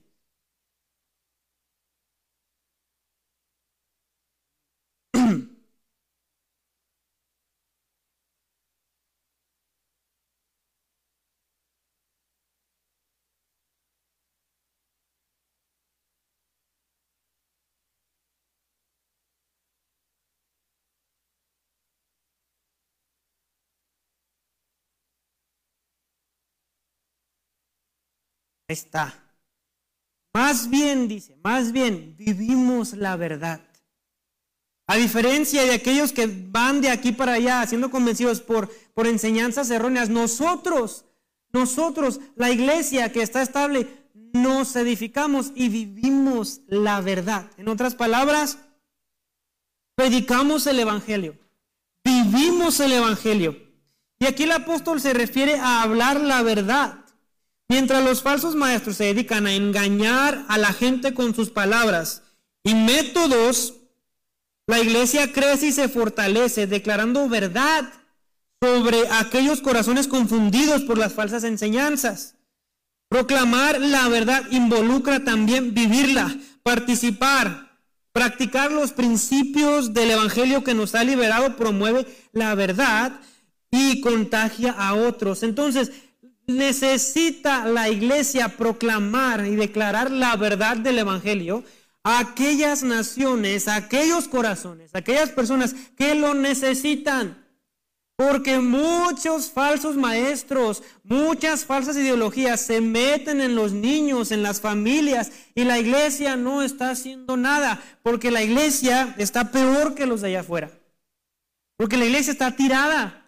Está. 28.70 29.14
Más 30.32 30.70
bien, 30.70 31.08
dice, 31.08 31.36
más 31.42 31.72
bien 31.72 32.14
vivimos 32.16 32.92
la 32.94 33.16
verdad. 33.16 33.60
A 34.86 34.96
diferencia 34.96 35.62
de 35.62 35.74
aquellos 35.74 36.12
que 36.12 36.26
van 36.26 36.80
de 36.80 36.90
aquí 36.90 37.12
para 37.12 37.34
allá 37.34 37.64
siendo 37.66 37.90
convencidos 37.90 38.40
por, 38.40 38.68
por 38.94 39.06
enseñanzas 39.06 39.70
erróneas, 39.70 40.08
nosotros, 40.08 41.04
nosotros, 41.52 42.20
la 42.34 42.50
iglesia 42.50 43.12
que 43.12 43.22
está 43.22 43.42
estable, 43.42 43.88
nos 44.32 44.74
edificamos 44.76 45.52
y 45.54 45.68
vivimos 45.68 46.60
la 46.66 47.00
verdad. 47.00 47.50
En 47.56 47.68
otras 47.68 47.94
palabras, 47.94 48.58
predicamos 49.94 50.66
el 50.66 50.80
Evangelio, 50.80 51.36
vivimos 52.04 52.80
el 52.80 52.92
Evangelio. 52.92 53.56
Y 54.18 54.26
aquí 54.26 54.42
el 54.42 54.52
apóstol 54.52 55.00
se 55.00 55.14
refiere 55.14 55.56
a 55.58 55.82
hablar 55.82 56.20
la 56.20 56.42
verdad. 56.42 56.99
Mientras 57.70 58.02
los 58.02 58.20
falsos 58.20 58.56
maestros 58.56 58.96
se 58.96 59.04
dedican 59.04 59.46
a 59.46 59.54
engañar 59.54 60.44
a 60.48 60.58
la 60.58 60.72
gente 60.72 61.14
con 61.14 61.36
sus 61.36 61.50
palabras 61.50 62.24
y 62.64 62.74
métodos, 62.74 63.74
la 64.66 64.80
iglesia 64.80 65.32
crece 65.32 65.68
y 65.68 65.72
se 65.72 65.88
fortalece 65.88 66.66
declarando 66.66 67.28
verdad 67.28 67.88
sobre 68.60 69.08
aquellos 69.12 69.60
corazones 69.60 70.08
confundidos 70.08 70.82
por 70.82 70.98
las 70.98 71.12
falsas 71.12 71.44
enseñanzas. 71.44 72.34
Proclamar 73.08 73.80
la 73.80 74.08
verdad 74.08 74.42
involucra 74.50 75.22
también 75.22 75.72
vivirla, 75.72 76.36
participar, 76.64 77.70
practicar 78.10 78.72
los 78.72 78.90
principios 78.90 79.94
del 79.94 80.10
Evangelio 80.10 80.64
que 80.64 80.74
nos 80.74 80.96
ha 80.96 81.04
liberado, 81.04 81.54
promueve 81.54 82.04
la 82.32 82.52
verdad 82.56 83.20
y 83.70 84.00
contagia 84.00 84.72
a 84.72 84.94
otros. 84.94 85.44
Entonces, 85.44 85.92
necesita 86.46 87.64
la 87.64 87.88
iglesia 87.88 88.56
proclamar 88.56 89.46
y 89.46 89.56
declarar 89.56 90.10
la 90.10 90.36
verdad 90.36 90.76
del 90.76 90.98
Evangelio 90.98 91.64
a 92.02 92.18
aquellas 92.18 92.82
naciones, 92.82 93.68
a 93.68 93.76
aquellos 93.76 94.28
corazones, 94.28 94.94
a 94.94 94.98
aquellas 94.98 95.30
personas 95.30 95.74
que 95.96 96.14
lo 96.14 96.34
necesitan. 96.34 97.46
Porque 98.16 98.58
muchos 98.58 99.50
falsos 99.50 99.96
maestros, 99.96 100.82
muchas 101.04 101.64
falsas 101.64 101.96
ideologías 101.96 102.60
se 102.60 102.82
meten 102.82 103.40
en 103.40 103.54
los 103.54 103.72
niños, 103.72 104.30
en 104.30 104.42
las 104.42 104.60
familias, 104.60 105.32
y 105.54 105.64
la 105.64 105.78
iglesia 105.78 106.36
no 106.36 106.62
está 106.62 106.90
haciendo 106.90 107.38
nada, 107.38 107.82
porque 108.02 108.30
la 108.30 108.42
iglesia 108.42 109.14
está 109.16 109.50
peor 109.50 109.94
que 109.94 110.04
los 110.04 110.20
de 110.20 110.28
allá 110.28 110.40
afuera. 110.40 110.70
Porque 111.78 111.96
la 111.96 112.04
iglesia 112.04 112.32
está 112.32 112.54
tirada. 112.54 113.19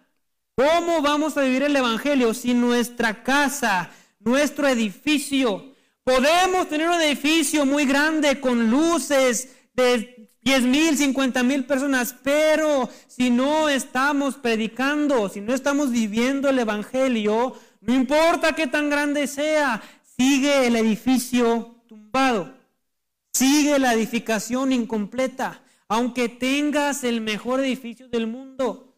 ¿Cómo 0.55 1.01
vamos 1.01 1.35
a 1.35 1.41
vivir 1.41 1.63
el 1.63 1.75
Evangelio 1.75 2.31
si 2.35 2.53
nuestra 2.53 3.23
casa, 3.23 3.89
nuestro 4.19 4.67
edificio, 4.67 5.73
podemos 6.03 6.69
tener 6.69 6.89
un 6.89 7.01
edificio 7.01 7.65
muy 7.65 7.87
grande 7.87 8.39
con 8.39 8.69
luces 8.69 9.49
de 9.73 10.29
10 10.43 10.61
mil, 10.65 10.95
50 10.95 11.41
mil 11.41 11.65
personas, 11.65 12.15
pero 12.21 12.87
si 13.07 13.31
no 13.31 13.67
estamos 13.67 14.35
predicando, 14.35 15.27
si 15.27 15.41
no 15.41 15.55
estamos 15.55 15.89
viviendo 15.89 16.49
el 16.49 16.59
Evangelio, 16.59 17.57
no 17.81 17.91
importa 17.91 18.53
qué 18.53 18.67
tan 18.67 18.91
grande 18.91 19.25
sea, 19.25 19.81
sigue 20.03 20.67
el 20.67 20.75
edificio 20.75 21.77
tumbado, 21.87 22.53
sigue 23.31 23.79
la 23.79 23.95
edificación 23.95 24.71
incompleta, 24.71 25.63
aunque 25.87 26.29
tengas 26.29 27.03
el 27.03 27.21
mejor 27.21 27.61
edificio 27.61 28.07
del 28.07 28.27
mundo. 28.27 28.92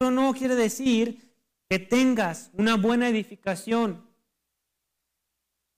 Eso 0.00 0.12
no 0.12 0.32
quiere 0.32 0.54
decir 0.54 1.18
que 1.68 1.80
tengas 1.80 2.50
una 2.52 2.76
buena 2.76 3.08
edificación. 3.08 4.00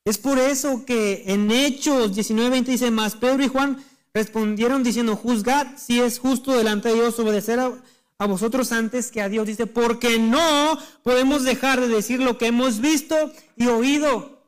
Es 0.04 0.18
por 0.18 0.38
eso 0.38 0.84
que 0.84 1.24
en 1.28 1.50
Hechos 1.50 2.14
19:20 2.14 2.64
dice 2.64 2.90
más, 2.90 3.16
Pedro 3.16 3.42
y 3.42 3.48
Juan 3.48 3.82
respondieron 4.12 4.82
diciendo, 4.82 5.16
juzgad 5.16 5.68
si 5.78 6.00
es 6.00 6.18
justo 6.18 6.52
delante 6.52 6.90
de 6.90 6.96
Dios 6.96 7.18
obedecer 7.18 7.60
a, 7.60 7.72
a 8.18 8.26
vosotros 8.26 8.72
antes 8.72 9.10
que 9.10 9.22
a 9.22 9.30
Dios. 9.30 9.46
Dice, 9.46 9.66
porque 9.66 10.18
no 10.18 10.78
podemos 11.02 11.44
dejar 11.44 11.80
de 11.80 11.88
decir 11.88 12.20
lo 12.20 12.36
que 12.36 12.48
hemos 12.48 12.80
visto 12.80 13.16
y 13.56 13.68
oído. 13.68 14.39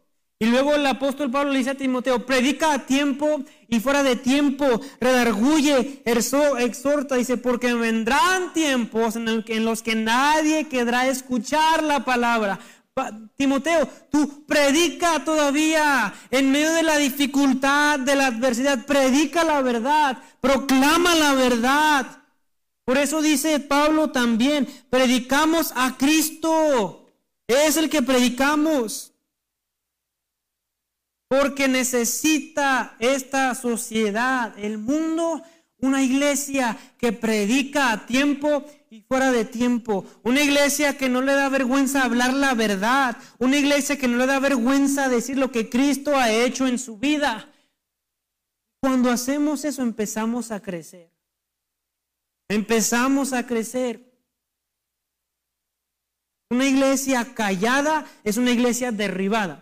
Y 0.43 0.47
luego 0.47 0.75
el 0.75 0.85
apóstol 0.85 1.31
Pablo 1.31 1.53
le 1.53 1.59
dice 1.59 1.71
a 1.71 1.77
Timoteo, 1.77 2.27
predica 2.27 2.73
a 2.73 2.85
tiempo 2.85 3.45
y 3.69 3.79
fuera 3.79 4.03
de 4.03 4.17
tiempo, 4.17 4.67
redarguye, 5.01 6.03
exhorta, 6.05 7.15
dice, 7.15 7.37
porque 7.37 7.73
vendrán 7.75 8.53
tiempos 8.53 9.15
en, 9.15 9.65
los 9.65 9.83
que 9.85 9.95
nadie 9.95 10.67
querrá 10.67 11.07
escuchar 11.07 11.85
la 11.85 12.05
palabra. 12.05 12.59
Timoteo, 13.37 13.89
tú 14.11 14.45
predica 14.45 15.25
todavía 15.25 16.13
en 16.33 16.51
medio 16.51 16.73
de 16.73 16.83
la 16.83 16.97
dificultad, 16.97 18.01
de 18.01 18.17
la 18.17 18.27
adversidad, 18.27 18.85
predica 18.85 19.45
la 19.45 19.63
verdad, 19.63 20.19
proclama 20.41 21.15
la 21.15 21.35
verdad. 21.35 22.21
Por 22.85 22.99
eso 22.99 23.23
dice 23.23 23.61
Pablo 23.61 24.11
también, 24.11 24.67
predicamos 24.91 25.73
a 25.77 25.97
Cristo, 25.97 27.07
es 27.47 27.77
el 27.77 27.89
que 27.89 28.03
predicamos. 28.03 29.12
Porque 31.33 31.67
necesita 31.67 32.95
esta 32.99 33.55
sociedad, 33.55 34.53
el 34.59 34.77
mundo, 34.77 35.43
una 35.79 36.03
iglesia 36.03 36.77
que 36.99 37.13
predica 37.13 37.91
a 37.91 38.05
tiempo 38.05 38.67
y 38.91 39.01
fuera 39.01 39.33
de 39.33 39.47
tiempo. 39.47 40.05
Una 40.25 40.43
iglesia 40.43 40.99
que 40.99 41.09
no 41.09 41.23
le 41.23 41.33
da 41.33 41.49
vergüenza 41.49 42.05
hablar 42.05 42.35
la 42.35 42.53
verdad. 42.53 43.17
Una 43.39 43.57
iglesia 43.57 43.97
que 43.97 44.09
no 44.09 44.19
le 44.19 44.27
da 44.27 44.41
vergüenza 44.41 45.09
decir 45.09 45.39
lo 45.39 45.51
que 45.51 45.71
Cristo 45.71 46.15
ha 46.19 46.31
hecho 46.31 46.67
en 46.67 46.79
su 46.79 46.99
vida. 46.99 47.51
Cuando 48.79 49.11
hacemos 49.11 49.65
eso 49.65 49.81
empezamos 49.81 50.51
a 50.51 50.61
crecer. 50.61 51.11
Empezamos 52.47 53.33
a 53.33 53.47
crecer. 53.47 54.05
Una 56.51 56.67
iglesia 56.67 57.33
callada 57.35 58.05
es 58.23 58.37
una 58.37 58.51
iglesia 58.51 58.93
derribada. 58.93 59.62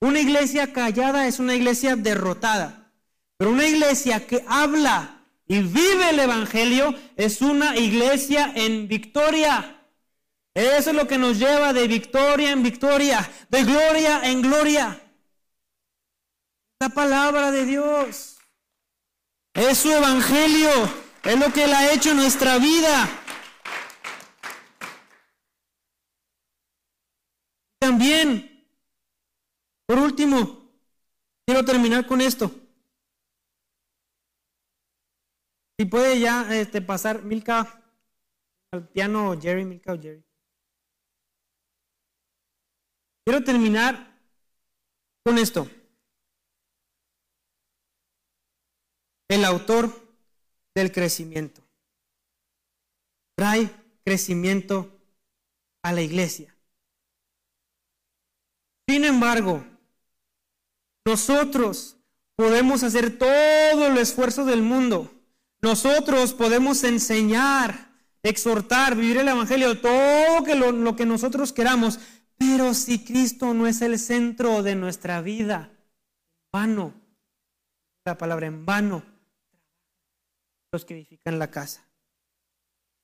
Una 0.00 0.18
iglesia 0.20 0.72
callada 0.72 1.26
es 1.26 1.38
una 1.38 1.54
iglesia 1.54 1.94
derrotada. 1.94 2.90
Pero 3.36 3.52
una 3.52 3.66
iglesia 3.66 4.26
que 4.26 4.44
habla 4.48 5.24
y 5.46 5.60
vive 5.60 6.10
el 6.10 6.20
Evangelio 6.20 6.94
es 7.16 7.42
una 7.42 7.76
iglesia 7.76 8.52
en 8.54 8.88
victoria. 8.88 9.76
Eso 10.54 10.90
es 10.90 10.96
lo 10.96 11.06
que 11.06 11.18
nos 11.18 11.38
lleva 11.38 11.72
de 11.72 11.86
victoria 11.86 12.50
en 12.50 12.62
victoria, 12.62 13.30
de 13.48 13.64
gloria 13.64 14.20
en 14.24 14.42
gloria. 14.42 15.00
La 16.80 16.88
palabra 16.88 17.50
de 17.50 17.66
Dios. 17.66 18.38
Es 19.54 19.78
su 19.78 19.92
Evangelio. 19.92 20.70
Es 21.24 21.38
lo 21.38 21.52
que 21.52 21.64
Él 21.64 21.74
ha 21.74 21.92
hecho 21.92 22.10
en 22.10 22.16
nuestra 22.16 22.58
vida. 22.58 23.08
También 27.78 28.49
por 29.90 29.98
último, 29.98 30.70
quiero 31.44 31.64
terminar 31.64 32.06
con 32.06 32.20
esto. 32.20 32.48
Si 35.76 35.84
puede 35.84 36.20
ya 36.20 36.46
este, 36.54 36.80
pasar 36.80 37.24
Milka 37.24 37.82
al 38.70 38.86
piano 38.86 39.36
Jerry, 39.40 39.64
Milka 39.64 39.92
o 39.92 40.00
Jerry. 40.00 40.24
Quiero 43.24 43.42
terminar 43.42 44.16
con 45.24 45.38
esto. 45.38 45.68
El 49.28 49.44
autor 49.44 49.90
del 50.72 50.92
crecimiento. 50.92 51.62
Trae 53.36 53.68
crecimiento 54.04 54.88
a 55.82 55.92
la 55.92 56.02
iglesia. 56.02 56.56
Sin 58.88 59.04
embargo, 59.04 59.64
nosotros 61.04 61.96
podemos 62.36 62.82
hacer 62.82 63.18
todo 63.18 63.86
el 63.86 63.98
esfuerzo 63.98 64.44
del 64.44 64.62
mundo. 64.62 65.10
Nosotros 65.62 66.32
podemos 66.32 66.84
enseñar, 66.84 67.90
exhortar, 68.22 68.96
vivir 68.96 69.18
el 69.18 69.28
Evangelio, 69.28 69.78
todo 69.80 70.44
que 70.44 70.54
lo, 70.54 70.96
que 70.96 71.06
nosotros 71.06 71.52
queramos. 71.52 71.98
Pero 72.38 72.72
si 72.72 73.04
Cristo 73.04 73.52
no 73.52 73.66
es 73.66 73.82
el 73.82 73.98
centro 73.98 74.62
de 74.62 74.74
nuestra 74.74 75.20
vida, 75.20 75.70
vano, 76.50 76.94
la 78.04 78.16
palabra 78.16 78.46
en 78.46 78.64
vano, 78.64 79.02
los 80.72 80.84
que 80.86 80.94
edifican 80.94 81.38
la 81.38 81.50
casa. 81.50 81.84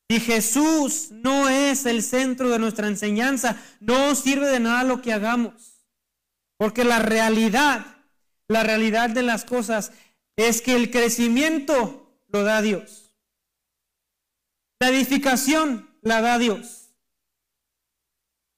Si 0.09 0.21
Jesús 0.21 1.11
no 1.11 1.49
es 1.49 1.85
el 1.85 2.03
centro 2.03 2.49
de 2.49 2.59
nuestra 2.59 2.87
enseñanza, 2.87 3.61
no 3.81 4.15
sirve 4.15 4.47
de 4.47 4.61
nada 4.61 4.85
lo 4.85 5.03
que 5.03 5.13
hagamos. 5.13 5.76
Porque 6.57 6.85
la 6.85 6.99
realidad, 6.99 7.85
la 8.49 8.63
realidad 8.63 9.11
de 9.11 9.23
las 9.23 9.45
cosas 9.45 9.93
es 10.37 10.63
que 10.63 10.75
el 10.75 10.91
crecimiento 10.91 12.11
lo 12.29 12.45
da 12.45 12.63
Dios. 12.63 13.13
La 14.79 14.89
edificación 14.89 15.91
la 16.03 16.21
da 16.21 16.39
Dios. 16.39 16.91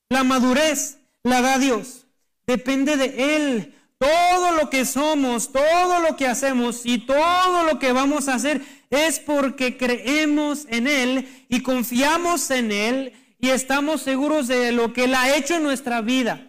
La 0.09 0.25
madurez 0.25 0.99
la 1.23 1.41
da 1.41 1.59
Dios. 1.59 2.07
Depende 2.47 2.97
de 2.97 3.37
Él. 3.37 3.75
Todo 3.99 4.53
lo 4.53 4.71
que 4.71 4.85
somos, 4.85 5.53
todo 5.53 6.01
lo 6.01 6.17
que 6.17 6.27
hacemos 6.27 6.83
y 6.85 6.99
todo 6.99 7.65
lo 7.65 7.79
que 7.79 7.93
vamos 7.93 8.29
a 8.29 8.35
hacer 8.35 8.63
es 8.91 9.19
porque 9.19 9.77
creemos 9.77 10.67
en 10.69 10.87
Él 10.87 11.47
y 11.49 11.63
confiamos 11.63 12.51
en 12.51 12.71
Él 12.71 13.13
y 13.41 13.51
estamos 13.51 14.03
seguros 14.03 14.47
de 14.47 14.73
lo 14.73 14.93
que 14.93 15.05
Él 15.05 15.15
ha 15.15 15.37
hecho 15.37 15.57
en 15.57 15.65
nuestra 15.65 16.01
vida. 16.01 16.48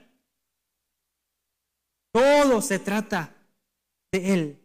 Todo 2.11 2.61
se 2.61 2.79
trata 2.79 3.35
de 4.11 4.33
Él. 4.33 4.59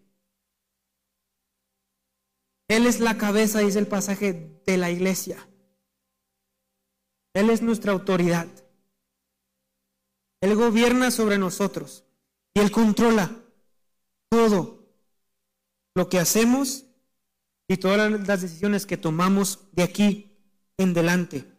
Él 2.69 2.87
es 2.87 3.01
la 3.01 3.19
cabeza, 3.19 3.61
dice 3.61 3.79
el 3.79 3.87
pasaje, 3.87 4.61
de 4.67 4.77
la 4.77 4.91
iglesia. 4.91 5.49
Él 7.35 7.51
es 7.51 7.61
nuestra 7.63 7.93
autoridad. 7.93 8.49
Él 10.41 10.55
gobierna 10.55 11.11
sobre 11.11 11.39
nosotros 11.39 12.05
y 12.55 12.61
Él 12.61 12.71
controla 12.71 13.45
todo 14.31 14.87
lo 15.95 16.09
que 16.09 16.19
hacemos 16.19 16.87
y 17.69 17.77
todas 17.77 18.11
las 18.11 18.27
decisiones 18.27 18.87
que 18.87 18.97
tomamos 18.97 19.69
de 19.73 19.83
aquí 19.83 20.37
en 20.77 20.93
delante. 20.95 21.54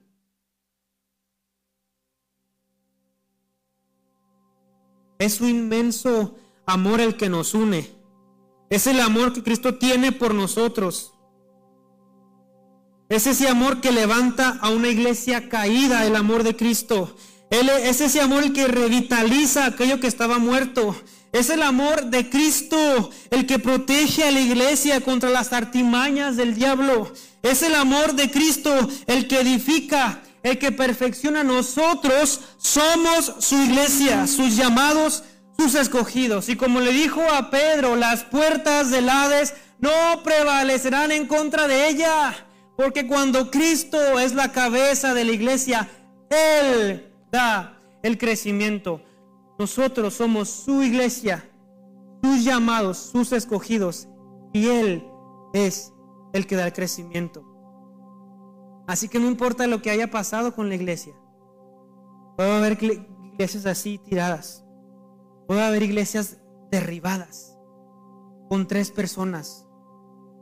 Es 5.20 5.36
su 5.36 5.48
inmenso 5.48 6.36
amor 6.66 7.00
el 7.02 7.16
que 7.16 7.30
nos 7.30 7.54
une. 7.54 7.90
Es 8.70 8.88
el 8.88 9.00
amor 9.00 9.34
que 9.34 9.44
Cristo 9.44 9.76
tiene 9.76 10.12
por 10.12 10.34
nosotros. 10.34 11.14
Es 13.08 13.28
ese 13.28 13.48
amor 13.48 13.82
que 13.82 13.92
levanta 13.92 14.58
a 14.62 14.70
una 14.70 14.90
iglesia 14.90 15.48
caída, 15.48 16.06
el 16.06 16.16
amor 16.16 16.44
de 16.44 16.56
Cristo. 16.56 17.16
Es 17.50 18.02
ese 18.02 18.20
amor 18.20 18.44
el 18.44 18.54
que 18.54 18.68
revitaliza 18.68 19.66
aquello 19.66 20.00
que 20.00 20.08
estaba 20.08 20.40
muerto. 20.40 20.96
Es 21.32 21.50
el 21.50 21.62
amor 21.62 22.06
de 22.06 22.30
Cristo 22.30 23.12
el 23.30 23.46
que 23.46 23.60
protege 23.60 24.24
a 24.24 24.32
la 24.32 24.40
iglesia 24.40 25.02
contra 25.02 25.30
las 25.30 25.54
artimañas 25.54 26.38
del 26.38 26.56
diablo. 26.56 27.14
Es 27.44 27.62
el 27.62 27.76
amor 27.76 28.14
de 28.14 28.32
Cristo 28.32 28.74
el 29.06 29.28
que 29.28 29.42
edifica, 29.42 30.24
el 30.46 30.60
que 30.60 30.72
perfecciona. 30.72 31.44
Nosotros 31.44 32.40
somos 32.58 33.34
su 33.40 33.56
iglesia, 33.56 34.28
sus 34.28 34.56
llamados, 34.56 35.24
sus 35.58 35.74
escogidos. 35.74 36.50
Y 36.50 36.56
como 36.56 36.80
le 36.80 36.94
dijo 36.94 37.22
a 37.34 37.50
Pedro, 37.50 37.96
las 37.96 38.24
puertas 38.24 38.92
del 38.92 39.10
Hades 39.10 39.56
no 39.80 39.90
prevalecerán 40.24 41.12
en 41.12 41.26
contra 41.26 41.68
de 41.68 41.90
ella. 41.90 42.48
Porque 42.78 43.08
cuando 43.08 43.50
Cristo 43.50 44.20
es 44.20 44.34
la 44.36 44.52
cabeza 44.52 45.16
de 45.16 45.24
la 45.24 45.32
iglesia, 45.32 45.90
Él 46.30 47.12
da 47.32 47.80
el 48.04 48.20
crecimiento. 48.20 49.02
Nosotros 49.58 50.14
somos 50.14 50.50
su 50.50 50.84
iglesia, 50.84 51.50
sus 52.22 52.44
llamados, 52.44 52.98
sus 52.98 53.32
escogidos, 53.32 54.08
y 54.54 54.68
Él 54.68 55.08
es 55.54 55.92
el 56.34 56.46
que 56.46 56.56
da 56.56 56.68
el 56.68 56.74
crecimiento. 56.74 57.55
Así 58.88 59.08
que 59.08 59.20
no 59.20 59.28
importa 59.28 59.68
lo 59.68 59.82
que 59.82 59.90
haya 59.90 60.12
pasado 60.12 60.54
con 60.54 60.70
la 60.70 60.76
iglesia. 60.76 61.14
Puede 62.38 62.52
haber 62.52 62.78
iglesias 62.82 63.66
así 63.66 63.98
tiradas. 63.98 64.64
Puede 65.48 65.64
haber 65.64 65.84
iglesias 65.84 66.38
derribadas 66.72 67.58
con 68.50 68.68
tres 68.68 68.92
personas. 68.92 69.66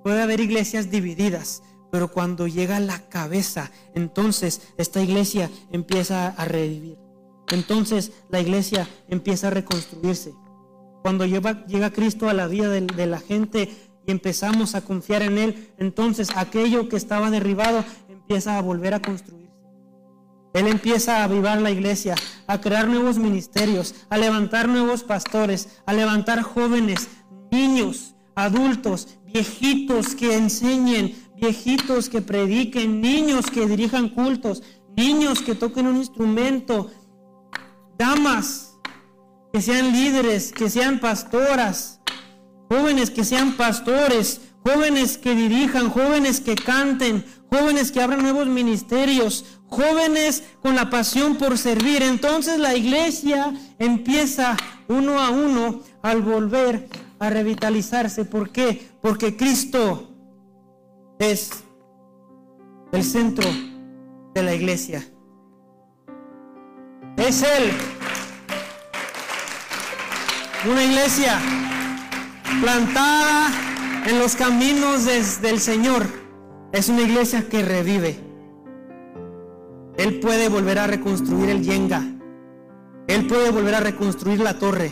Puede 0.03 0.21
haber 0.21 0.39
iglesias 0.39 0.89
divididas. 0.91 1.63
Pero 1.91 2.07
cuando 2.07 2.47
llega 2.47 2.79
la 2.79 3.07
cabeza, 3.07 3.71
entonces 3.93 4.73
esta 4.77 5.01
iglesia 5.01 5.51
empieza 5.71 6.29
a 6.29 6.45
revivir. 6.45 6.97
Entonces 7.49 8.11
la 8.29 8.39
iglesia 8.39 8.87
empieza 9.07 9.47
a 9.47 9.51
reconstruirse. 9.51 10.33
Cuando 11.03 11.25
llega, 11.25 11.91
Cristo 11.91 12.29
a 12.29 12.33
la 12.33 12.47
vida 12.47 12.69
de, 12.69 12.81
de 12.81 13.05
la 13.05 13.19
gente 13.19 13.69
y 14.07 14.11
empezamos 14.11 14.73
a 14.73 14.81
confiar 14.81 15.21
en 15.21 15.37
Él, 15.37 15.71
entonces 15.77 16.29
aquello 16.35 16.89
que 16.89 16.95
estaba 16.95 17.29
derribado 17.29 17.83
empieza 18.23 18.57
a 18.57 18.61
volver 18.61 18.93
a 18.93 19.01
construirse. 19.01 19.43
Él 20.53 20.67
empieza 20.67 21.17
a 21.17 21.23
avivar 21.23 21.61
la 21.61 21.71
iglesia, 21.71 22.15
a 22.47 22.61
crear 22.61 22.87
nuevos 22.87 23.17
ministerios, 23.17 23.95
a 24.09 24.17
levantar 24.17 24.67
nuevos 24.67 25.03
pastores, 25.03 25.81
a 25.85 25.93
levantar 25.93 26.41
jóvenes, 26.41 27.09
niños, 27.51 28.15
adultos, 28.35 29.17
viejitos 29.25 30.15
que 30.15 30.35
enseñen, 30.35 31.15
viejitos 31.35 32.07
que 32.07 32.21
prediquen, 32.21 33.01
niños 33.01 33.47
que 33.47 33.67
dirijan 33.67 34.09
cultos, 34.09 34.61
niños 34.95 35.41
que 35.41 35.55
toquen 35.55 35.87
un 35.87 35.97
instrumento, 35.97 36.91
damas 37.97 38.77
que 39.51 39.61
sean 39.61 39.91
líderes, 39.91 40.51
que 40.51 40.69
sean 40.69 40.99
pastoras, 40.99 41.99
jóvenes 42.69 43.09
que 43.09 43.23
sean 43.23 43.53
pastores, 43.53 44.41
jóvenes 44.63 45.17
que 45.17 45.35
dirijan, 45.35 45.89
jóvenes 45.89 46.39
que 46.39 46.55
canten, 46.55 47.25
jóvenes 47.51 47.91
que 47.91 48.01
abran 48.01 48.21
nuevos 48.21 48.47
ministerios, 48.47 49.59
jóvenes 49.67 50.43
con 50.61 50.75
la 50.75 50.89
pasión 50.89 51.35
por 51.35 51.57
servir. 51.57 52.01
Entonces 52.01 52.59
la 52.59 52.75
iglesia 52.75 53.53
empieza 53.79 54.55
uno 54.87 55.19
a 55.19 55.29
uno 55.29 55.81
al 56.01 56.21
volver 56.21 56.87
a 57.19 57.29
revitalizarse. 57.29 58.25
¿Por 58.25 58.51
qué? 58.51 58.89
Porque 59.01 59.35
Cristo 59.35 60.09
es 61.19 61.63
el 62.91 63.03
centro 63.03 63.49
de 64.33 64.43
la 64.43 64.53
iglesia. 64.53 65.05
Es 67.17 67.43
Él. 67.43 67.71
Una 70.69 70.83
iglesia 70.83 71.39
plantada 72.61 73.72
en 74.05 74.19
los 74.19 74.35
caminos 74.35 75.05
del 75.05 75.59
Señor. 75.59 76.05
Es 76.71 76.89
una 76.89 77.01
iglesia 77.01 77.47
que 77.47 77.63
revive. 77.63 78.19
Él 79.97 80.19
puede 80.19 80.49
volver 80.49 80.79
a 80.79 80.87
reconstruir 80.87 81.49
el 81.49 81.63
Yenga. 81.63 82.03
Él 83.07 83.27
puede 83.27 83.51
volver 83.51 83.75
a 83.75 83.79
reconstruir 83.79 84.39
la 84.39 84.57
torre. 84.57 84.91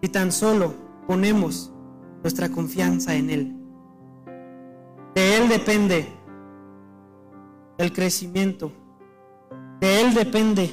Y 0.00 0.08
tan 0.08 0.30
solo 0.30 0.74
ponemos 1.06 1.72
nuestra 2.22 2.48
confianza 2.48 3.14
en 3.14 3.30
Él. 3.30 3.56
De 5.14 5.36
Él 5.36 5.48
depende 5.48 6.08
el 7.78 7.92
crecimiento. 7.92 8.72
De 9.80 10.00
Él 10.00 10.14
depende 10.14 10.70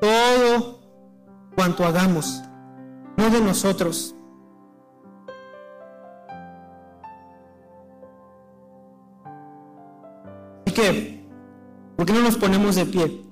todo 0.00 0.80
cuanto 1.54 1.84
hagamos, 1.84 2.42
no 3.16 3.30
de 3.30 3.40
nosotros. 3.40 4.14
Que, 10.78 11.24
¿por 11.96 12.06
qué 12.06 12.12
no 12.12 12.20
nos 12.20 12.36
ponemos 12.36 12.76
de 12.76 12.86
pie? 12.86 13.27